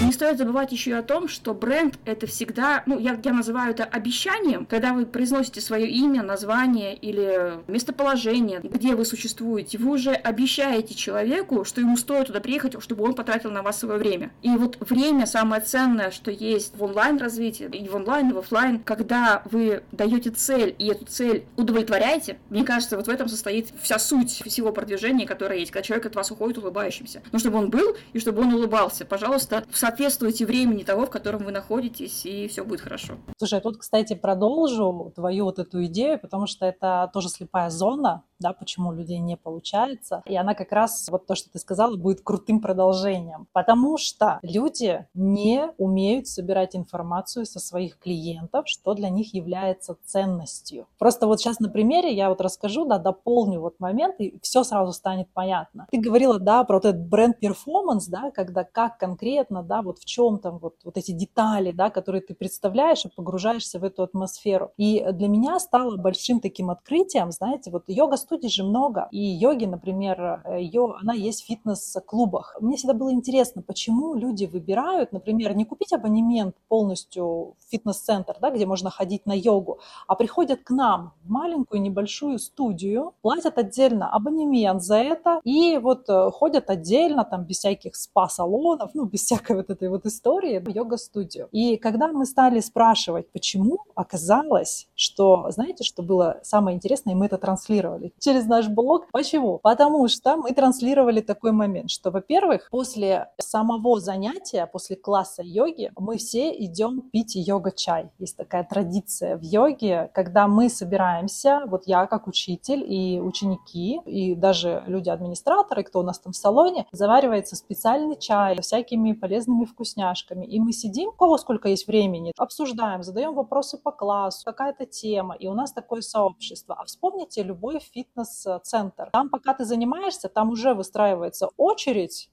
Не 0.04 0.12
стоит 0.12 0.40
забывать 0.40 0.72
еще 0.72 0.92
и 0.92 0.94
о 0.94 1.04
том, 1.04 1.28
что 1.28 1.54
бренд 1.54 2.00
это 2.06 2.26
всегда, 2.26 2.82
ну, 2.88 2.98
я, 2.98 3.20
я 3.24 3.34
называю 3.34 3.72
это 3.72 3.84
обещанием, 3.84 4.66
когда 4.66 4.94
вы 4.94 5.06
произносите 5.06 5.62
свое 5.62 5.88
имя, 5.88 6.24
название 6.24 6.96
или 6.96 7.60
местоположение, 7.68 8.62
где 8.64 8.96
вы 8.96 9.06
существуете, 9.06 9.78
вы 9.78 9.92
уже 9.92 10.12
обещаете 10.12 10.96
человеку, 10.96 11.66
что 11.66 11.82
ему 11.82 11.98
стоит 11.98 12.28
туда 12.28 12.40
приехать, 12.40 12.82
чтобы 12.82 13.04
он 13.04 13.14
потратил 13.14 13.52
на 13.52 13.62
вас 13.62 13.80
свое 13.80 14.00
время. 14.00 14.32
И 14.42 14.50
вот 14.50 14.78
время 14.80 15.28
самое 15.28 15.62
ценное, 15.62 16.10
что 16.10 16.32
есть 16.32 16.76
в 16.76 16.84
онлайн-развитии, 16.84 17.70
и 17.72 17.88
в 17.88 17.96
онлайн, 17.96 18.32
и 18.32 18.34
в 18.34 18.40
офлайн, 18.40 18.80
когда 18.80 19.44
вы 19.52 19.84
даете 19.92 20.32
цель, 20.32 20.76
и 20.80 20.88
эту 20.88 21.06
цель 21.06 21.46
удовлетворяете, 21.58 22.40
мне 22.50 22.64
кажется, 22.64 22.98
вот 22.98 23.06
в 23.06 23.10
этом 23.10 23.30
состоит 23.30 23.70
вся 23.82 24.00
суть 24.00 24.42
всего 24.46 24.72
продвижения, 24.72 25.28
которое 25.28 25.60
есть, 25.60 25.72
когда 25.72 25.84
человек 25.84 26.08
от 26.08 26.16
вас 26.16 26.32
уходит 26.32 26.58
улыбающимся. 26.58 27.22
Ну, 27.32 27.38
чтобы 27.38 27.60
он 27.60 27.70
был, 27.70 27.96
и 28.14 28.20
чтобы 28.20 28.42
он 28.42 28.54
улыбался. 28.54 29.06
Пожалуйста, 29.06 29.64
в 29.70 29.78
соответствуете 29.91 30.45
времени 30.45 30.84
того, 30.84 31.06
в 31.06 31.10
котором 31.10 31.43
вы 31.43 31.51
находитесь, 31.51 32.25
и 32.25 32.47
все 32.47 32.63
будет 32.63 32.80
хорошо. 32.80 33.15
Слушай, 33.38 33.60
тут, 33.60 33.77
кстати, 33.77 34.13
продолжу 34.13 35.12
твою 35.13 35.43
вот 35.45 35.60
эту 35.60 35.84
идею, 35.86 36.17
потому 36.17 36.47
что 36.47 36.65
это 36.65 37.10
тоже 37.13 37.27
слепая 37.27 37.69
зона, 37.69 38.23
да, 38.39 38.54
почему 38.54 38.89
у 38.89 38.93
людей 38.93 39.19
не 39.19 39.38
получается. 39.38 40.23
И 40.25 40.36
она 40.36 40.56
как 40.56 40.71
раз, 40.71 41.08
вот 41.10 41.27
то, 41.27 41.36
что 41.36 41.51
ты 41.51 41.60
сказала, 41.60 41.95
будет 41.95 42.21
крутым 42.21 42.60
продолжением. 42.60 43.47
Потому 43.54 43.97
что 43.97 44.39
люди 44.41 45.06
не 45.13 45.69
умеют 45.77 46.27
собирать 46.27 46.75
информацию 46.75 47.45
со 47.45 47.60
своих 47.60 47.99
клиентов, 47.99 48.67
что 48.67 48.93
для 48.93 49.10
них 49.10 49.34
является 49.34 49.97
ценностью. 50.06 50.88
Просто 50.97 51.27
вот 51.27 51.39
сейчас 51.39 51.60
на 51.60 51.69
примере 51.69 52.13
я 52.13 52.30
вот 52.30 52.41
расскажу, 52.41 52.86
да, 52.86 52.97
дополню 52.97 53.60
вот 53.60 53.80
момент, 53.80 54.15
и 54.19 54.39
все 54.41 54.63
сразу 54.63 54.91
станет 54.93 55.27
понятно. 55.34 55.88
Ты 55.91 55.99
говорила, 55.99 56.39
да, 56.39 56.63
про 56.63 56.77
вот 56.77 56.86
этот 56.86 57.08
бренд-перформанс, 57.08 58.08
да, 58.08 58.32
когда 58.32 58.63
как 58.63 58.97
конкретно, 58.97 59.62
да, 59.62 59.81
вот 59.82 60.00
в 60.00 60.06
чем 60.06 60.39
там 60.39 60.58
вот, 60.60 60.76
вот 60.84 60.98
эти 60.98 61.12
детали, 61.12 61.72
да, 61.72 61.89
которые 61.89 62.22
ты 62.22 62.34
представляешь 62.34 63.06
и 63.06 63.10
погружаешься 63.10 63.80
в 63.80 63.84
эту 63.84 64.04
атмосферу. 64.04 64.72
И 64.78 65.06
для 65.12 65.28
меня 65.28 65.60
стало 65.60 65.98
большим 65.98 66.39
таким 66.39 66.70
открытием, 66.70 67.32
знаете, 67.32 67.72
вот 67.72 67.84
йога 67.88 68.17
студий 68.17 68.50
же 68.50 68.63
много. 68.63 69.08
И 69.12 69.20
йоги, 69.20 69.65
например, 69.65 70.44
ее, 70.58 70.96
она 71.02 71.13
есть 71.13 71.44
в 71.44 71.48
фитнес-клубах. 71.48 72.58
Мне 72.60 72.78
всегда 72.78 72.94
было 72.94 73.12
интересно, 73.12 73.62
почему 73.62 74.15
люди 74.15 74.46
выбирают, 74.46 75.12
например, 75.12 75.56
не 75.56 75.65
купить 75.65 75.94
абонемент 75.94 76.56
полностью 76.67 77.56
в 77.60 77.72
фитнес-центр, 77.72 78.38
да, 78.41 78.50
где 78.50 78.65
можно 78.65 78.89
ходить 78.89 79.26
на 79.26 79.34
йогу, 79.34 79.80
а 80.08 80.15
приходят 80.15 80.63
к 80.63 80.70
нам 80.70 81.13
в 81.24 81.30
маленькую 81.30 81.82
небольшую 81.82 82.39
студию, 82.39 83.13
платят 83.22 83.58
отдельно 83.58 84.10
абонемент 84.10 84.82
за 84.82 84.98
это 84.98 85.39
и 85.44 85.78
вот 85.78 86.10
э, 86.10 86.32
ходят 86.32 86.70
отдельно, 86.70 87.24
там, 87.24 87.44
без 87.44 87.58
всяких 87.58 87.96
спа-салонов, 87.96 88.91
ну, 88.94 89.06
без 89.06 89.22
всякой 89.22 89.56
вот 89.58 89.70
этой 89.71 89.89
вот 89.89 90.05
истории, 90.05 90.62
йога-студию. 90.71 91.47
И 91.51 91.77
когда 91.77 92.07
мы 92.07 92.25
стали 92.25 92.60
спрашивать, 92.60 93.31
почему, 93.31 93.79
оказалось, 93.95 94.88
что, 94.95 95.47
знаете, 95.49 95.84
что 95.84 96.03
было 96.03 96.39
самое 96.43 96.75
интересное, 96.75 97.13
и 97.13 97.17
мы 97.17 97.25
это 97.25 97.38
транслировали 97.38 98.13
через 98.19 98.45
наш 98.45 98.67
блог. 98.67 99.07
Почему? 99.12 99.60
Потому 99.60 100.07
что 100.07 100.38
мы 100.38 100.51
транслировали 100.51 101.21
такой 101.21 101.51
момент, 101.51 101.89
что, 101.89 102.12
во-первых, 102.12 102.67
после 102.71 103.29
самого 103.39 103.99
занятия, 103.99 104.67
после 104.67 104.95
класса 104.95 105.41
йоги, 105.43 105.91
мы 105.97 106.17
все 106.17 106.51
идем 106.51 107.01
пить 107.12 107.36
йога-чай. 107.36 108.10
Есть 108.19 108.38
такая 108.38 108.63
традиция 108.63 109.38
в 109.38 109.41
йоге, 109.41 110.10
когда 110.13 110.47
мы 110.47 110.69
собираемся, 110.69 111.62
вот 111.67 111.84
я 111.86 112.05
как 112.05 112.27
учитель 112.27 112.84
и 112.86 113.19
ученики, 113.19 113.99
и 114.05 114.36
даже 114.36 114.84
люди-администраторы, 114.88 115.84
кто 115.84 115.99
у 115.99 116.03
нас 116.03 116.19
там 116.19 116.34
в 116.34 116.36
салоне, 116.36 116.86
заваривается 116.91 117.55
специальный 117.55 118.17
чай 118.17 118.57
с 118.62 118.65
всякими 118.65 119.13
полезными 119.13 119.61
вкусняшками. 119.65 120.45
И 120.45 120.60
мы 120.60 120.74
сидим, 120.74 121.10
у 121.10 121.13
кого 121.13 121.38
сколько 121.38 121.69
есть 121.69 121.88
времени, 121.88 122.34
обсуждаем, 122.38 123.04
задаем 123.04 123.34
вопросы 123.34 123.78
по 123.78 123.91
классу, 123.91 124.43
какая-то 124.45 124.86
тема, 124.86 125.36
и 125.36 125.47
у 125.47 125.54
нас 125.54 125.71
такое 125.71 126.02
сообщество. 126.02 126.76
А 126.78 126.86
вспомните 126.86 127.43
любой 127.43 127.80
фит 127.80 128.02
фитнес-центр. 128.12 129.10
Там, 129.12 129.30
пока 129.30 129.54
ты 129.54 129.65
занимаешься, 129.65 130.30
там 130.30 130.50
уже 130.50 130.74
выстраивается 130.74 131.50
очередь 131.58 132.31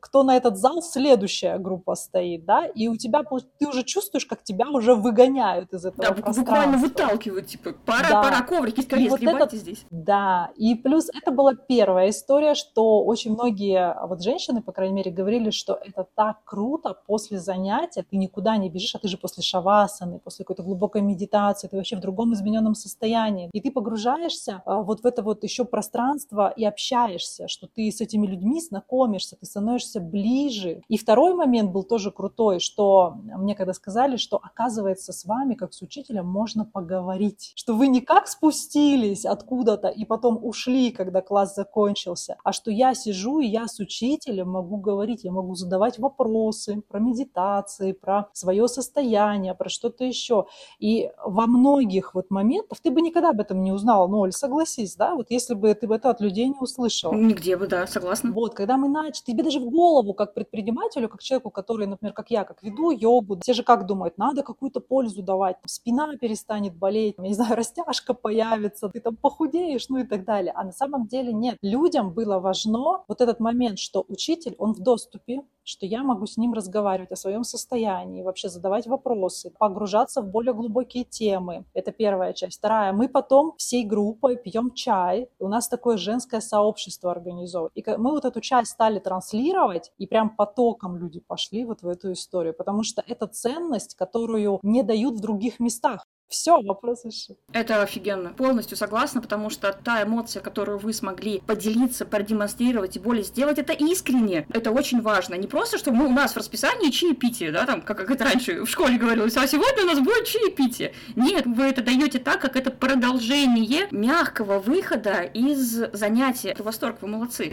кто 0.00 0.22
на 0.22 0.36
этот 0.36 0.56
зал 0.56 0.82
следующая 0.82 1.58
группа 1.58 1.94
стоит, 1.94 2.44
да, 2.44 2.66
и 2.66 2.88
у 2.88 2.96
тебя, 2.96 3.22
ты 3.58 3.66
уже 3.66 3.82
чувствуешь, 3.82 4.26
как 4.26 4.42
тебя 4.42 4.68
уже 4.68 4.94
выгоняют 4.94 5.72
из 5.72 5.84
этого 5.84 6.14
да, 6.14 6.32
буквально 6.32 6.78
выталкивают, 6.78 7.46
типа, 7.46 7.72
пора, 7.84 8.08
да. 8.08 8.22
пора 8.22 8.42
коврики 8.42 8.80
скорее 8.80 9.06
и 9.06 9.08
вот 9.08 9.22
это, 9.22 9.56
здесь. 9.56 9.84
Да, 9.90 10.50
и 10.56 10.74
плюс 10.74 11.08
это 11.14 11.30
была 11.30 11.54
первая 11.54 12.10
история, 12.10 12.54
что 12.54 13.04
очень 13.04 13.32
многие 13.32 13.96
вот 14.06 14.22
женщины, 14.22 14.62
по 14.62 14.72
крайней 14.72 14.94
мере, 14.94 15.10
говорили, 15.10 15.50
что 15.50 15.78
это 15.84 16.06
так 16.14 16.44
круто 16.44 16.96
после 17.06 17.38
занятия, 17.38 18.04
ты 18.08 18.16
никуда 18.16 18.56
не 18.56 18.70
бежишь, 18.70 18.94
а 18.94 18.98
ты 18.98 19.08
же 19.08 19.16
после 19.16 19.42
шавасаны, 19.42 20.18
после 20.18 20.44
какой-то 20.44 20.62
глубокой 20.62 21.02
медитации, 21.02 21.68
ты 21.68 21.76
вообще 21.76 21.96
в 21.96 22.00
другом 22.00 22.34
измененном 22.34 22.74
состоянии, 22.74 23.50
и 23.52 23.60
ты 23.60 23.70
погружаешься 23.70 24.62
а, 24.64 24.82
вот 24.82 25.00
в 25.00 25.06
это 25.06 25.22
вот 25.22 25.44
еще 25.44 25.64
пространство 25.64 26.52
и 26.56 26.64
общаешься, 26.64 27.48
что 27.48 27.66
ты 27.66 27.90
с 27.90 28.00
этими 28.00 28.26
людьми 28.26 28.60
знакомишься, 28.60 29.36
ты 29.36 29.46
становишься 29.46 29.81
становишься 29.82 30.00
ближе. 30.00 30.82
И 30.88 30.96
второй 30.96 31.34
момент 31.34 31.70
был 31.70 31.82
тоже 31.82 32.10
крутой, 32.10 32.60
что 32.60 33.14
мне 33.24 33.54
когда 33.54 33.72
сказали, 33.72 34.16
что 34.16 34.38
оказывается 34.42 35.12
с 35.12 35.24
вами, 35.24 35.54
как 35.54 35.72
с 35.72 35.82
учителем, 35.82 36.26
можно 36.26 36.64
поговорить, 36.64 37.52
что 37.54 37.74
вы 37.74 37.88
не 37.88 38.00
как 38.00 38.28
спустились 38.28 39.24
откуда-то 39.24 39.88
и 39.88 40.04
потом 40.04 40.38
ушли, 40.42 40.90
когда 40.90 41.20
класс 41.20 41.54
закончился, 41.54 42.36
а 42.44 42.52
что 42.52 42.70
я 42.70 42.94
сижу 42.94 43.40
и 43.40 43.46
я 43.46 43.66
с 43.66 43.78
учителем 43.80 44.50
могу 44.50 44.76
говорить, 44.76 45.24
я 45.24 45.32
могу 45.32 45.54
задавать 45.54 45.98
вопросы 45.98 46.82
про 46.88 46.98
медитации, 46.98 47.92
про 47.92 48.28
свое 48.32 48.68
состояние, 48.68 49.54
про 49.54 49.68
что-то 49.68 50.04
еще. 50.04 50.46
И 50.78 51.10
во 51.24 51.46
многих 51.46 52.14
вот 52.14 52.30
моментах 52.30 52.80
ты 52.80 52.90
бы 52.90 53.00
никогда 53.00 53.30
об 53.30 53.40
этом 53.40 53.62
не 53.62 53.72
узнала, 53.72 54.06
ну, 54.06 54.20
Оль, 54.20 54.32
согласись, 54.32 54.96
да, 54.96 55.14
вот 55.14 55.30
если 55.30 55.54
бы 55.54 55.74
ты 55.74 55.86
бы 55.86 55.96
это 55.96 56.10
от 56.10 56.20
людей 56.20 56.48
не 56.48 56.58
услышала. 56.60 57.14
Нигде 57.14 57.56
бы, 57.56 57.66
да, 57.66 57.86
согласна. 57.86 58.32
Вот, 58.32 58.54
когда 58.54 58.76
мы 58.76 58.88
начали, 58.88 59.24
тебе 59.32 59.42
даже 59.42 59.60
в 59.60 59.71
голову 59.72 60.14
как 60.14 60.34
предпринимателю, 60.34 61.08
как 61.08 61.22
человеку, 61.22 61.50
который, 61.50 61.86
например, 61.86 62.12
как 62.12 62.30
я, 62.30 62.44
как 62.44 62.62
веду 62.62 62.90
йогу, 62.90 63.38
все 63.42 63.54
же 63.54 63.62
как 63.62 63.86
думают, 63.86 64.18
надо 64.18 64.42
какую-то 64.42 64.80
пользу 64.80 65.22
давать, 65.22 65.56
спина 65.66 66.16
перестанет 66.16 66.76
болеть, 66.76 67.18
не 67.18 67.34
знаю, 67.34 67.56
растяжка 67.56 68.14
появится, 68.14 68.88
ты 68.88 69.00
там 69.00 69.16
похудеешь, 69.16 69.88
ну 69.88 69.98
и 69.98 70.04
так 70.04 70.24
далее. 70.24 70.52
А 70.54 70.64
на 70.64 70.72
самом 70.72 71.06
деле 71.06 71.32
нет. 71.32 71.56
Людям 71.62 72.12
было 72.12 72.38
важно 72.38 73.02
вот 73.08 73.20
этот 73.20 73.40
момент, 73.40 73.78
что 73.78 74.04
учитель, 74.08 74.54
он 74.58 74.74
в 74.74 74.80
доступе, 74.80 75.42
что 75.64 75.86
я 75.86 76.02
могу 76.02 76.26
с 76.26 76.36
ним 76.36 76.52
разговаривать 76.52 77.12
о 77.12 77.16
своем 77.16 77.44
состоянии, 77.44 78.22
вообще 78.22 78.48
задавать 78.48 78.86
вопросы, 78.86 79.52
погружаться 79.58 80.22
в 80.22 80.28
более 80.28 80.54
глубокие 80.54 81.04
темы. 81.04 81.64
Это 81.74 81.92
первая 81.92 82.32
часть. 82.32 82.58
Вторая, 82.58 82.92
мы 82.92 83.08
потом 83.08 83.54
всей 83.56 83.84
группой 83.84 84.36
пьем 84.36 84.72
чай, 84.72 85.28
у 85.38 85.48
нас 85.48 85.68
такое 85.68 85.96
женское 85.96 86.40
сообщество 86.40 87.10
организовывает. 87.10 87.72
И 87.74 87.84
мы 87.96 88.12
вот 88.12 88.24
эту 88.24 88.40
часть 88.40 88.72
стали 88.72 88.98
транслировать, 88.98 89.92
и 89.98 90.06
прям 90.06 90.30
потоком 90.30 90.96
люди 90.96 91.20
пошли 91.20 91.64
вот 91.64 91.82
в 91.82 91.88
эту 91.88 92.12
историю, 92.12 92.54
потому 92.54 92.82
что 92.82 93.02
это 93.06 93.26
ценность, 93.26 93.94
которую 93.94 94.60
не 94.62 94.82
дают 94.82 95.16
в 95.16 95.20
других 95.20 95.60
местах 95.60 96.06
Все, 96.32 96.62
вопрос 96.62 97.04
решен. 97.04 97.36
Это 97.52 97.82
офигенно. 97.82 98.30
Полностью 98.30 98.78
согласна, 98.78 99.20
потому 99.20 99.50
что 99.50 99.70
та 99.72 100.02
эмоция, 100.02 100.42
которую 100.42 100.78
вы 100.78 100.94
смогли 100.94 101.42
поделиться, 101.46 102.06
продемонстрировать 102.06 102.96
и 102.96 102.98
более 102.98 103.22
сделать, 103.22 103.58
это 103.58 103.74
искренне. 103.74 104.46
Это 104.50 104.70
очень 104.70 105.02
важно. 105.02 105.34
Не 105.34 105.46
просто, 105.46 105.76
что 105.76 105.92
мы, 105.92 106.06
у 106.06 106.10
нас 106.10 106.32
в 106.32 106.38
расписании 106.38 106.90
чаепитие, 106.90 107.52
да, 107.52 107.66
там, 107.66 107.82
как, 107.82 107.98
как 107.98 108.10
это 108.10 108.24
раньше 108.24 108.62
в 108.64 108.66
школе 108.66 108.96
говорилось, 108.96 109.36
а 109.36 109.46
сегодня 109.46 109.84
у 109.84 109.86
нас 109.86 109.98
будет 109.98 110.24
чаепитие. 110.24 110.94
Нет, 111.16 111.44
вы 111.44 111.64
это 111.64 111.82
даете 111.82 112.18
так, 112.18 112.40
как 112.40 112.56
это 112.56 112.70
продолжение 112.70 113.88
мягкого 113.90 114.58
выхода 114.58 115.20
из 115.22 115.82
занятия. 115.92 116.56
Восторг, 116.58 116.96
вы 117.02 117.08
молодцы 117.08 117.52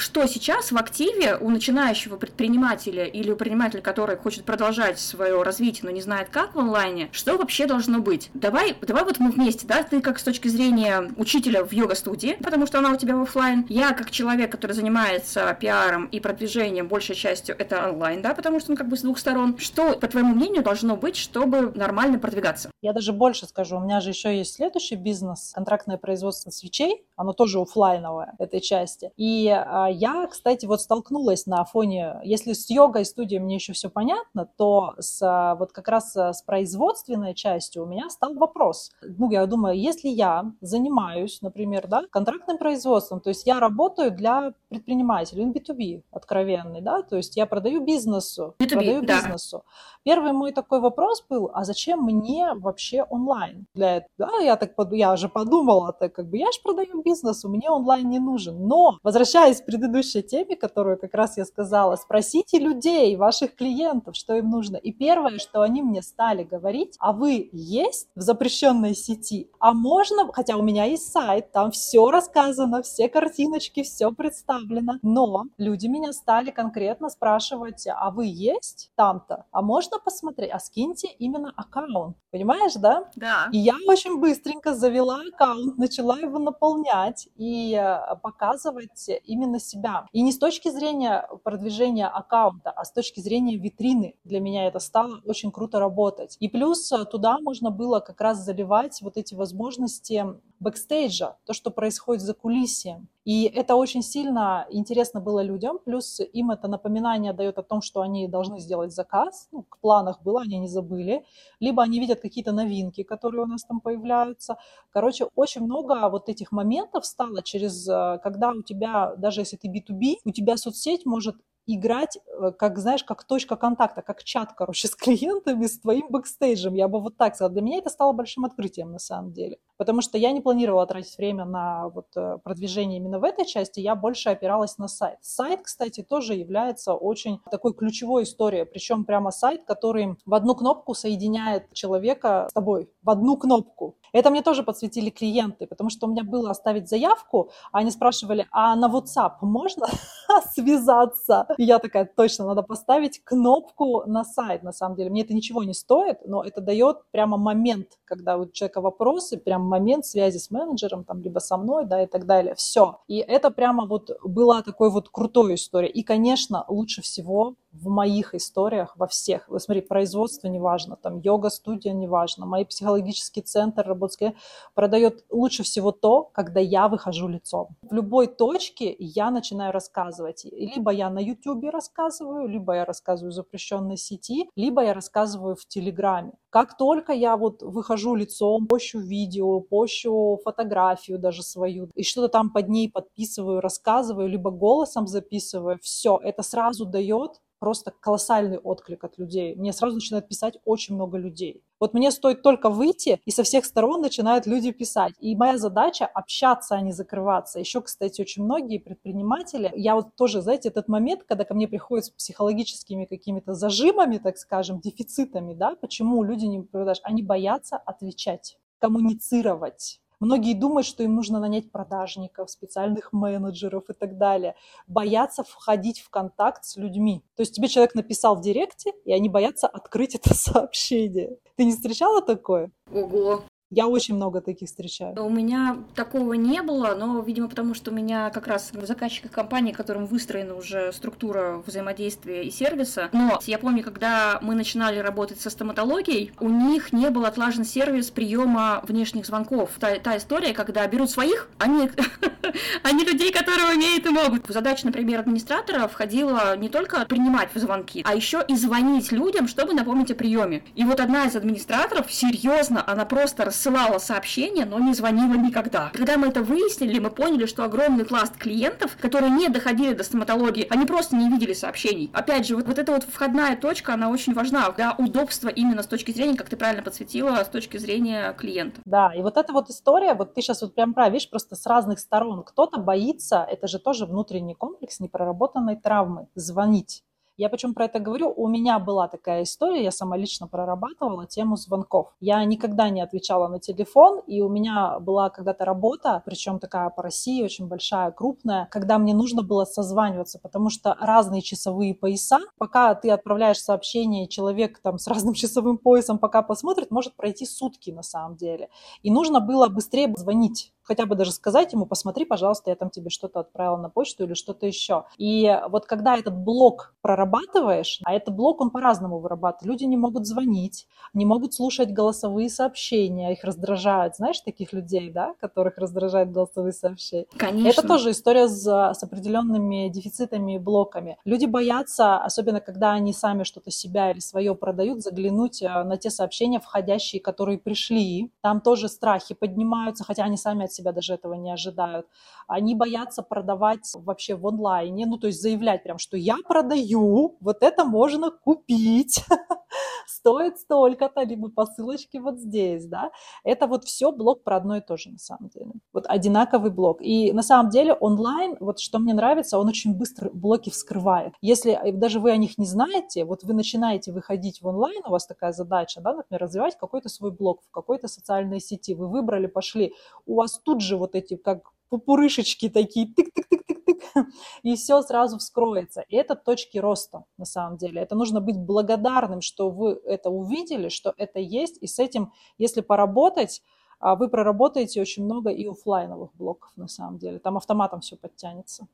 что 0.00 0.26
сейчас 0.26 0.72
в 0.72 0.76
активе 0.76 1.36
у 1.36 1.50
начинающего 1.50 2.16
предпринимателя 2.16 3.04
или 3.04 3.30
у 3.30 3.36
предпринимателя, 3.36 3.80
который 3.80 4.16
хочет 4.16 4.44
продолжать 4.44 4.98
свое 4.98 5.42
развитие, 5.42 5.82
но 5.84 5.90
не 5.90 6.00
знает 6.00 6.28
как 6.30 6.54
в 6.54 6.58
онлайне, 6.58 7.08
что 7.12 7.36
вообще 7.36 7.66
должно 7.66 8.00
быть? 8.00 8.30
Давай, 8.34 8.76
давай 8.80 9.04
вот 9.04 9.18
мы 9.18 9.30
вместе, 9.30 9.66
да, 9.66 9.82
ты 9.82 10.00
как 10.00 10.18
с 10.18 10.22
точки 10.22 10.48
зрения 10.48 11.10
учителя 11.16 11.64
в 11.64 11.72
йога-студии, 11.72 12.36
потому 12.42 12.66
что 12.66 12.78
она 12.78 12.92
у 12.92 12.96
тебя 12.96 13.16
в 13.16 13.22
офлайн, 13.22 13.66
я 13.68 13.92
как 13.92 14.10
человек, 14.10 14.50
который 14.50 14.72
занимается 14.72 15.56
пиаром 15.60 16.06
и 16.06 16.20
продвижением, 16.20 16.88
большей 16.88 17.14
частью 17.14 17.56
это 17.58 17.90
онлайн, 17.90 18.22
да, 18.22 18.34
потому 18.34 18.60
что 18.60 18.72
он 18.72 18.76
как 18.76 18.88
бы 18.88 18.96
с 18.96 19.02
двух 19.02 19.18
сторон. 19.18 19.58
Что, 19.58 19.96
по 19.96 20.08
твоему 20.08 20.34
мнению, 20.34 20.62
должно 20.62 20.96
быть, 20.96 21.16
чтобы 21.16 21.72
нормально 21.74 22.18
продвигаться? 22.18 22.70
Я 22.82 22.92
даже 22.92 23.12
больше 23.12 23.46
скажу, 23.46 23.76
у 23.76 23.80
меня 23.80 24.00
же 24.00 24.10
еще 24.10 24.36
есть 24.36 24.54
следующий 24.54 24.96
бизнес, 24.96 25.52
контрактное 25.54 25.98
производство 25.98 26.50
свечей, 26.50 27.04
оно 27.16 27.32
тоже 27.32 27.60
офлайновое 27.60 28.34
этой 28.38 28.60
части. 28.60 29.10
И 29.16 29.48
а, 29.48 29.89
я, 29.90 30.26
кстати, 30.26 30.66
вот 30.66 30.80
столкнулась 30.80 31.46
на 31.46 31.64
фоне, 31.64 32.20
если 32.24 32.52
с 32.52 32.68
йогой 32.70 33.04
студией 33.04 33.40
мне 33.40 33.56
еще 33.56 33.72
все 33.72 33.90
понятно, 33.90 34.48
то 34.56 34.94
с, 34.98 35.20
а, 35.22 35.54
вот 35.56 35.72
как 35.72 35.88
раз 35.88 36.16
а, 36.16 36.32
с 36.32 36.42
производственной 36.42 37.34
частью 37.34 37.84
у 37.84 37.86
меня 37.86 38.10
стал 38.10 38.34
вопрос. 38.34 38.90
Ну, 39.02 39.30
я 39.30 39.46
думаю, 39.46 39.78
если 39.78 40.08
я 40.08 40.52
занимаюсь, 40.60 41.42
например, 41.42 41.86
да, 41.88 42.02
контрактным 42.10 42.58
производством, 42.58 43.20
то 43.20 43.30
есть 43.30 43.46
я 43.46 43.60
работаю 43.60 44.10
для 44.10 44.52
предпринимателей, 44.68 45.44
B2B 45.46 46.02
откровенный, 46.10 46.80
да, 46.80 47.02
то 47.02 47.16
есть 47.16 47.36
я 47.36 47.46
продаю 47.46 47.84
бизнесу, 47.84 48.54
B2B, 48.58 48.68
продаю 48.68 49.02
да. 49.02 49.16
бизнесу. 49.16 49.64
Первый 50.02 50.32
мой 50.32 50.52
такой 50.52 50.80
вопрос 50.80 51.24
был, 51.28 51.50
а 51.52 51.64
зачем 51.64 52.02
мне 52.02 52.54
вообще 52.54 53.02
онлайн? 53.02 53.66
Для 53.74 53.96
этого, 53.98 54.10
да, 54.18 54.38
я 54.40 54.56
так, 54.56 54.72
я 54.92 55.16
же 55.16 55.28
подумала, 55.28 55.92
так 55.92 56.14
как 56.14 56.28
бы 56.28 56.38
я 56.38 56.50
же 56.52 56.60
продаю 56.62 57.02
бизнесу, 57.02 57.48
мне 57.48 57.70
онлайн 57.70 58.08
не 58.08 58.18
нужен. 58.18 58.66
Но, 58.66 58.98
возвращаясь 59.02 59.60
к 59.60 59.68
предыдущей 59.80 60.22
теме, 60.22 60.56
которую 60.56 60.98
как 60.98 61.14
раз 61.14 61.38
я 61.38 61.44
сказала, 61.46 61.96
спросите 61.96 62.58
людей, 62.58 63.16
ваших 63.16 63.54
клиентов, 63.54 64.14
что 64.14 64.34
им 64.34 64.50
нужно. 64.50 64.76
И 64.76 64.92
первое, 64.92 65.38
что 65.38 65.62
они 65.62 65.82
мне 65.82 66.02
стали 66.02 66.44
говорить, 66.44 66.96
а 66.98 67.12
вы 67.12 67.48
есть 67.52 68.08
в 68.14 68.20
запрещенной 68.20 68.94
сети? 68.94 69.50
А 69.58 69.72
можно, 69.72 70.30
хотя 70.32 70.56
у 70.56 70.62
меня 70.62 70.84
есть 70.84 71.10
сайт, 71.10 71.50
там 71.52 71.70
все 71.70 72.10
рассказано, 72.10 72.82
все 72.82 73.08
картиночки, 73.08 73.82
все 73.82 74.12
представлено, 74.12 74.98
но 75.02 75.46
люди 75.56 75.86
меня 75.86 76.12
стали 76.12 76.50
конкретно 76.50 77.08
спрашивать, 77.08 77.86
а 77.86 78.10
вы 78.10 78.26
есть 78.26 78.90
там-то? 78.96 79.46
А 79.50 79.62
можно 79.62 79.98
посмотреть, 79.98 80.50
а 80.52 80.58
скиньте 80.58 81.08
именно 81.18 81.52
аккаунт. 81.56 82.16
Понимаешь, 82.30 82.74
да? 82.74 83.04
Да. 83.16 83.48
И 83.50 83.58
я 83.58 83.74
очень 83.86 84.20
быстренько 84.20 84.74
завела 84.74 85.20
аккаунт, 85.26 85.78
начала 85.78 86.18
его 86.18 86.38
наполнять 86.38 87.28
и 87.36 87.74
э, 87.74 88.16
показывать 88.22 89.08
именно 89.24 89.58
себя. 89.70 90.06
И 90.12 90.22
не 90.22 90.32
с 90.32 90.38
точки 90.38 90.70
зрения 90.70 91.28
продвижения 91.44 92.06
аккаунта, 92.06 92.70
а 92.70 92.84
с 92.84 92.92
точки 92.92 93.20
зрения 93.20 93.56
витрины. 93.56 94.14
Для 94.24 94.40
меня 94.40 94.66
это 94.66 94.78
стало 94.78 95.20
очень 95.24 95.50
круто 95.50 95.78
работать. 95.78 96.36
И 96.40 96.48
плюс 96.48 96.90
э, 96.92 97.04
туда 97.04 97.38
можно 97.38 97.70
было 97.70 98.00
как 98.00 98.20
раз 98.20 98.44
заливать 98.44 99.00
вот 99.02 99.16
эти 99.16 99.34
возможности 99.34 100.26
бэкстейджа, 100.60 101.36
то, 101.46 101.52
что 101.52 101.70
происходит 101.70 102.22
за 102.22 102.34
кулисьем. 102.34 103.08
И 103.24 103.44
это 103.44 103.76
очень 103.76 104.02
сильно 104.02 104.66
интересно 104.70 105.20
было 105.20 105.42
людям, 105.42 105.78
плюс 105.84 106.20
им 106.20 106.50
это 106.50 106.68
напоминание 106.68 107.32
дает 107.32 107.58
о 107.58 107.62
том, 107.62 107.82
что 107.82 108.00
они 108.00 108.28
должны 108.28 108.60
сделать 108.60 108.92
заказ, 108.92 109.48
ну, 109.52 109.64
в 109.70 109.78
планах 109.80 110.22
было, 110.22 110.42
они 110.42 110.58
не 110.58 110.68
забыли, 110.68 111.24
либо 111.60 111.82
они 111.82 112.00
видят 112.00 112.20
какие-то 112.20 112.52
новинки, 112.52 113.02
которые 113.02 113.42
у 113.42 113.46
нас 113.46 113.64
там 113.64 113.80
появляются. 113.80 114.56
Короче, 114.90 115.28
очень 115.34 115.62
много 115.62 116.08
вот 116.10 116.28
этих 116.28 116.52
моментов 116.52 117.04
стало 117.06 117.42
через, 117.42 117.88
э, 117.88 118.18
когда 118.22 118.50
у 118.52 118.62
тебя, 118.62 119.14
даже 119.16 119.40
если 119.42 119.56
ты 119.56 119.68
B2B, 119.68 120.16
у 120.24 120.30
тебя 120.30 120.56
соцсеть 120.56 121.06
может 121.06 121.36
играть, 121.66 122.18
э, 122.18 122.52
как, 122.52 122.78
знаешь, 122.78 123.04
как 123.04 123.24
точка 123.24 123.56
контакта, 123.56 124.02
как 124.02 124.24
чат, 124.24 124.52
короче, 124.52 124.88
с 124.88 124.94
клиентами, 124.94 125.66
с 125.66 125.80
твоим 125.80 126.08
бэкстейджем. 126.08 126.74
Я 126.74 126.88
бы 126.88 127.00
вот 127.00 127.16
так 127.16 127.34
сказала. 127.34 127.52
Для 127.52 127.62
меня 127.62 127.78
это 127.78 127.90
стало 127.90 128.12
большим 128.12 128.44
открытием, 128.44 128.92
на 128.92 128.98
самом 128.98 129.32
деле. 129.32 129.58
Потому 129.76 130.02
что 130.02 130.18
я 130.18 130.32
не 130.32 130.40
планировала 130.40 130.86
тратить 130.86 131.16
время 131.16 131.44
на 131.44 131.88
вот 131.88 132.08
э, 132.16 132.38
продвижение 132.42 132.98
именно 132.98 133.18
в 133.18 133.24
этой 133.24 133.46
части, 133.46 133.80
я 133.80 133.94
больше 133.94 134.30
опиралась 134.30 134.78
на 134.78 134.88
сайт. 134.88 135.18
Сайт, 135.22 135.60
кстати, 135.62 136.02
тоже 136.02 136.34
является 136.34 136.94
очень 136.94 137.40
такой 137.50 137.74
ключевой 137.74 138.24
историей, 138.24 138.64
причем 138.64 139.04
прямо 139.04 139.30
сайт, 139.30 139.64
который 139.64 140.16
в 140.26 140.34
одну 140.34 140.54
кнопку 140.54 140.94
соединяет 140.94 141.72
человека 141.72 142.46
с 142.50 142.52
тобой, 142.52 142.90
в 143.02 143.10
одну 143.10 143.36
кнопку. 143.36 143.96
Это 144.12 144.30
мне 144.30 144.42
тоже 144.42 144.62
подсветили 144.62 145.10
клиенты, 145.10 145.66
потому 145.66 145.90
что 145.90 146.06
у 146.06 146.10
меня 146.10 146.24
было 146.24 146.50
оставить 146.50 146.88
заявку, 146.88 147.50
а 147.72 147.78
они 147.78 147.90
спрашивали, 147.90 148.46
а 148.50 148.74
на 148.76 148.88
WhatsApp 148.88 149.36
можно 149.42 149.86
связаться? 150.52 151.46
И 151.60 151.64
я 151.64 151.78
такая, 151.78 152.06
точно, 152.06 152.46
надо 152.46 152.62
поставить 152.62 153.22
кнопку 153.22 154.04
на 154.06 154.24
сайт, 154.24 154.62
на 154.62 154.72
самом 154.72 154.96
деле. 154.96 155.10
Мне 155.10 155.24
это 155.24 155.34
ничего 155.34 155.62
не 155.62 155.74
стоит, 155.74 156.26
но 156.26 156.42
это 156.42 156.62
дает 156.62 157.02
прямо 157.10 157.36
момент, 157.36 157.98
когда 158.06 158.38
у 158.38 158.48
человека 158.48 158.80
вопросы, 158.80 159.36
прям 159.36 159.60
момент 159.64 160.06
связи 160.06 160.38
с 160.38 160.50
менеджером, 160.50 161.04
там, 161.04 161.20
либо 161.20 161.38
со 161.38 161.58
мной, 161.58 161.84
да, 161.84 162.02
и 162.02 162.06
так 162.06 162.24
далее. 162.24 162.54
Все. 162.54 163.00
И 163.08 163.18
это 163.18 163.50
прямо 163.50 163.84
вот 163.84 164.10
была 164.24 164.62
такой 164.62 164.90
вот 164.90 165.10
крутой 165.10 165.56
история. 165.56 165.90
И, 165.90 166.02
конечно, 166.02 166.64
лучше 166.66 167.02
всего 167.02 167.56
в 167.72 167.88
моих 167.88 168.34
историях, 168.34 168.94
во 168.96 169.06
всех. 169.06 169.48
Вот 169.48 169.62
смотри, 169.62 169.82
производство 169.82 170.48
неважно, 170.48 170.96
там 170.96 171.18
йога-студия 171.18 171.92
неважно, 171.92 172.46
мой 172.46 172.64
психологический 172.64 173.42
центр 173.42 173.86
работский 173.86 174.36
продает 174.74 175.24
лучше 175.30 175.62
всего 175.62 175.92
то, 175.92 176.24
когда 176.32 176.60
я 176.60 176.88
выхожу 176.88 177.28
лицом. 177.28 177.68
В 177.82 177.94
любой 177.94 178.26
точке 178.26 178.94
я 178.98 179.30
начинаю 179.30 179.72
рассказывать. 179.72 180.44
Либо 180.44 180.90
я 180.90 181.10
на 181.10 181.20
YouTube 181.20 181.70
рассказываю, 181.70 182.48
либо 182.48 182.74
я 182.74 182.84
рассказываю 182.84 183.32
в 183.32 183.34
запрещенной 183.34 183.96
сети, 183.96 184.48
либо 184.56 184.82
я 184.82 184.94
рассказываю 184.94 185.56
в 185.56 185.66
Телеграме. 185.66 186.32
Как 186.50 186.76
только 186.76 187.12
я 187.12 187.36
вот 187.36 187.62
выхожу 187.62 188.16
лицом, 188.16 188.66
пощу 188.66 188.98
видео, 188.98 189.60
пощу 189.60 190.40
фотографию 190.44 191.18
даже 191.18 191.42
свою, 191.42 191.88
и 191.94 192.02
что-то 192.02 192.28
там 192.28 192.50
под 192.50 192.68
ней 192.68 192.90
подписываю, 192.90 193.60
рассказываю, 193.60 194.28
либо 194.28 194.50
голосом 194.50 195.06
записываю, 195.06 195.78
все, 195.80 196.18
это 196.22 196.42
сразу 196.42 196.86
дает 196.86 197.40
просто 197.60 197.92
колоссальный 197.92 198.58
отклик 198.58 199.04
от 199.04 199.18
людей. 199.18 199.54
Мне 199.54 199.72
сразу 199.72 199.96
начинает 199.96 200.26
писать 200.26 200.58
очень 200.64 200.96
много 200.96 201.18
людей. 201.18 201.62
Вот 201.78 201.94
мне 201.94 202.10
стоит 202.10 202.42
только 202.42 202.70
выйти, 202.70 203.20
и 203.24 203.30
со 203.30 203.42
всех 203.44 203.64
сторон 203.64 204.00
начинают 204.00 204.46
люди 204.46 204.72
писать. 204.72 205.14
И 205.20 205.36
моя 205.36 205.58
задача 205.58 206.06
общаться, 206.06 206.74
а 206.74 206.80
не 206.80 206.92
закрываться. 206.92 207.60
Еще, 207.60 207.80
кстати, 207.82 208.20
очень 208.20 208.42
многие 208.42 208.78
предприниматели, 208.78 209.70
я 209.76 209.94
вот 209.94 210.16
тоже, 210.16 210.40
знаете, 210.42 210.68
этот 210.70 210.88
момент, 210.88 211.22
когда 211.24 211.44
ко 211.44 211.54
мне 211.54 211.68
приходят 211.68 212.06
с 212.06 212.10
психологическими 212.10 213.04
какими-то 213.04 213.54
зажимами, 213.54 214.18
так 214.18 214.38
скажем, 214.38 214.80
дефицитами, 214.80 215.54
да, 215.54 215.76
почему 215.76 216.22
люди 216.22 216.46
не 216.46 216.60
продаж, 216.62 216.98
они 217.04 217.22
боятся 217.22 217.76
отвечать 217.76 218.56
коммуницировать. 218.78 219.99
Многие 220.20 220.54
думают, 220.54 220.86
что 220.86 221.02
им 221.02 221.14
нужно 221.14 221.40
нанять 221.40 221.72
продажников, 221.72 222.50
специальных 222.50 223.12
менеджеров 223.12 223.84
и 223.88 223.94
так 223.94 224.18
далее. 224.18 224.54
Боятся 224.86 225.42
входить 225.42 226.00
в 226.00 226.10
контакт 226.10 226.64
с 226.64 226.76
людьми. 226.76 227.24
То 227.36 227.40
есть 227.42 227.54
тебе 227.54 227.68
человек 227.68 227.94
написал 227.94 228.36
в 228.36 228.42
директе, 228.42 228.92
и 229.06 229.12
они 229.12 229.30
боятся 229.30 229.66
открыть 229.66 230.14
это 230.14 230.34
сообщение. 230.34 231.38
Ты 231.56 231.64
не 231.64 231.72
встречала 231.72 232.20
такое? 232.20 232.70
Ого, 232.92 233.42
я 233.70 233.86
очень 233.86 234.16
много 234.16 234.40
таких 234.40 234.68
встречаю. 234.68 235.14
У 235.24 235.30
меня 235.30 235.78
такого 235.94 236.32
не 236.32 236.60
было, 236.60 236.96
но, 236.98 237.20
видимо, 237.20 237.48
потому 237.48 237.74
что 237.74 237.92
у 237.92 237.94
меня 237.94 238.30
как 238.30 238.48
раз 238.48 238.70
в 238.72 238.84
заказчиках 238.84 239.30
компании, 239.30 239.72
которым 239.72 240.06
выстроена 240.06 240.56
уже 240.56 240.92
структура 240.92 241.62
взаимодействия 241.64 242.42
и 242.42 242.50
сервиса. 242.50 243.08
Но 243.12 243.38
я 243.46 243.58
помню, 243.58 243.84
когда 243.84 244.40
мы 244.42 244.56
начинали 244.56 244.98
работать 244.98 245.40
со 245.40 245.50
стоматологией, 245.50 246.32
у 246.40 246.48
них 246.48 246.92
не 246.92 247.10
был 247.10 247.24
отлажен 247.24 247.64
сервис 247.64 248.10
приема 248.10 248.82
внешних 248.88 249.24
звонков. 249.24 249.70
Та, 249.78 250.00
та 250.00 250.16
история, 250.16 250.52
когда 250.52 250.84
берут 250.88 251.10
своих, 251.10 251.48
они, 251.58 251.90
они 252.82 253.04
людей, 253.04 253.32
которые 253.32 253.76
умеют 253.76 254.04
и 254.04 254.08
могут. 254.08 254.48
В 254.48 254.52
задачу, 254.52 254.86
например, 254.86 255.20
администратора 255.20 255.86
входило 255.86 256.56
не 256.56 256.68
только 256.68 257.06
принимать 257.06 257.50
звонки, 257.54 258.02
а 258.04 258.16
еще 258.16 258.44
и 258.48 258.56
звонить 258.56 259.12
людям, 259.12 259.46
чтобы 259.46 259.74
напомнить 259.74 260.10
о 260.10 260.16
приеме. 260.16 260.64
И 260.74 260.82
вот 260.82 260.98
одна 260.98 261.26
из 261.26 261.36
администраторов, 261.36 262.12
серьезно, 262.12 262.82
она 262.84 263.04
просто 263.04 263.52
рассылала 263.60 263.98
сообщения, 263.98 264.64
но 264.64 264.78
не 264.78 264.94
звонила 264.94 265.34
никогда. 265.34 265.90
Когда 265.92 266.16
мы 266.16 266.28
это 266.28 266.42
выяснили, 266.42 266.98
мы 266.98 267.10
поняли, 267.10 267.44
что 267.44 267.64
огромный 267.64 268.06
пласт 268.06 268.36
клиентов, 268.38 268.96
которые 268.98 269.30
не 269.30 269.48
доходили 269.48 269.92
до 269.92 270.02
стоматологии, 270.02 270.66
они 270.70 270.86
просто 270.86 271.14
не 271.14 271.28
видели 271.28 271.52
сообщений. 271.52 272.10
Опять 272.14 272.46
же, 272.46 272.56
вот, 272.56 272.66
вот 272.66 272.78
эта 272.78 272.92
вот 272.92 273.04
входная 273.04 273.56
точка, 273.56 273.92
она 273.92 274.08
очень 274.08 274.32
важна 274.32 274.70
для 274.70 274.94
удобства 274.96 275.48
именно 275.48 275.82
с 275.82 275.86
точки 275.86 276.10
зрения, 276.10 276.36
как 276.36 276.48
ты 276.48 276.56
правильно 276.56 276.82
подсветила, 276.82 277.36
с 277.44 277.48
точки 277.48 277.76
зрения 277.76 278.32
клиента. 278.32 278.80
Да, 278.86 279.12
и 279.14 279.20
вот 279.20 279.36
эта 279.36 279.52
вот 279.52 279.68
история, 279.68 280.14
вот 280.14 280.32
ты 280.32 280.40
сейчас 280.40 280.62
вот 280.62 280.74
прям 280.74 280.94
прав, 280.94 281.12
видишь, 281.12 281.28
просто 281.28 281.54
с 281.54 281.66
разных 281.66 281.98
сторон. 281.98 282.42
Кто-то 282.44 282.80
боится, 282.80 283.46
это 283.46 283.66
же 283.66 283.78
тоже 283.78 284.06
внутренний 284.06 284.54
комплекс 284.54 285.00
непроработанной 285.00 285.76
травмы, 285.76 286.28
звонить. 286.34 287.04
Я 287.40 287.48
почему 287.48 287.72
про 287.72 287.86
это 287.86 288.00
говорю? 288.00 288.34
У 288.36 288.48
меня 288.48 288.78
была 288.78 289.08
такая 289.08 289.44
история, 289.44 289.82
я 289.82 289.90
сама 289.90 290.18
лично 290.18 290.46
прорабатывала 290.46 291.26
тему 291.26 291.56
звонков. 291.56 292.12
Я 292.20 292.44
никогда 292.44 292.90
не 292.90 293.00
отвечала 293.00 293.48
на 293.48 293.58
телефон, 293.58 294.20
и 294.26 294.42
у 294.42 294.50
меня 294.50 294.98
была 295.00 295.30
когда-то 295.30 295.64
работа, 295.64 296.22
причем 296.26 296.58
такая 296.58 296.90
по 296.90 297.02
России, 297.02 297.42
очень 297.42 297.66
большая, 297.66 298.10
крупная, 298.10 298.68
когда 298.70 298.98
мне 298.98 299.14
нужно 299.14 299.42
было 299.42 299.64
созваниваться, 299.64 300.38
потому 300.38 300.68
что 300.68 300.94
разные 301.00 301.40
часовые 301.40 301.94
пояса, 301.94 302.40
пока 302.58 302.94
ты 302.94 303.10
отправляешь 303.10 303.62
сообщение, 303.62 304.28
человек 304.28 304.78
там 304.82 304.98
с 304.98 305.06
разным 305.06 305.32
часовым 305.42 305.78
поясом 305.78 306.18
пока 306.18 306.42
посмотрит, 306.42 306.90
может 306.90 307.16
пройти 307.16 307.46
сутки 307.46 307.90
на 307.90 308.02
самом 308.02 308.36
деле. 308.36 308.68
И 309.02 309.10
нужно 309.10 309.40
было 309.40 309.68
быстрее 309.68 310.12
звонить 310.14 310.74
хотя 310.90 311.06
бы 311.06 311.14
даже 311.14 311.30
сказать 311.30 311.72
ему, 311.72 311.86
посмотри, 311.86 312.24
пожалуйста, 312.24 312.70
я 312.70 312.74
там 312.74 312.90
тебе 312.90 313.10
что-то 313.10 313.38
отправила 313.38 313.76
на 313.76 313.88
почту 313.88 314.24
или 314.24 314.34
что-то 314.34 314.66
еще. 314.66 315.04
И 315.18 315.56
вот 315.68 315.86
когда 315.86 316.16
этот 316.16 316.36
блок 316.36 316.94
прорабатываешь, 317.00 318.00
а 318.02 318.12
этот 318.12 318.34
блок, 318.34 318.60
он 318.60 318.70
по-разному 318.70 319.20
вырабатывает. 319.20 319.70
Люди 319.70 319.84
не 319.84 319.96
могут 319.96 320.26
звонить, 320.26 320.88
не 321.14 321.24
могут 321.24 321.54
слушать 321.54 321.92
голосовые 321.92 322.50
сообщения, 322.50 323.32
их 323.32 323.44
раздражают. 323.44 324.16
Знаешь 324.16 324.40
таких 324.40 324.72
людей, 324.72 325.12
да, 325.12 325.34
которых 325.40 325.78
раздражают 325.78 326.32
голосовые 326.32 326.72
сообщения? 326.72 327.26
Конечно. 327.36 327.68
Это 327.68 327.86
тоже 327.86 328.10
история 328.10 328.48
с, 328.48 328.64
с 328.64 329.00
определенными 329.04 329.90
дефицитами 329.90 330.56
и 330.56 330.58
блоками. 330.58 331.18
Люди 331.24 331.46
боятся, 331.46 332.16
особенно 332.16 332.60
когда 332.60 332.94
они 332.94 333.12
сами 333.12 333.44
что-то 333.44 333.70
себя 333.70 334.10
или 334.10 334.18
свое 334.18 334.56
продают, 334.56 335.02
заглянуть 335.02 335.62
э, 335.62 335.68
на 335.84 335.96
те 335.96 336.10
сообщения 336.10 336.58
входящие, 336.58 337.22
которые 337.22 337.58
пришли. 337.58 338.32
Там 338.40 338.60
тоже 338.60 338.88
страхи 338.88 339.36
поднимаются, 339.36 340.02
хотя 340.02 340.24
они 340.24 340.36
сами 340.36 340.64
от 340.64 340.72
себя 340.72 340.79
даже 340.82 341.14
этого 341.14 341.34
не 341.34 341.52
ожидают. 341.52 342.06
Они 342.46 342.74
боятся 342.74 343.22
продавать 343.22 343.90
вообще 343.94 344.34
в 344.34 344.46
онлайне, 344.46 345.06
ну, 345.06 345.18
то 345.18 345.26
есть 345.26 345.40
заявлять 345.40 345.82
прям, 345.82 345.98
что 345.98 346.16
я 346.16 346.36
продаю, 346.46 347.36
вот 347.40 347.62
это 347.62 347.84
можно 347.84 348.30
купить, 348.30 349.24
стоит 350.06 350.58
столько-то, 350.58 351.22
либо 351.22 351.50
по 351.50 351.66
ссылочке 351.66 352.20
вот 352.20 352.38
здесь, 352.38 352.86
да. 352.86 353.10
Это 353.44 353.66
вот 353.66 353.84
все 353.84 354.12
блок 354.12 354.42
про 354.44 354.56
одно 354.56 354.76
и 354.76 354.80
то 354.80 354.96
же 354.96 355.10
на 355.10 355.18
самом 355.18 355.48
деле. 355.48 355.72
Вот 355.92 356.04
одинаковый 356.06 356.70
блок. 356.70 356.98
И 357.00 357.32
на 357.32 357.42
самом 357.42 357.70
деле 357.70 357.94
онлайн, 357.94 358.56
вот 358.60 358.80
что 358.80 358.98
мне 358.98 359.14
нравится, 359.14 359.58
он 359.58 359.68
очень 359.68 359.96
быстро 359.96 360.30
блоки 360.30 360.70
вскрывает. 360.70 361.34
Если 361.40 361.72
э, 361.72 361.92
даже 361.92 362.20
вы 362.20 362.30
о 362.30 362.36
них 362.36 362.58
не 362.58 362.66
знаете, 362.66 363.24
вот 363.24 363.44
вы 363.44 363.54
начинаете 363.54 364.12
выходить 364.12 364.60
в 364.60 364.66
онлайн, 364.66 365.02
у 365.06 365.10
вас 365.10 365.26
такая 365.26 365.52
задача, 365.52 366.00
да, 366.00 366.12
например, 366.12 366.42
развивать 366.42 366.76
какой-то 366.78 367.08
свой 367.08 367.30
блог 367.30 367.62
в 367.62 367.70
какой-то 367.70 368.08
социальной 368.08 368.60
сети, 368.60 368.94
вы 368.94 369.08
выбрали, 369.08 369.46
пошли, 369.46 369.92
у 370.26 370.36
вас 370.36 370.58
тут 370.58 370.69
же 370.78 370.96
вот 370.96 371.16
эти 371.16 371.36
как 371.36 371.72
пупурышечки 371.88 372.68
такие, 372.68 373.08
тык-тык-тык-тык-тык, 373.08 374.26
и 374.62 374.76
все 374.76 375.02
сразу 375.02 375.38
вскроется. 375.38 376.04
И 376.08 376.16
это 376.16 376.36
точки 376.36 376.78
роста, 376.78 377.24
на 377.36 377.44
самом 377.44 377.76
деле. 377.76 378.00
Это 378.00 378.14
нужно 378.14 378.40
быть 378.40 378.56
благодарным, 378.56 379.40
что 379.40 379.70
вы 379.70 380.00
это 380.04 380.30
увидели, 380.30 380.88
что 380.88 381.12
это 381.16 381.40
есть, 381.40 381.78
и 381.80 381.86
с 381.86 381.98
этим, 381.98 382.32
если 382.58 382.80
поработать, 382.80 383.62
а, 383.98 384.14
вы 384.14 384.28
проработаете 384.28 385.00
очень 385.00 385.24
много 385.24 385.50
и 385.50 385.66
офлайновых 385.66 386.30
блоков, 386.34 386.70
на 386.76 386.88
самом 386.88 387.18
деле. 387.18 387.38
Там 387.38 387.56
автоматом 387.56 388.00
все 388.00 388.16
подтянется. 388.16 388.86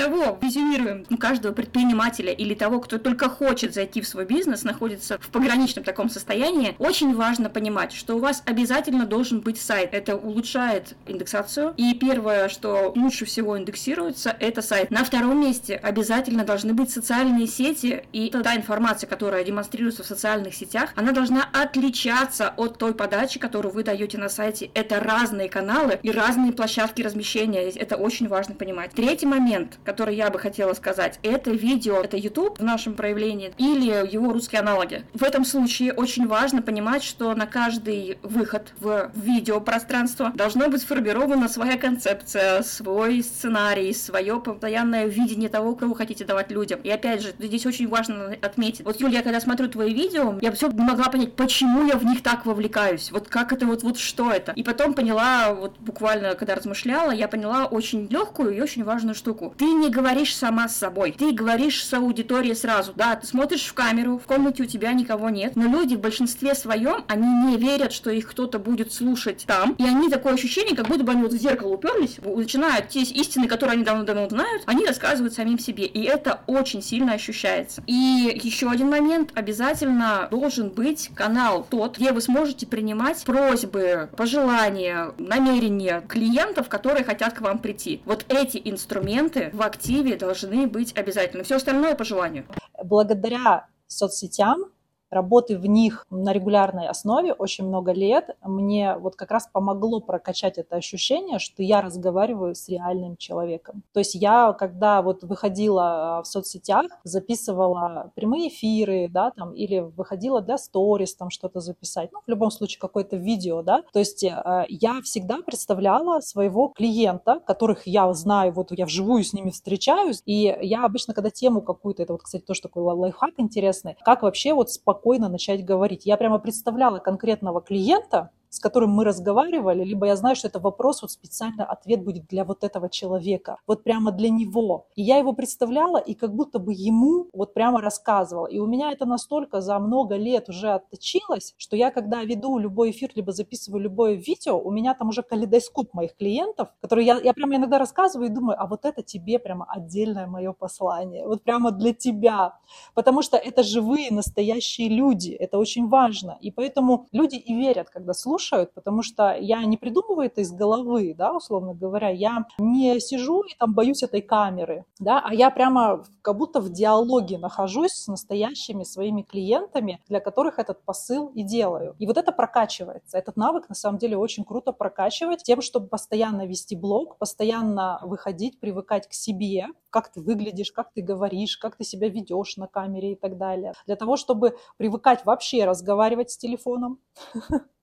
Итого, 0.00 0.38
резюмируем, 0.40 1.04
у 1.10 1.18
каждого 1.18 1.52
предпринимателя 1.52 2.32
или 2.32 2.54
того, 2.54 2.80
кто 2.80 2.96
только 2.96 3.28
хочет 3.28 3.74
зайти 3.74 4.00
в 4.00 4.08
свой 4.08 4.24
бизнес, 4.24 4.62
находится 4.62 5.18
в 5.20 5.28
пограничном 5.28 5.84
таком 5.84 6.08
состоянии, 6.08 6.74
очень 6.78 7.14
важно 7.14 7.50
понимать, 7.50 7.92
что 7.92 8.16
у 8.16 8.18
вас 8.18 8.42
обязательно 8.46 9.04
должен 9.04 9.40
быть 9.40 9.60
сайт. 9.60 9.90
Это 9.92 10.16
улучшает 10.16 10.96
индексацию. 11.06 11.74
И 11.76 11.92
первое, 11.92 12.48
что 12.48 12.92
лучше 12.96 13.26
всего 13.26 13.58
индексируется, 13.58 14.34
это 14.40 14.62
сайт. 14.62 14.90
На 14.90 15.04
втором 15.04 15.38
месте 15.38 15.76
обязательно 15.76 16.44
должны 16.44 16.72
быть 16.72 16.90
социальные 16.90 17.46
сети, 17.46 18.04
и 18.14 18.30
та 18.30 18.56
информация, 18.56 19.06
которая 19.06 19.44
демонстрируется 19.44 20.02
в 20.02 20.06
социальных 20.06 20.54
сетях, 20.54 20.94
она 20.96 21.12
должна 21.12 21.46
отличаться 21.52 22.54
от 22.56 22.78
той 22.78 22.94
подачи, 22.94 23.38
которую 23.38 23.74
вы 23.74 23.82
даете 23.82 24.16
на 24.16 24.30
сайте. 24.30 24.70
Это 24.72 24.98
разные 24.98 25.50
каналы 25.50 25.98
и 26.02 26.10
разные 26.10 26.52
площадки 26.52 27.02
размещения. 27.02 27.68
Это 27.68 27.96
очень 27.96 28.28
важно 28.28 28.54
понимать. 28.54 28.92
Третий 28.92 29.26
момент 29.26 29.78
который 29.90 30.14
я 30.14 30.30
бы 30.30 30.38
хотела 30.38 30.72
сказать, 30.74 31.18
это 31.24 31.50
видео, 31.50 32.00
это 32.00 32.16
YouTube 32.16 32.60
в 32.60 32.62
нашем 32.62 32.94
проявлении 32.94 33.52
или 33.58 34.08
его 34.08 34.32
русские 34.32 34.60
аналоги. 34.60 35.04
В 35.14 35.24
этом 35.24 35.44
случае 35.44 35.92
очень 35.92 36.28
важно 36.28 36.62
понимать, 36.62 37.02
что 37.02 37.34
на 37.34 37.46
каждый 37.46 38.18
выход 38.22 38.68
в 38.78 39.10
видеопространство 39.16 40.30
должна 40.36 40.68
быть 40.68 40.82
сформирована 40.82 41.48
своя 41.48 41.76
концепция, 41.76 42.62
свой 42.62 43.24
сценарий, 43.24 43.92
свое 43.92 44.38
постоянное 44.38 45.06
видение 45.06 45.48
того, 45.48 45.74
кого 45.74 45.90
вы 45.90 45.96
хотите 45.96 46.24
давать 46.24 46.52
людям. 46.52 46.78
И 46.84 46.88
опять 46.88 47.22
же, 47.22 47.34
здесь 47.40 47.66
очень 47.66 47.88
важно 47.88 48.36
отметить. 48.40 48.84
Вот, 48.84 49.00
Юля, 49.00 49.18
я 49.18 49.22
когда 49.22 49.40
смотрю 49.40 49.68
твои 49.68 49.92
видео, 49.92 50.38
я 50.40 50.52
все 50.52 50.68
не 50.68 50.84
могла 50.84 51.08
понять, 51.08 51.34
почему 51.34 51.84
я 51.84 51.96
в 51.96 52.04
них 52.04 52.22
так 52.22 52.46
вовлекаюсь. 52.46 53.10
Вот 53.10 53.26
как 53.26 53.52
это, 53.52 53.66
вот, 53.66 53.82
вот 53.82 53.98
что 53.98 54.30
это. 54.30 54.52
И 54.52 54.62
потом 54.62 54.94
поняла, 54.94 55.52
вот 55.52 55.74
буквально, 55.80 56.36
когда 56.36 56.54
размышляла, 56.54 57.10
я 57.10 57.26
поняла 57.26 57.66
очень 57.66 58.06
легкую 58.06 58.56
и 58.56 58.60
очень 58.60 58.84
важную 58.84 59.16
штуку. 59.16 59.52
Ты 59.58 59.69
не 59.72 59.90
говоришь 59.90 60.36
сама 60.36 60.68
с 60.68 60.76
собой, 60.76 61.14
ты 61.16 61.32
говоришь 61.32 61.84
с 61.84 61.92
аудиторией 61.92 62.54
сразу, 62.54 62.92
да, 62.94 63.16
ты 63.16 63.26
смотришь 63.26 63.66
в 63.66 63.74
камеру, 63.74 64.18
в 64.18 64.26
комнате 64.26 64.62
у 64.62 64.66
тебя 64.66 64.92
никого 64.92 65.30
нет, 65.30 65.56
но 65.56 65.64
люди 65.64 65.94
в 65.94 66.00
большинстве 66.00 66.54
своем, 66.54 67.04
они 67.08 67.26
не 67.26 67.56
верят, 67.56 67.92
что 67.92 68.10
их 68.10 68.28
кто-то 68.28 68.58
будет 68.58 68.92
слушать 68.92 69.44
там, 69.46 69.72
и 69.72 69.84
они 69.84 70.08
такое 70.08 70.34
ощущение, 70.34 70.76
как 70.76 70.88
будто 70.88 71.04
бы 71.04 71.12
они 71.12 71.22
вот 71.22 71.32
в 71.32 71.38
зеркало 71.38 71.74
уперлись, 71.74 72.18
начинают 72.24 72.88
те 72.88 73.02
истины, 73.02 73.48
которые 73.48 73.74
они 73.74 73.84
давно-давно 73.84 74.28
знают, 74.28 74.62
они 74.66 74.86
рассказывают 74.86 75.34
самим 75.34 75.58
себе, 75.58 75.84
и 75.84 76.02
это 76.02 76.40
очень 76.46 76.82
сильно 76.82 77.12
ощущается. 77.12 77.82
И 77.86 78.40
еще 78.42 78.70
один 78.70 78.90
момент, 78.90 79.30
обязательно 79.34 80.28
должен 80.30 80.70
быть 80.70 81.10
канал 81.14 81.66
тот, 81.68 81.98
где 81.98 82.12
вы 82.12 82.20
сможете 82.20 82.66
принимать 82.66 83.22
просьбы, 83.24 84.08
пожелания, 84.16 85.12
намерения 85.18 86.02
клиентов, 86.08 86.68
которые 86.68 87.04
хотят 87.04 87.34
к 87.34 87.40
вам 87.40 87.58
прийти. 87.58 88.02
Вот 88.04 88.24
эти 88.28 88.60
инструменты 88.64 89.50
в 89.60 89.62
активе 89.62 90.16
должны 90.16 90.66
быть 90.66 90.96
обязательно. 90.96 91.44
Все 91.44 91.56
остальное 91.56 91.94
по 91.94 92.02
желанию. 92.02 92.46
Благодаря 92.82 93.66
соцсетям 93.86 94.72
работы 95.10 95.58
в 95.58 95.66
них 95.66 96.06
на 96.10 96.32
регулярной 96.32 96.88
основе 96.88 97.32
очень 97.32 97.66
много 97.66 97.92
лет, 97.92 98.36
мне 98.42 98.96
вот 98.96 99.16
как 99.16 99.30
раз 99.30 99.48
помогло 99.52 100.00
прокачать 100.00 100.58
это 100.58 100.76
ощущение, 100.76 101.38
что 101.38 101.62
я 101.62 101.80
разговариваю 101.80 102.54
с 102.54 102.68
реальным 102.68 103.16
человеком. 103.16 103.82
То 103.92 104.00
есть 104.00 104.14
я, 104.14 104.52
когда 104.52 105.02
вот 105.02 105.22
выходила 105.22 106.18
а, 106.18 106.22
в 106.22 106.26
соцсетях, 106.26 106.86
записывала 107.04 108.12
прямые 108.14 108.48
эфиры, 108.48 109.08
да, 109.08 109.32
там, 109.32 109.52
или 109.52 109.80
выходила 109.80 110.40
для 110.40 110.58
сторис, 110.58 111.14
там, 111.16 111.30
что-то 111.30 111.60
записать, 111.60 112.10
ну, 112.12 112.20
в 112.24 112.30
любом 112.30 112.50
случае, 112.50 112.80
какое-то 112.80 113.16
видео, 113.16 113.62
да, 113.62 113.82
то 113.92 113.98
есть 113.98 114.22
э, 114.22 114.64
я 114.68 115.00
всегда 115.02 115.38
представляла 115.44 116.20
своего 116.20 116.68
клиента, 116.68 117.40
которых 117.40 117.86
я 117.86 118.12
знаю, 118.12 118.52
вот 118.52 118.70
я 118.70 118.86
вживую 118.86 119.24
с 119.24 119.32
ними 119.32 119.50
встречаюсь, 119.50 120.22
и 120.24 120.56
я 120.62 120.84
обычно, 120.84 121.14
когда 121.14 121.30
тему 121.30 121.62
какую-то, 121.62 122.02
это 122.02 122.12
вот, 122.12 122.22
кстати, 122.22 122.42
тоже 122.42 122.62
такой 122.62 122.82
лайфхак 122.82 123.34
интересный, 123.38 123.96
как 124.04 124.22
вообще 124.22 124.54
вот 124.54 124.70
спокойно 124.70 124.99
спокойно 125.00 125.30
начать 125.30 125.64
говорить. 125.64 126.04
Я 126.04 126.18
прямо 126.18 126.38
представляла 126.38 126.98
конкретного 126.98 127.62
клиента, 127.62 128.30
с 128.50 128.58
которым 128.58 128.90
мы 128.90 129.04
разговаривали, 129.04 129.84
либо 129.84 130.06
я 130.06 130.16
знаю, 130.16 130.36
что 130.36 130.48
это 130.48 130.58
вопрос, 130.58 131.02
вот 131.02 131.10
специально 131.12 131.64
ответ 131.64 132.02
будет 132.02 132.26
для 132.26 132.44
вот 132.44 132.64
этого 132.64 132.88
человека, 132.90 133.56
вот 133.66 133.84
прямо 133.84 134.10
для 134.10 134.28
него. 134.28 134.86
И 134.96 135.02
я 135.02 135.16
его 135.16 135.32
представляла, 135.32 135.98
и 135.98 136.14
как 136.14 136.34
будто 136.34 136.58
бы 136.58 136.72
ему 136.74 137.28
вот 137.32 137.54
прямо 137.54 137.80
рассказывала. 137.80 138.46
И 138.46 138.58
у 138.58 138.66
меня 138.66 138.90
это 138.90 139.06
настолько 139.06 139.60
за 139.60 139.78
много 139.78 140.16
лет 140.16 140.48
уже 140.48 140.72
отточилось, 140.72 141.54
что 141.56 141.76
я, 141.76 141.90
когда 141.90 142.24
веду 142.24 142.58
любой 142.58 142.90
эфир, 142.90 143.10
либо 143.14 143.32
записываю 143.32 143.82
любое 143.82 144.14
видео, 144.14 144.58
у 144.58 144.70
меня 144.70 144.94
там 144.94 145.08
уже 145.08 145.22
калейдоскоп 145.22 145.94
моих 145.94 146.16
клиентов, 146.16 146.68
которые 146.80 147.06
я, 147.06 147.20
я 147.20 147.32
прямо 147.32 147.56
иногда 147.56 147.78
рассказываю 147.78 148.28
и 148.30 148.34
думаю, 148.34 148.60
а 148.60 148.66
вот 148.66 148.84
это 148.84 149.02
тебе 149.02 149.38
прямо 149.38 149.64
отдельное 149.68 150.26
мое 150.26 150.52
послание, 150.52 151.26
вот 151.26 151.42
прямо 151.42 151.70
для 151.70 151.94
тебя. 151.94 152.58
Потому 152.94 153.22
что 153.22 153.36
это 153.36 153.62
живые, 153.62 154.10
настоящие 154.10 154.88
люди, 154.88 155.30
это 155.30 155.58
очень 155.58 155.88
важно. 155.88 156.36
И 156.40 156.50
поэтому 156.50 157.06
люди 157.12 157.36
и 157.36 157.54
верят, 157.54 157.90
когда 157.90 158.12
слушают, 158.12 158.39
слушают, 158.40 158.72
потому 158.74 159.02
что 159.02 159.36
я 159.38 159.64
не 159.64 159.76
придумываю 159.76 160.26
это 160.26 160.40
из 160.40 160.52
головы, 160.52 161.14
да, 161.16 161.32
условно 161.32 161.74
говоря, 161.74 162.08
я 162.08 162.46
не 162.58 162.98
сижу 163.00 163.42
и 163.42 163.54
там 163.58 163.74
боюсь 163.74 164.02
этой 164.02 164.22
камеры, 164.22 164.84
да, 164.98 165.22
а 165.24 165.34
я 165.34 165.50
прямо 165.50 166.04
как 166.22 166.36
будто 166.36 166.60
в 166.60 166.70
диалоге 166.70 167.38
нахожусь 167.38 167.92
с 167.92 168.08
настоящими 168.08 168.84
своими 168.84 169.22
клиентами, 169.22 170.00
для 170.08 170.20
которых 170.20 170.58
этот 170.58 170.82
посыл 170.84 171.28
и 171.34 171.42
делаю. 171.42 171.94
И 171.98 172.06
вот 172.06 172.16
это 172.16 172.32
прокачивается. 172.32 173.18
Этот 173.18 173.36
навык 173.36 173.68
на 173.68 173.74
самом 173.74 173.98
деле 173.98 174.16
очень 174.16 174.44
круто 174.44 174.72
прокачивать 174.72 175.42
тем, 175.42 175.60
чтобы 175.60 175.88
постоянно 175.88 176.46
вести 176.46 176.76
блог, 176.76 177.18
постоянно 177.18 178.00
выходить, 178.02 178.58
привыкать 178.60 179.08
к 179.08 179.12
себе, 179.12 179.66
как 179.90 180.12
ты 180.12 180.20
выглядишь, 180.20 180.72
как 180.72 180.92
ты 180.92 181.02
говоришь, 181.02 181.56
как 181.56 181.76
ты 181.76 181.84
себя 181.84 182.08
ведешь 182.08 182.56
на 182.56 182.66
камере 182.66 183.12
и 183.12 183.16
так 183.16 183.36
далее. 183.36 183.72
Для 183.86 183.96
того, 183.96 184.16
чтобы 184.16 184.56
привыкать 184.78 185.24
вообще 185.24 185.64
разговаривать 185.64 186.30
с 186.30 186.38
телефоном, 186.38 186.98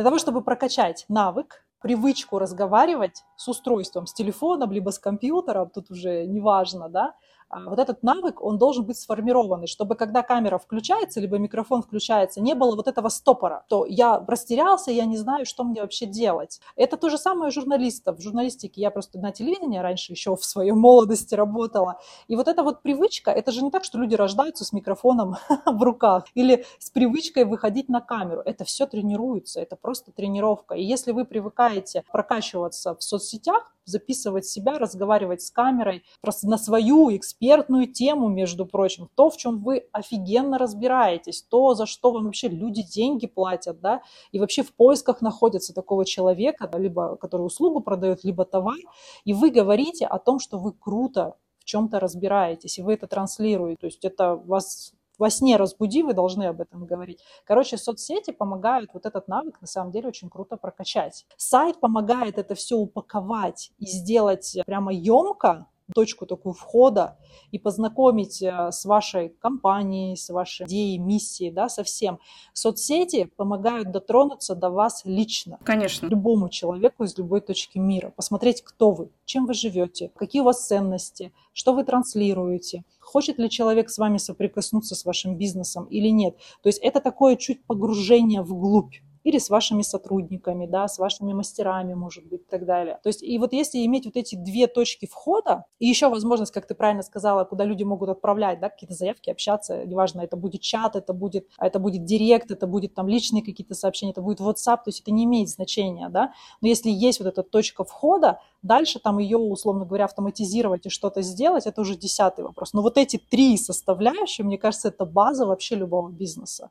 для 0.00 0.04
того, 0.04 0.16
чтобы 0.16 0.40
прокачать 0.40 1.04
навык, 1.10 1.62
привычку 1.82 2.38
разговаривать 2.38 3.22
с 3.36 3.48
устройством, 3.48 4.06
с 4.06 4.14
телефоном, 4.14 4.72
либо 4.72 4.88
с 4.92 4.98
компьютером, 4.98 5.68
тут 5.68 5.90
уже 5.90 6.24
неважно, 6.24 6.88
да, 6.88 7.14
вот 7.50 7.78
этот 7.78 8.02
навык, 8.02 8.40
он 8.42 8.58
должен 8.58 8.84
быть 8.84 8.98
сформированный, 8.98 9.66
чтобы 9.66 9.96
когда 9.96 10.22
камера 10.22 10.58
включается, 10.58 11.20
либо 11.20 11.38
микрофон 11.38 11.82
включается, 11.82 12.40
не 12.40 12.54
было 12.54 12.76
вот 12.76 12.86
этого 12.86 13.08
стопора, 13.08 13.64
то 13.68 13.86
я 13.86 14.24
растерялся, 14.26 14.90
я 14.90 15.04
не 15.04 15.16
знаю, 15.16 15.46
что 15.46 15.64
мне 15.64 15.82
вообще 15.82 16.06
делать. 16.06 16.60
Это 16.76 16.96
то 16.96 17.10
же 17.10 17.18
самое 17.18 17.48
у 17.48 17.50
журналистов. 17.52 18.18
В 18.18 18.22
журналистике 18.22 18.80
я 18.80 18.90
просто 18.90 19.18
на 19.18 19.32
телевидении 19.32 19.78
раньше 19.78 20.12
еще 20.12 20.36
в 20.36 20.44
своей 20.44 20.72
молодости 20.72 21.34
работала. 21.34 21.98
И 22.28 22.36
вот 22.36 22.46
эта 22.46 22.62
вот 22.62 22.82
привычка, 22.82 23.30
это 23.30 23.50
же 23.50 23.62
не 23.62 23.70
так, 23.70 23.84
что 23.84 23.98
люди 23.98 24.14
рождаются 24.14 24.64
с 24.64 24.72
микрофоном 24.72 25.36
в 25.66 25.82
руках 25.82 26.24
или 26.34 26.64
с 26.78 26.90
привычкой 26.90 27.44
выходить 27.44 27.88
на 27.88 28.00
камеру. 28.00 28.42
Это 28.44 28.64
все 28.64 28.86
тренируется, 28.86 29.60
это 29.60 29.76
просто 29.76 30.12
тренировка. 30.12 30.74
И 30.74 30.84
если 30.84 31.12
вы 31.12 31.24
привыкаете 31.24 32.04
прокачиваться 32.12 32.94
в 32.94 33.02
соцсетях, 33.02 33.72
записывать 33.84 34.46
себя, 34.46 34.78
разговаривать 34.78 35.42
с 35.42 35.50
камерой 35.50 36.04
просто 36.20 36.48
на 36.48 36.58
свою 36.58 37.10
экспертную 37.40 37.86
тему, 37.86 38.28
между 38.28 38.66
прочим, 38.66 39.08
то, 39.14 39.30
в 39.30 39.36
чем 39.36 39.62
вы 39.62 39.86
офигенно 39.92 40.58
разбираетесь, 40.58 41.42
то, 41.42 41.74
за 41.74 41.86
что 41.86 42.12
вам 42.12 42.26
вообще 42.26 42.48
люди 42.48 42.82
деньги 42.82 43.26
платят, 43.26 43.80
да, 43.80 44.02
и 44.30 44.38
вообще 44.38 44.62
в 44.62 44.74
поисках 44.74 45.22
находится 45.22 45.74
такого 45.74 46.04
человека, 46.04 46.70
либо 46.76 47.16
который 47.16 47.46
услугу 47.46 47.80
продает, 47.80 48.24
либо 48.24 48.44
товар, 48.44 48.76
и 49.24 49.32
вы 49.32 49.50
говорите 49.50 50.06
о 50.06 50.18
том, 50.18 50.38
что 50.38 50.58
вы 50.58 50.72
круто 50.72 51.36
в 51.58 51.64
чем-то 51.64 51.98
разбираетесь, 51.98 52.78
и 52.78 52.82
вы 52.82 52.94
это 52.94 53.06
транслируете, 53.06 53.80
то 53.80 53.86
есть 53.86 54.04
это 54.04 54.36
вас 54.36 54.92
во 55.18 55.28
сне 55.28 55.56
разбуди, 55.56 56.02
вы 56.02 56.14
должны 56.14 56.44
об 56.44 56.62
этом 56.62 56.86
говорить. 56.86 57.20
Короче, 57.44 57.76
соцсети 57.76 58.30
помогают 58.30 58.90
вот 58.94 59.04
этот 59.04 59.28
навык 59.28 59.60
на 59.60 59.66
самом 59.66 59.92
деле 59.92 60.08
очень 60.08 60.30
круто 60.30 60.56
прокачать. 60.56 61.26
Сайт 61.36 61.78
помогает 61.78 62.38
это 62.38 62.54
все 62.54 62.76
упаковать 62.76 63.70
и 63.78 63.86
сделать 63.86 64.56
прямо 64.64 64.92
емко, 64.94 65.66
точку 65.94 66.26
такую 66.26 66.52
входа 66.52 67.18
и 67.50 67.58
познакомить 67.58 68.42
э, 68.42 68.70
с 68.70 68.84
вашей 68.84 69.30
компанией, 69.30 70.16
с 70.16 70.30
вашей 70.30 70.66
идеей, 70.66 70.98
миссией, 70.98 71.50
да, 71.50 71.68
со 71.68 71.84
всем. 71.84 72.18
Соцсети 72.52 73.30
помогают 73.36 73.90
дотронуться 73.90 74.54
до 74.54 74.70
вас 74.70 75.02
лично. 75.04 75.58
Конечно. 75.64 76.06
Любому 76.06 76.48
человеку 76.48 77.04
из 77.04 77.16
любой 77.18 77.40
точки 77.40 77.78
мира. 77.78 78.12
Посмотреть, 78.16 78.62
кто 78.62 78.92
вы, 78.92 79.10
чем 79.24 79.46
вы 79.46 79.54
живете, 79.54 80.10
какие 80.16 80.42
у 80.42 80.44
вас 80.44 80.66
ценности, 80.66 81.32
что 81.52 81.72
вы 81.72 81.84
транслируете, 81.84 82.84
хочет 83.00 83.38
ли 83.38 83.50
человек 83.50 83.90
с 83.90 83.98
вами 83.98 84.18
соприкоснуться 84.18 84.94
с 84.94 85.04
вашим 85.04 85.36
бизнесом 85.36 85.84
или 85.86 86.08
нет. 86.08 86.36
То 86.62 86.68
есть 86.68 86.78
это 86.78 87.00
такое 87.00 87.36
чуть 87.36 87.64
погружение 87.64 88.42
вглубь 88.42 88.94
или 89.24 89.38
с 89.38 89.50
вашими 89.50 89.82
сотрудниками, 89.82 90.66
да, 90.66 90.88
с 90.88 90.98
вашими 90.98 91.32
мастерами, 91.32 91.94
может 91.94 92.26
быть, 92.26 92.42
и 92.42 92.50
так 92.50 92.64
далее. 92.66 92.98
То 93.02 93.08
есть, 93.08 93.22
и 93.22 93.38
вот 93.38 93.52
если 93.52 93.84
иметь 93.84 94.06
вот 94.06 94.16
эти 94.16 94.34
две 94.34 94.66
точки 94.66 95.06
входа, 95.06 95.64
и 95.78 95.86
еще 95.86 96.08
возможность, 96.08 96.52
как 96.52 96.66
ты 96.66 96.74
правильно 96.74 97.02
сказала, 97.02 97.44
куда 97.44 97.64
люди 97.64 97.84
могут 97.84 98.08
отправлять, 98.08 98.60
да, 98.60 98.68
какие-то 98.68 98.94
заявки, 98.94 99.30
общаться, 99.30 99.84
неважно, 99.84 100.20
это 100.22 100.36
будет 100.36 100.60
чат, 100.60 100.96
это 100.96 101.12
будет, 101.12 101.48
это 101.58 101.78
будет 101.78 102.04
директ, 102.04 102.50
это 102.50 102.66
будет 102.66 102.94
там 102.94 103.08
личные 103.08 103.42
какие-то 103.42 103.74
сообщения, 103.74 104.12
это 104.12 104.22
будет 104.22 104.40
WhatsApp, 104.40 104.78
то 104.78 104.88
есть 104.88 105.00
это 105.00 105.10
не 105.10 105.24
имеет 105.24 105.48
значения, 105.48 106.08
да, 106.08 106.32
но 106.60 106.68
если 106.68 106.90
есть 106.90 107.20
вот 107.20 107.28
эта 107.28 107.42
точка 107.42 107.84
входа, 107.84 108.40
дальше 108.62 108.98
там 108.98 109.18
ее, 109.18 109.38
условно 109.38 109.84
говоря, 109.84 110.04
автоматизировать 110.04 110.86
и 110.86 110.88
что-то 110.90 111.22
сделать, 111.22 111.66
это 111.66 111.80
уже 111.80 111.96
десятый 111.96 112.44
вопрос. 112.44 112.72
Но 112.72 112.82
вот 112.82 112.98
эти 112.98 113.18
три 113.18 113.56
составляющие, 113.56 114.44
мне 114.44 114.58
кажется, 114.58 114.88
это 114.88 115.04
база 115.04 115.46
вообще 115.46 115.76
любого 115.76 116.10
бизнеса. 116.10 116.68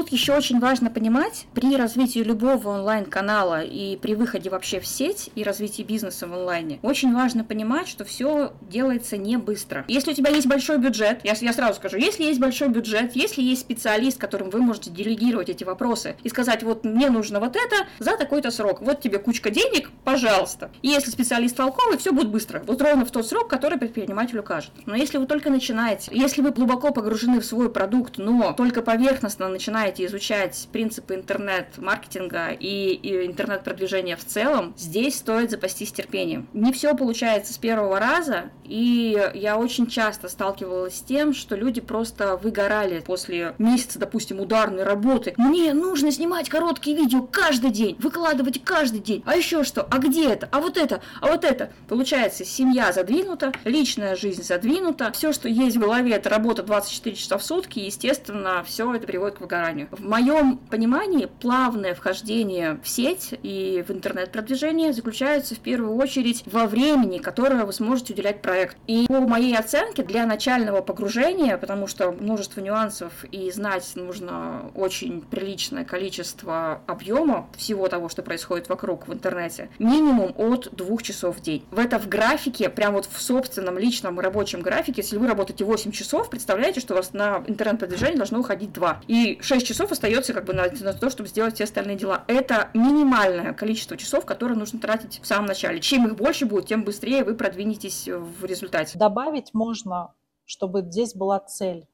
Тут 0.00 0.08
еще 0.12 0.34
очень 0.34 0.60
важно 0.60 0.88
понимать, 0.88 1.44
при 1.52 1.76
развитии 1.76 2.20
любого 2.20 2.70
онлайн-канала 2.70 3.60
и 3.62 3.98
при 3.98 4.14
выходе 4.14 4.48
вообще 4.48 4.80
в 4.80 4.86
сеть 4.86 5.28
и 5.34 5.42
развитии 5.42 5.82
бизнеса 5.82 6.26
в 6.26 6.32
онлайне, 6.32 6.78
очень 6.80 7.12
важно 7.12 7.44
понимать, 7.44 7.86
что 7.86 8.06
все 8.06 8.54
делается 8.62 9.18
не 9.18 9.36
быстро. 9.36 9.84
Если 9.88 10.12
у 10.12 10.14
тебя 10.14 10.30
есть 10.30 10.46
большой 10.46 10.78
бюджет, 10.78 11.20
я, 11.22 11.34
я 11.38 11.52
сразу 11.52 11.74
скажу, 11.74 11.98
если 11.98 12.22
есть 12.22 12.40
большой 12.40 12.68
бюджет, 12.68 13.14
если 13.14 13.42
есть 13.42 13.60
специалист, 13.60 14.16
которым 14.16 14.48
вы 14.48 14.60
можете 14.60 14.88
делегировать 14.88 15.50
эти 15.50 15.64
вопросы 15.64 16.16
и 16.22 16.30
сказать, 16.30 16.62
вот 16.62 16.82
мне 16.82 17.10
нужно 17.10 17.38
вот 17.38 17.54
это 17.54 17.86
за 17.98 18.16
такой-то 18.16 18.50
срок, 18.50 18.80
вот 18.80 19.02
тебе 19.02 19.18
кучка 19.18 19.50
денег, 19.50 19.90
пожалуйста. 20.04 20.70
И 20.80 20.88
если 20.88 21.10
специалист 21.10 21.54
толковый, 21.54 21.98
все 21.98 22.12
будет 22.12 22.30
быстро, 22.30 22.62
вот 22.66 22.80
ровно 22.80 23.04
в 23.04 23.10
тот 23.10 23.26
срок, 23.26 23.48
который 23.48 23.76
предпринимателю 23.76 24.42
кажет. 24.42 24.70
Но 24.86 24.94
если 24.94 25.18
вы 25.18 25.26
только 25.26 25.50
начинаете, 25.50 26.10
если 26.14 26.40
вы 26.40 26.52
глубоко 26.52 26.90
погружены 26.90 27.40
в 27.40 27.44
свой 27.44 27.70
продукт, 27.70 28.16
но 28.16 28.54
только 28.54 28.80
поверхностно 28.80 29.46
начинаете 29.48 29.89
начинаете 29.90 30.06
изучать 30.06 30.68
принципы 30.72 31.14
интернет-маркетинга 31.14 32.50
и, 32.50 32.92
и 32.92 33.26
интернет-продвижения 33.26 34.16
в 34.16 34.24
целом, 34.24 34.74
здесь 34.76 35.16
стоит 35.16 35.50
запастись 35.50 35.92
терпением. 35.92 36.48
Не 36.52 36.72
все 36.72 36.94
получается 36.94 37.52
с 37.52 37.58
первого 37.58 37.98
раза, 37.98 38.50
и 38.64 39.18
я 39.34 39.58
очень 39.58 39.88
часто 39.88 40.28
сталкивалась 40.28 40.98
с 40.98 41.02
тем, 41.02 41.34
что 41.34 41.56
люди 41.56 41.80
просто 41.80 42.36
выгорали 42.36 43.00
после 43.00 43.54
месяца, 43.58 43.98
допустим, 43.98 44.40
ударной 44.40 44.84
работы. 44.84 45.34
Мне 45.36 45.74
нужно 45.74 46.12
снимать 46.12 46.48
короткие 46.48 46.96
видео 46.96 47.22
каждый 47.22 47.70
день, 47.70 47.96
выкладывать 47.98 48.62
каждый 48.62 49.00
день. 49.00 49.22
А 49.26 49.36
еще 49.36 49.64
что? 49.64 49.82
А 49.90 49.98
где 49.98 50.30
это? 50.30 50.48
А 50.52 50.60
вот 50.60 50.76
это? 50.76 51.02
А 51.20 51.28
вот 51.28 51.44
это? 51.44 51.72
Получается, 51.88 52.44
семья 52.44 52.92
задвинута, 52.92 53.52
личная 53.64 54.14
жизнь 54.14 54.42
задвинута, 54.42 55.10
все, 55.12 55.32
что 55.32 55.48
есть 55.48 55.76
в 55.76 55.80
голове, 55.80 56.12
это 56.12 56.28
работа 56.28 56.62
24 56.62 57.16
часа 57.16 57.38
в 57.38 57.42
сутки, 57.42 57.80
и, 57.80 57.86
естественно, 57.86 58.62
все 58.64 58.94
это 58.94 59.06
приводит 59.06 59.38
к 59.38 59.40
выгоранию 59.40 59.79
выгоранию. 59.80 59.88
В 59.90 60.08
моем 60.08 60.58
понимании 60.58 61.26
плавное 61.26 61.94
вхождение 61.94 62.80
в 62.82 62.88
сеть 62.88 63.34
и 63.42 63.84
в 63.86 63.90
интернет-продвижение 63.90 64.92
заключается 64.92 65.54
в 65.54 65.58
первую 65.58 65.96
очередь 65.96 66.42
во 66.46 66.66
времени, 66.66 67.18
которое 67.18 67.64
вы 67.64 67.72
сможете 67.72 68.12
уделять 68.12 68.42
проекту. 68.42 68.78
И 68.86 69.06
по 69.06 69.20
моей 69.20 69.56
оценке 69.56 70.02
для 70.02 70.26
начального 70.26 70.80
погружения, 70.80 71.56
потому 71.56 71.86
что 71.86 72.12
множество 72.12 72.60
нюансов 72.60 73.24
и 73.30 73.50
знать 73.50 73.92
нужно 73.94 74.70
очень 74.74 75.22
приличное 75.22 75.84
количество 75.84 76.82
объема 76.86 77.48
всего 77.56 77.88
того, 77.88 78.08
что 78.08 78.22
происходит 78.22 78.68
вокруг 78.68 79.08
в 79.08 79.12
интернете, 79.12 79.70
минимум 79.78 80.34
от 80.36 80.68
двух 80.72 81.02
часов 81.02 81.38
в 81.38 81.42
день. 81.42 81.64
В 81.70 81.78
это 81.78 81.98
в 81.98 82.08
графике, 82.08 82.68
прям 82.68 82.94
вот 82.94 83.06
в 83.10 83.20
собственном 83.20 83.78
личном 83.78 84.18
рабочем 84.20 84.60
графике, 84.60 85.02
если 85.02 85.16
вы 85.16 85.26
работаете 85.26 85.64
8 85.64 85.92
часов, 85.92 86.30
представляете, 86.30 86.80
что 86.80 86.94
у 86.94 86.96
вас 86.96 87.12
на 87.12 87.42
интернет-продвижение 87.46 88.16
должно 88.16 88.40
уходить 88.40 88.72
2. 88.72 89.02
И 89.06 89.38
6 89.40 89.60
6 89.66 89.69
часов 89.70 89.92
остается 89.92 90.32
как 90.34 90.44
бы 90.44 90.52
на, 90.52 90.64
на 90.64 90.92
то, 90.92 91.10
чтобы 91.10 91.28
сделать 91.28 91.54
все 91.54 91.64
остальные 91.64 91.96
дела. 91.96 92.24
Это 92.26 92.70
минимальное 92.74 93.52
количество 93.52 93.96
часов, 93.96 94.26
которые 94.26 94.58
нужно 94.58 94.80
тратить 94.80 95.20
в 95.22 95.26
самом 95.26 95.46
начале. 95.46 95.80
Чем 95.80 96.06
их 96.06 96.16
больше 96.16 96.44
будет, 96.44 96.66
тем 96.66 96.82
быстрее 96.82 97.22
вы 97.22 97.36
продвинетесь 97.36 98.08
в 98.08 98.44
результате. 98.44 98.98
Добавить 98.98 99.54
можно, 99.54 100.12
чтобы 100.44 100.82
здесь 100.82 101.14
была 101.14 101.38
цель. 101.38 101.86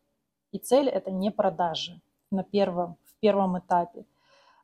И 0.52 0.58
цель 0.58 0.88
это 0.88 1.10
не 1.10 1.30
продажи 1.30 2.00
на 2.30 2.44
первом, 2.44 2.96
в 3.04 3.20
первом 3.20 3.58
этапе. 3.58 4.06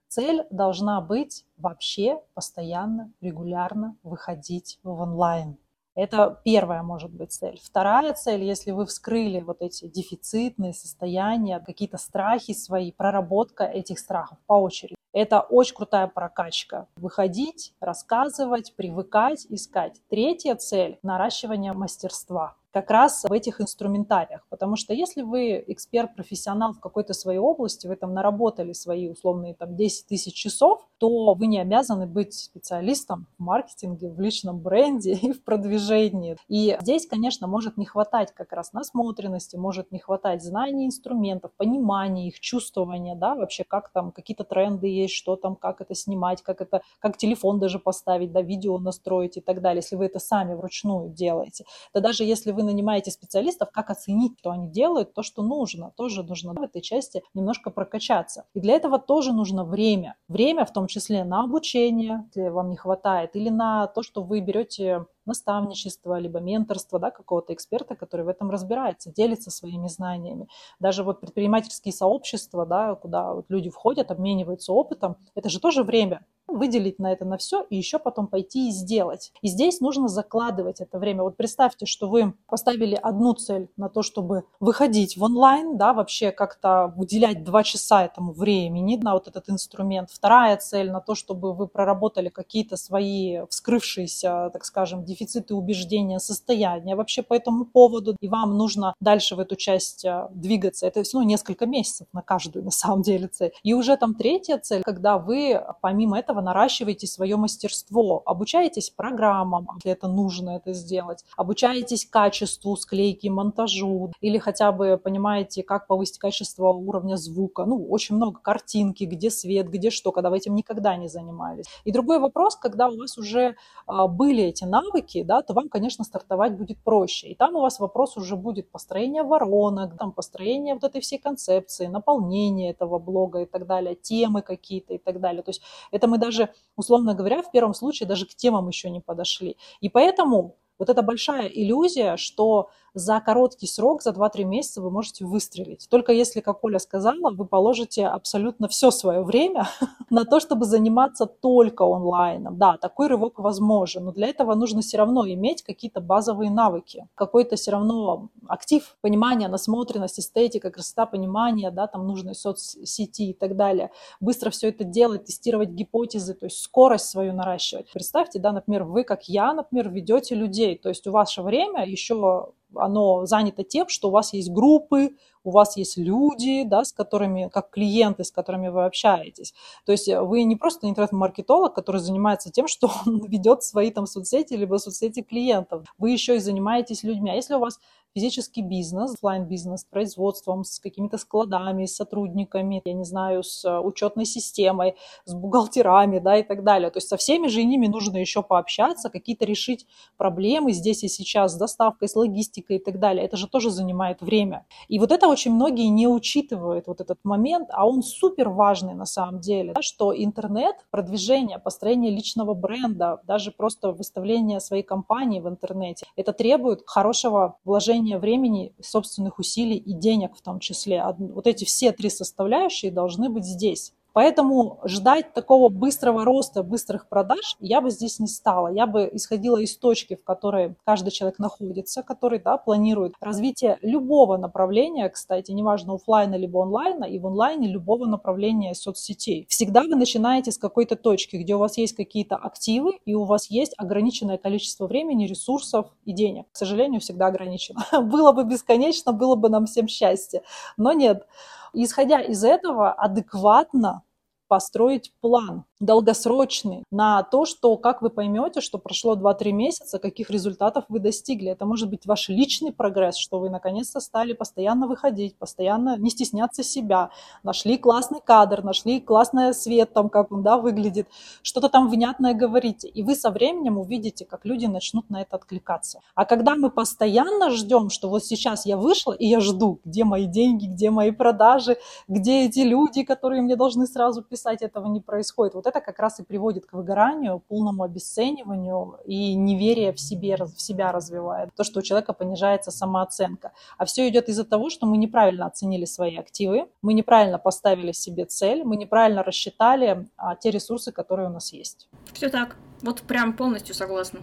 Цель 0.08 0.44
должна 0.50 1.00
быть 1.02 1.44
вообще 1.58 2.18
постоянно, 2.32 3.12
регулярно 3.20 3.96
выходить 4.02 4.78
в 4.82 5.00
онлайн. 5.00 5.58
Это 5.94 6.40
первая 6.44 6.82
может 6.82 7.10
быть 7.10 7.32
цель. 7.32 7.60
Вторая 7.62 8.14
цель, 8.14 8.42
если 8.42 8.70
вы 8.70 8.86
вскрыли 8.86 9.40
вот 9.40 9.60
эти 9.60 9.86
дефицитные 9.86 10.72
состояния, 10.72 11.60
какие-то 11.60 11.98
страхи 11.98 12.54
свои, 12.54 12.92
проработка 12.92 13.64
этих 13.64 13.98
страхов 13.98 14.38
по 14.46 14.54
очереди. 14.54 14.94
Это 15.12 15.40
очень 15.40 15.74
крутая 15.74 16.06
прокачка. 16.06 16.86
Выходить, 16.96 17.74
рассказывать, 17.80 18.74
привыкать, 18.76 19.46
искать. 19.48 20.00
Третья 20.08 20.54
цель– 20.54 20.98
наращивание 21.02 21.72
мастерства 21.72 22.56
как 22.72 22.90
раз 22.90 23.24
в 23.24 23.32
этих 23.32 23.60
инструментариях. 23.60 24.44
Потому 24.48 24.76
что 24.76 24.94
если 24.94 25.22
вы 25.22 25.62
эксперт-профессионал 25.66 26.72
в 26.72 26.80
какой-то 26.80 27.12
своей 27.12 27.38
области, 27.38 27.86
вы 27.86 27.96
там 27.96 28.14
наработали 28.14 28.72
свои 28.72 29.08
условные 29.08 29.54
там 29.54 29.76
10 29.76 30.06
тысяч 30.06 30.34
часов, 30.34 30.88
то 30.98 31.34
вы 31.34 31.46
не 31.46 31.60
обязаны 31.60 32.06
быть 32.06 32.34
специалистом 32.34 33.26
в 33.38 33.42
маркетинге, 33.42 34.10
в 34.10 34.18
личном 34.20 34.60
бренде 34.60 35.12
и 35.22 35.32
в 35.32 35.44
продвижении. 35.44 36.36
И 36.48 36.76
здесь, 36.80 37.06
конечно, 37.06 37.46
может 37.46 37.76
не 37.76 37.84
хватать 37.84 38.32
как 38.32 38.52
раз 38.52 38.72
насмотренности, 38.72 39.56
может 39.56 39.92
не 39.92 39.98
хватать 39.98 40.42
знаний 40.42 40.86
инструментов, 40.86 41.52
понимания 41.56 42.28
их, 42.28 42.40
чувствования, 42.40 43.14
да, 43.14 43.34
вообще 43.34 43.64
как 43.64 43.90
там 43.90 44.12
какие-то 44.12 44.44
тренды 44.44 44.88
есть, 45.02 45.14
что 45.14 45.36
там, 45.36 45.56
как 45.56 45.80
это 45.80 45.94
снимать, 45.94 46.42
как 46.42 46.60
это, 46.60 46.82
как 46.98 47.16
телефон 47.16 47.58
даже 47.58 47.78
поставить, 47.78 48.32
да, 48.32 48.42
видео 48.42 48.78
настроить 48.78 49.36
и 49.36 49.40
так 49.40 49.60
далее. 49.60 49.82
Если 49.82 49.96
вы 49.96 50.06
это 50.06 50.18
сами 50.18 50.54
вручную 50.54 51.10
делаете, 51.10 51.64
то 51.92 52.00
даже 52.00 52.24
если 52.24 52.52
вы 52.52 52.62
нанимаете 52.62 53.10
специалистов, 53.10 53.70
как 53.72 53.90
оценить, 53.90 54.38
что 54.38 54.50
они 54.50 54.68
делают, 54.68 55.14
то, 55.14 55.22
что 55.22 55.42
нужно. 55.42 55.92
Тоже 55.96 56.22
нужно 56.22 56.52
в 56.54 56.62
этой 56.62 56.80
части 56.80 57.22
немножко 57.34 57.70
прокачаться. 57.70 58.44
И 58.54 58.60
для 58.60 58.74
этого 58.74 58.98
тоже 58.98 59.32
нужно 59.32 59.64
время. 59.64 60.16
Время 60.28 60.64
в 60.64 60.72
том 60.72 60.86
числе 60.86 61.24
на 61.24 61.44
обучение, 61.44 62.24
если 62.34 62.48
вам 62.48 62.70
не 62.70 62.76
хватает, 62.76 63.36
или 63.36 63.48
на 63.48 63.86
то, 63.86 64.02
что 64.02 64.22
вы 64.22 64.40
берете 64.40 65.06
наставничество, 65.26 66.18
либо 66.18 66.40
менторство 66.40 66.98
да, 66.98 67.10
какого-то 67.10 67.52
эксперта, 67.54 67.94
который 67.94 68.24
в 68.24 68.28
этом 68.28 68.50
разбирается, 68.50 69.12
делится 69.12 69.50
своими 69.50 69.88
знаниями. 69.88 70.48
Даже 70.80 71.04
вот 71.04 71.20
предпринимательские 71.20 71.92
сообщества, 71.92 72.66
да, 72.66 72.94
куда 72.94 73.34
вот 73.34 73.46
люди 73.48 73.70
входят, 73.70 74.10
обмениваются 74.10 74.72
опытом, 74.72 75.16
это 75.34 75.48
же 75.48 75.60
тоже 75.60 75.82
время 75.82 76.24
выделить 76.52 76.98
на 76.98 77.12
это 77.12 77.24
на 77.24 77.36
все 77.36 77.66
и 77.70 77.76
еще 77.76 77.98
потом 77.98 78.26
пойти 78.26 78.68
и 78.68 78.72
сделать. 78.72 79.32
И 79.42 79.48
здесь 79.48 79.80
нужно 79.80 80.08
закладывать 80.08 80.80
это 80.80 80.98
время. 80.98 81.22
Вот 81.22 81.36
представьте, 81.36 81.86
что 81.86 82.08
вы 82.08 82.34
поставили 82.46 82.94
одну 82.94 83.34
цель 83.34 83.68
на 83.76 83.88
то, 83.88 84.02
чтобы 84.02 84.44
выходить 84.60 85.16
в 85.16 85.22
онлайн, 85.22 85.76
да, 85.76 85.92
вообще 85.92 86.30
как-то 86.30 86.92
уделять 86.96 87.44
два 87.44 87.62
часа 87.62 88.04
этому 88.04 88.32
времени 88.32 88.96
на 89.02 89.14
вот 89.14 89.28
этот 89.28 89.48
инструмент. 89.48 90.10
Вторая 90.10 90.56
цель 90.56 90.90
на 90.90 91.00
то, 91.00 91.14
чтобы 91.14 91.54
вы 91.54 91.66
проработали 91.66 92.28
какие-то 92.28 92.76
свои 92.76 93.40
вскрывшиеся, 93.48 94.50
так 94.52 94.64
скажем, 94.64 95.04
дефициты 95.04 95.54
убеждения, 95.54 96.18
состояния 96.18 96.96
вообще 96.96 97.22
по 97.22 97.34
этому 97.34 97.64
поводу. 97.64 98.16
И 98.20 98.28
вам 98.28 98.56
нужно 98.56 98.94
дальше 99.00 99.36
в 99.36 99.40
эту 99.40 99.56
часть 99.56 100.04
а, 100.04 100.28
двигаться. 100.34 100.86
Это 100.86 101.02
ну, 101.12 101.22
несколько 101.22 101.66
месяцев 101.66 102.06
на 102.12 102.22
каждую 102.22 102.64
на 102.64 102.70
самом 102.70 103.02
деле 103.02 103.28
цель. 103.28 103.52
И 103.62 103.74
уже 103.74 103.96
там 103.96 104.14
третья 104.14 104.58
цель, 104.58 104.82
когда 104.84 105.18
вы 105.18 105.62
помимо 105.80 106.18
этого 106.18 106.40
наращиваете 106.42 107.06
свое 107.06 107.36
мастерство, 107.36 108.22
обучаетесь 108.26 108.90
программам, 108.90 109.68
если 109.76 109.92
это 109.92 110.08
нужно 110.08 110.50
это 110.50 110.72
сделать, 110.72 111.24
обучаетесь 111.36 112.06
качеству 112.06 112.76
склейки, 112.76 113.28
монтажу, 113.28 114.12
или 114.20 114.38
хотя 114.38 114.72
бы 114.72 115.00
понимаете, 115.02 115.62
как 115.62 115.86
повысить 115.86 116.18
качество 116.18 116.68
уровня 116.68 117.16
звука. 117.16 117.64
Ну, 117.64 117.86
очень 117.88 118.16
много 118.16 118.40
картинки, 118.40 119.04
где 119.04 119.30
свет, 119.30 119.68
где 119.68 119.90
что, 119.90 120.12
когда 120.12 120.30
вы 120.30 120.38
этим 120.38 120.54
никогда 120.54 120.96
не 120.96 121.08
занимались. 121.08 121.66
И 121.84 121.92
другой 121.92 122.18
вопрос, 122.18 122.56
когда 122.56 122.88
у 122.88 122.96
вас 122.96 123.18
уже 123.18 123.56
а, 123.86 124.06
были 124.06 124.44
эти 124.44 124.64
навыки, 124.64 125.22
да, 125.22 125.42
то 125.42 125.54
вам, 125.54 125.68
конечно, 125.68 126.04
стартовать 126.04 126.56
будет 126.56 126.78
проще. 126.78 127.28
И 127.28 127.34
там 127.34 127.56
у 127.56 127.60
вас 127.60 127.80
вопрос 127.80 128.16
уже 128.16 128.36
будет 128.36 128.70
построение 128.70 129.22
воронок, 129.22 129.96
там 129.98 130.12
построение 130.12 130.74
вот 130.74 130.84
этой 130.84 131.00
всей 131.00 131.18
концепции, 131.18 131.86
наполнение 131.86 132.70
этого 132.70 132.98
блога 132.98 133.40
и 133.40 133.46
так 133.46 133.66
далее, 133.66 133.94
темы 133.94 134.42
какие-то 134.42 134.94
и 134.94 134.98
так 134.98 135.20
далее. 135.20 135.42
То 135.42 135.50
есть 135.50 135.62
это 135.90 136.08
мы 136.08 136.18
даже, 136.18 136.31
условно 136.76 137.14
говоря, 137.14 137.42
в 137.42 137.50
первом 137.50 137.74
случае 137.74 138.08
даже 138.08 138.26
к 138.26 138.34
темам 138.34 138.68
еще 138.68 138.90
не 138.90 139.00
подошли. 139.00 139.56
И 139.80 139.88
поэтому 139.88 140.56
вот 140.78 140.88
эта 140.88 141.02
большая 141.02 141.46
иллюзия, 141.46 142.16
что 142.16 142.70
за 142.94 143.20
короткий 143.20 143.66
срок, 143.66 144.02
за 144.02 144.10
2-3 144.10 144.44
месяца 144.44 144.82
вы 144.82 144.90
можете 144.90 145.24
выстрелить. 145.24 145.86
Только 145.88 146.12
если, 146.12 146.40
как 146.40 146.62
Оля 146.64 146.78
сказала, 146.78 147.30
вы 147.30 147.46
положите 147.46 148.06
абсолютно 148.06 148.68
все 148.68 148.90
свое 148.90 149.22
время 149.22 149.68
на 150.10 150.24
то, 150.24 150.40
чтобы 150.40 150.66
заниматься 150.66 151.26
только 151.26 151.84
онлайном. 151.84 152.58
Да, 152.58 152.76
такой 152.76 153.08
рывок 153.08 153.38
возможен, 153.38 154.04
но 154.04 154.12
для 154.12 154.28
этого 154.28 154.54
нужно 154.54 154.82
все 154.82 154.98
равно 154.98 155.26
иметь 155.26 155.62
какие-то 155.62 156.00
базовые 156.00 156.50
навыки, 156.50 157.08
какой-то 157.14 157.56
все 157.56 157.70
равно 157.72 158.28
актив, 158.46 158.96
понимание, 159.00 159.48
насмотренность, 159.48 160.20
эстетика, 160.20 160.70
красота, 160.70 161.06
понимание, 161.06 161.70
да, 161.70 161.86
там 161.86 162.06
нужной 162.06 162.34
соцсети 162.34 163.30
и 163.30 163.32
так 163.32 163.56
далее. 163.56 163.90
Быстро 164.20 164.50
все 164.50 164.68
это 164.68 164.84
делать, 164.84 165.24
тестировать 165.24 165.70
гипотезы, 165.70 166.34
то 166.34 166.46
есть 166.46 166.58
скорость 166.58 167.06
свою 167.06 167.32
наращивать. 167.32 167.90
Представьте, 167.92 168.38
да, 168.38 168.52
например, 168.52 168.84
вы, 168.84 169.04
как 169.04 169.28
я, 169.28 169.52
например, 169.52 169.88
ведете 169.90 170.34
людей, 170.34 170.76
то 170.76 170.88
есть 170.88 171.06
у 171.06 171.10
ваше 171.10 171.42
время 171.42 171.86
еще 171.86 172.52
оно 172.74 173.26
занято 173.26 173.64
тем, 173.64 173.88
что 173.88 174.08
у 174.08 174.12
вас 174.12 174.32
есть 174.32 174.50
группы, 174.50 175.10
у 175.44 175.50
вас 175.50 175.76
есть 175.76 175.96
люди, 175.96 176.64
да, 176.64 176.84
с 176.84 176.92
которыми, 176.92 177.48
как 177.52 177.70
клиенты, 177.70 178.24
с 178.24 178.30
которыми 178.30 178.68
вы 178.68 178.84
общаетесь. 178.84 179.54
То 179.84 179.92
есть 179.92 180.08
вы 180.08 180.44
не 180.44 180.56
просто 180.56 180.88
интернет-маркетолог, 180.88 181.74
который 181.74 182.00
занимается 182.00 182.50
тем, 182.50 182.68
что 182.72 182.90
он 183.06 183.24
ведет 183.26 183.62
свои 183.62 183.90
там 183.90 184.06
соцсети, 184.06 184.54
либо 184.54 184.76
соцсети 184.76 185.22
клиентов. 185.22 185.84
Вы 185.98 186.10
еще 186.10 186.36
и 186.36 186.40
занимаетесь 186.40 187.02
людьми. 187.02 187.30
А 187.30 187.34
если 187.34 187.54
у 187.54 187.58
вас 187.58 187.78
физический 188.14 188.62
бизнес, 188.62 189.14
офлайн-бизнес, 189.14 189.84
производством, 189.84 190.64
с 190.64 190.78
какими-то 190.78 191.18
складами, 191.18 191.86
с 191.86 191.96
сотрудниками, 191.96 192.82
я 192.84 192.92
не 192.92 193.04
знаю, 193.04 193.42
с 193.42 193.64
э, 193.64 193.78
учетной 193.78 194.26
системой, 194.26 194.94
с 195.24 195.34
бухгалтерами, 195.34 196.18
да, 196.18 196.36
и 196.36 196.42
так 196.42 196.62
далее. 196.62 196.90
То 196.90 196.98
есть 196.98 197.08
со 197.08 197.16
всеми 197.16 197.48
же 197.48 197.64
ними 197.64 197.86
нужно 197.86 198.18
еще 198.18 198.42
пообщаться, 198.42 199.10
какие-то 199.10 199.44
решить 199.44 199.86
проблемы 200.16 200.72
здесь 200.72 201.04
и 201.04 201.08
сейчас 201.08 201.52
с 201.52 201.56
доставкой, 201.56 202.08
с 202.08 202.16
логистикой 202.16 202.76
и 202.76 202.80
так 202.80 202.98
далее. 202.98 203.24
Это 203.24 203.36
же 203.36 203.48
тоже 203.48 203.70
занимает 203.70 204.20
время. 204.20 204.66
И 204.88 204.98
вот 204.98 205.10
это 205.12 205.26
очень 205.32 205.52
многие 205.52 205.88
не 205.88 206.06
учитывают, 206.06 206.86
вот 206.86 207.00
этот 207.00 207.18
момент, 207.24 207.68
а 207.72 207.86
он 207.86 208.02
супер 208.02 208.48
важный 208.48 208.94
на 208.94 209.06
самом 209.06 209.40
деле, 209.40 209.72
да, 209.74 209.82
что 209.82 210.14
интернет, 210.14 210.76
продвижение, 210.90 211.58
построение 211.58 212.10
личного 212.10 212.54
бренда, 212.54 213.20
даже 213.24 213.50
просто 213.50 213.92
выставление 213.92 214.60
своей 214.60 214.82
компании 214.82 215.40
в 215.40 215.48
интернете, 215.48 216.06
это 216.16 216.32
требует 216.32 216.82
хорошего 216.86 217.56
вложения 217.64 218.18
времени, 218.18 218.74
собственных 218.80 219.38
усилий 219.38 219.76
и 219.76 219.92
денег 219.92 220.36
в 220.36 220.42
том 220.42 220.60
числе. 220.60 221.04
Вот 221.18 221.46
эти 221.46 221.64
все 221.64 221.92
три 221.92 222.10
составляющие 222.10 222.92
должны 222.92 223.28
быть 223.28 223.44
здесь. 223.44 223.92
Поэтому 224.12 224.80
ждать 224.84 225.32
такого 225.32 225.68
быстрого 225.68 226.24
роста, 226.24 226.62
быстрых 226.62 227.08
продаж 227.08 227.56
я 227.60 227.80
бы 227.80 227.90
здесь 227.90 228.18
не 228.18 228.26
стала. 228.26 228.68
Я 228.68 228.86
бы 228.86 229.08
исходила 229.12 229.56
из 229.56 229.76
точки, 229.76 230.16
в 230.16 230.24
которой 230.24 230.74
каждый 230.84 231.10
человек 231.10 231.38
находится, 231.38 232.02
который 232.02 232.38
да, 232.38 232.56
планирует 232.56 233.14
развитие 233.20 233.78
любого 233.82 234.36
направления, 234.36 235.08
кстати, 235.08 235.50
неважно 235.52 235.94
офлайна 235.94 236.34
либо 236.34 236.62
онлайна, 236.62 237.04
и 237.04 237.18
в 237.18 237.26
онлайне 237.26 237.68
любого 237.68 238.06
направления 238.06 238.74
соцсетей. 238.74 239.46
Всегда 239.48 239.82
вы 239.82 239.96
начинаете 239.96 240.52
с 240.52 240.58
какой-то 240.58 240.96
точки, 240.96 241.36
где 241.36 241.54
у 241.54 241.58
вас 241.58 241.78
есть 241.78 241.96
какие-то 241.96 242.36
активы, 242.36 242.98
и 243.04 243.14
у 243.14 243.24
вас 243.24 243.50
есть 243.50 243.74
ограниченное 243.76 244.38
количество 244.38 244.86
времени, 244.86 245.26
ресурсов 245.26 245.86
и 246.04 246.12
денег. 246.12 246.46
К 246.52 246.56
сожалению, 246.56 247.00
всегда 247.00 247.26
ограничено. 247.26 247.84
Было 248.02 248.32
бы 248.32 248.44
бесконечно, 248.44 249.12
было 249.12 249.36
бы 249.36 249.48
нам 249.48 249.66
всем 249.66 249.88
счастье. 249.88 250.42
Но 250.76 250.92
нет. 250.92 251.26
Исходя 251.72 252.20
из 252.20 252.44
этого, 252.44 252.92
адекватно 252.92 254.02
построить 254.48 255.12
план 255.20 255.64
долгосрочный 255.82 256.84
на 256.90 257.22
то, 257.24 257.44
что 257.44 257.76
как 257.76 258.02
вы 258.02 258.10
поймете, 258.10 258.60
что 258.60 258.78
прошло 258.78 259.16
2-3 259.16 259.50
месяца, 259.52 259.98
каких 259.98 260.30
результатов 260.30 260.84
вы 260.88 261.00
достигли. 261.00 261.50
Это 261.50 261.66
может 261.66 261.90
быть 261.90 262.06
ваш 262.06 262.28
личный 262.28 262.72
прогресс, 262.72 263.16
что 263.16 263.40
вы 263.40 263.50
наконец-то 263.50 264.00
стали 264.00 264.32
постоянно 264.32 264.86
выходить, 264.86 265.36
постоянно 265.36 265.96
не 265.98 266.10
стесняться 266.10 266.62
себя, 266.62 267.10
нашли 267.42 267.76
классный 267.76 268.20
кадр, 268.24 268.62
нашли 268.62 269.00
классный 269.00 269.52
свет, 269.52 269.92
там, 269.92 270.08
как 270.08 270.30
он 270.30 270.42
да, 270.42 270.56
выглядит, 270.56 271.08
что-то 271.42 271.68
там 271.68 271.90
внятное 271.90 272.32
говорите. 272.32 272.88
И 272.88 273.02
вы 273.02 273.16
со 273.16 273.30
временем 273.30 273.76
увидите, 273.76 274.24
как 274.24 274.44
люди 274.44 274.66
начнут 274.66 275.10
на 275.10 275.22
это 275.22 275.36
откликаться. 275.36 276.00
А 276.14 276.24
когда 276.24 276.54
мы 276.54 276.70
постоянно 276.70 277.50
ждем, 277.50 277.90
что 277.90 278.08
вот 278.08 278.24
сейчас 278.24 278.66
я 278.66 278.76
вышла, 278.76 279.12
и 279.12 279.26
я 279.26 279.40
жду, 279.40 279.80
где 279.84 280.04
мои 280.04 280.26
деньги, 280.26 280.66
где 280.66 280.90
мои 280.90 281.10
продажи, 281.10 281.76
где 282.06 282.46
эти 282.46 282.60
люди, 282.60 283.02
которые 283.02 283.42
мне 283.42 283.56
должны 283.56 283.86
сразу 283.88 284.22
писать, 284.22 284.62
этого 284.62 284.86
не 284.86 285.00
происходит. 285.00 285.54
Вот 285.54 285.71
это 285.72 285.80
как 285.80 285.98
раз 285.98 286.20
и 286.20 286.22
приводит 286.22 286.66
к 286.66 286.72
выгоранию, 286.74 287.42
полному 287.48 287.82
обесцениванию 287.82 288.98
и 289.04 289.34
неверие 289.34 289.92
в, 289.92 290.00
себе, 290.00 290.36
в 290.36 290.60
себя 290.60 290.92
развивает. 290.92 291.50
То, 291.56 291.64
что 291.64 291.80
у 291.80 291.82
человека 291.82 292.12
понижается 292.12 292.70
самооценка. 292.70 293.52
А 293.78 293.84
все 293.84 294.08
идет 294.08 294.28
из-за 294.28 294.44
того, 294.44 294.70
что 294.70 294.86
мы 294.86 294.98
неправильно 294.98 295.46
оценили 295.46 295.86
свои 295.86 296.16
активы, 296.16 296.66
мы 296.82 296.92
неправильно 296.94 297.38
поставили 297.38 297.92
себе 297.92 298.24
цель, 298.26 298.64
мы 298.64 298.76
неправильно 298.76 299.22
рассчитали 299.22 300.08
а, 300.16 300.36
те 300.36 300.50
ресурсы, 300.50 300.92
которые 300.92 301.28
у 301.28 301.32
нас 301.32 301.52
есть. 301.52 301.88
Все 302.12 302.28
так. 302.28 302.56
Вот 302.82 303.02
прям 303.02 303.32
полностью 303.32 303.74
согласна. 303.74 304.20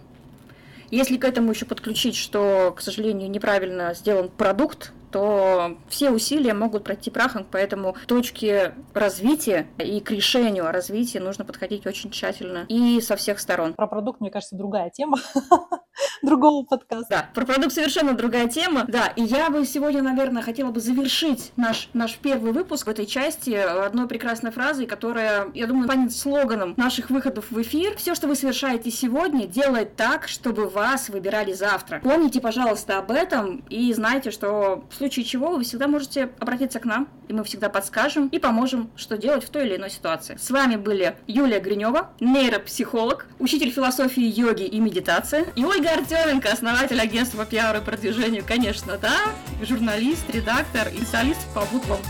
Если 0.90 1.16
к 1.18 1.24
этому 1.24 1.52
еще 1.52 1.66
подключить, 1.66 2.16
что, 2.16 2.74
к 2.76 2.80
сожалению, 2.80 3.30
неправильно 3.30 3.94
сделан 3.94 4.28
продукт, 4.28 4.92
то 5.10 5.76
все 5.88 6.10
усилия 6.10 6.54
могут 6.54 6.84
пройти 6.84 7.10
прахом, 7.10 7.46
поэтому 7.50 7.96
точки 8.06 8.72
развития 8.94 9.66
и 9.78 10.00
к 10.00 10.10
решению 10.10 10.66
о 10.66 10.72
развитии 10.72 11.18
нужно 11.18 11.44
подходить 11.44 11.86
очень 11.86 12.10
тщательно 12.10 12.64
и 12.68 13.00
со 13.00 13.16
всех 13.16 13.40
сторон. 13.40 13.74
Про 13.74 13.86
продукт, 13.86 14.20
мне 14.20 14.30
кажется, 14.30 14.56
другая 14.56 14.90
тема 14.90 15.18
другого 16.22 16.64
подкаста. 16.64 17.06
Да, 17.10 17.30
про 17.34 17.44
продукт 17.44 17.72
совершенно 17.72 18.14
другая 18.14 18.48
тема. 18.48 18.84
Да, 18.88 19.08
и 19.08 19.22
я 19.22 19.50
бы 19.50 19.64
сегодня, 19.64 20.02
наверное, 20.02 20.42
хотела 20.42 20.70
бы 20.70 20.80
завершить 20.80 21.52
наш, 21.56 21.88
наш 21.92 22.16
первый 22.16 22.52
выпуск 22.52 22.86
в 22.86 22.90
этой 22.90 23.06
части 23.06 23.50
одной 23.50 24.06
прекрасной 24.06 24.50
фразой, 24.50 24.86
которая, 24.86 25.48
я 25.54 25.66
думаю, 25.66 25.84
станет 25.86 26.12
слоганом 26.12 26.74
наших 26.76 27.10
выходов 27.10 27.50
в 27.50 27.60
эфир. 27.60 27.96
Все, 27.96 28.14
что 28.14 28.28
вы 28.28 28.36
совершаете 28.36 28.90
сегодня, 28.90 29.46
делает 29.46 29.96
так, 29.96 30.28
чтобы 30.28 30.68
вас 30.68 31.08
выбирали 31.08 31.52
завтра. 31.52 32.00
Помните, 32.02 32.40
пожалуйста, 32.40 32.98
об 32.98 33.10
этом 33.10 33.64
и 33.68 33.92
знайте, 33.92 34.30
что 34.30 34.84
случае 35.00 35.24
чего 35.24 35.48
вы 35.50 35.64
всегда 35.64 35.88
можете 35.88 36.28
обратиться 36.38 36.78
к 36.78 36.84
нам, 36.84 37.08
и 37.28 37.32
мы 37.32 37.42
всегда 37.42 37.70
подскажем 37.70 38.28
и 38.28 38.38
поможем, 38.38 38.90
что 38.96 39.16
делать 39.16 39.42
в 39.42 39.48
той 39.48 39.66
или 39.66 39.76
иной 39.76 39.88
ситуации. 39.88 40.36
С 40.38 40.50
вами 40.50 40.76
были 40.76 41.16
Юлия 41.26 41.58
Гринева, 41.58 42.10
нейропсихолог, 42.20 43.26
учитель 43.38 43.70
философии 43.70 44.22
йоги 44.22 44.64
и 44.64 44.78
медитации, 44.78 45.46
и 45.56 45.64
Ольга 45.64 45.92
Артеменко, 45.92 46.52
основатель 46.52 47.00
агентства 47.00 47.38
по 47.38 47.46
пиару 47.46 47.78
и 47.78 47.82
продвижению, 47.82 48.44
конечно, 48.46 48.98
да, 48.98 49.16
журналист, 49.62 50.28
редактор 50.34 50.88
и 50.88 50.98
специалист 50.98 51.40
по 51.54 51.62
буквам. 51.72 52.00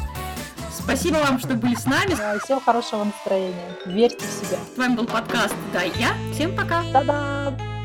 Спасибо 0.72 1.18
вам, 1.18 1.38
что 1.38 1.54
были 1.54 1.76
с 1.76 1.86
нами. 1.86 2.16
Всем 2.42 2.60
хорошего 2.60 3.04
настроения. 3.04 3.76
Верьте 3.86 4.24
в 4.26 4.46
себя. 4.46 4.58
С 4.74 4.76
вами 4.76 4.96
был 4.96 5.06
подкаст 5.06 5.54
«Да, 5.72 5.82
я». 5.82 6.12
Всем 6.34 6.56
пока. 6.56 6.82
Та-да! 6.92 7.79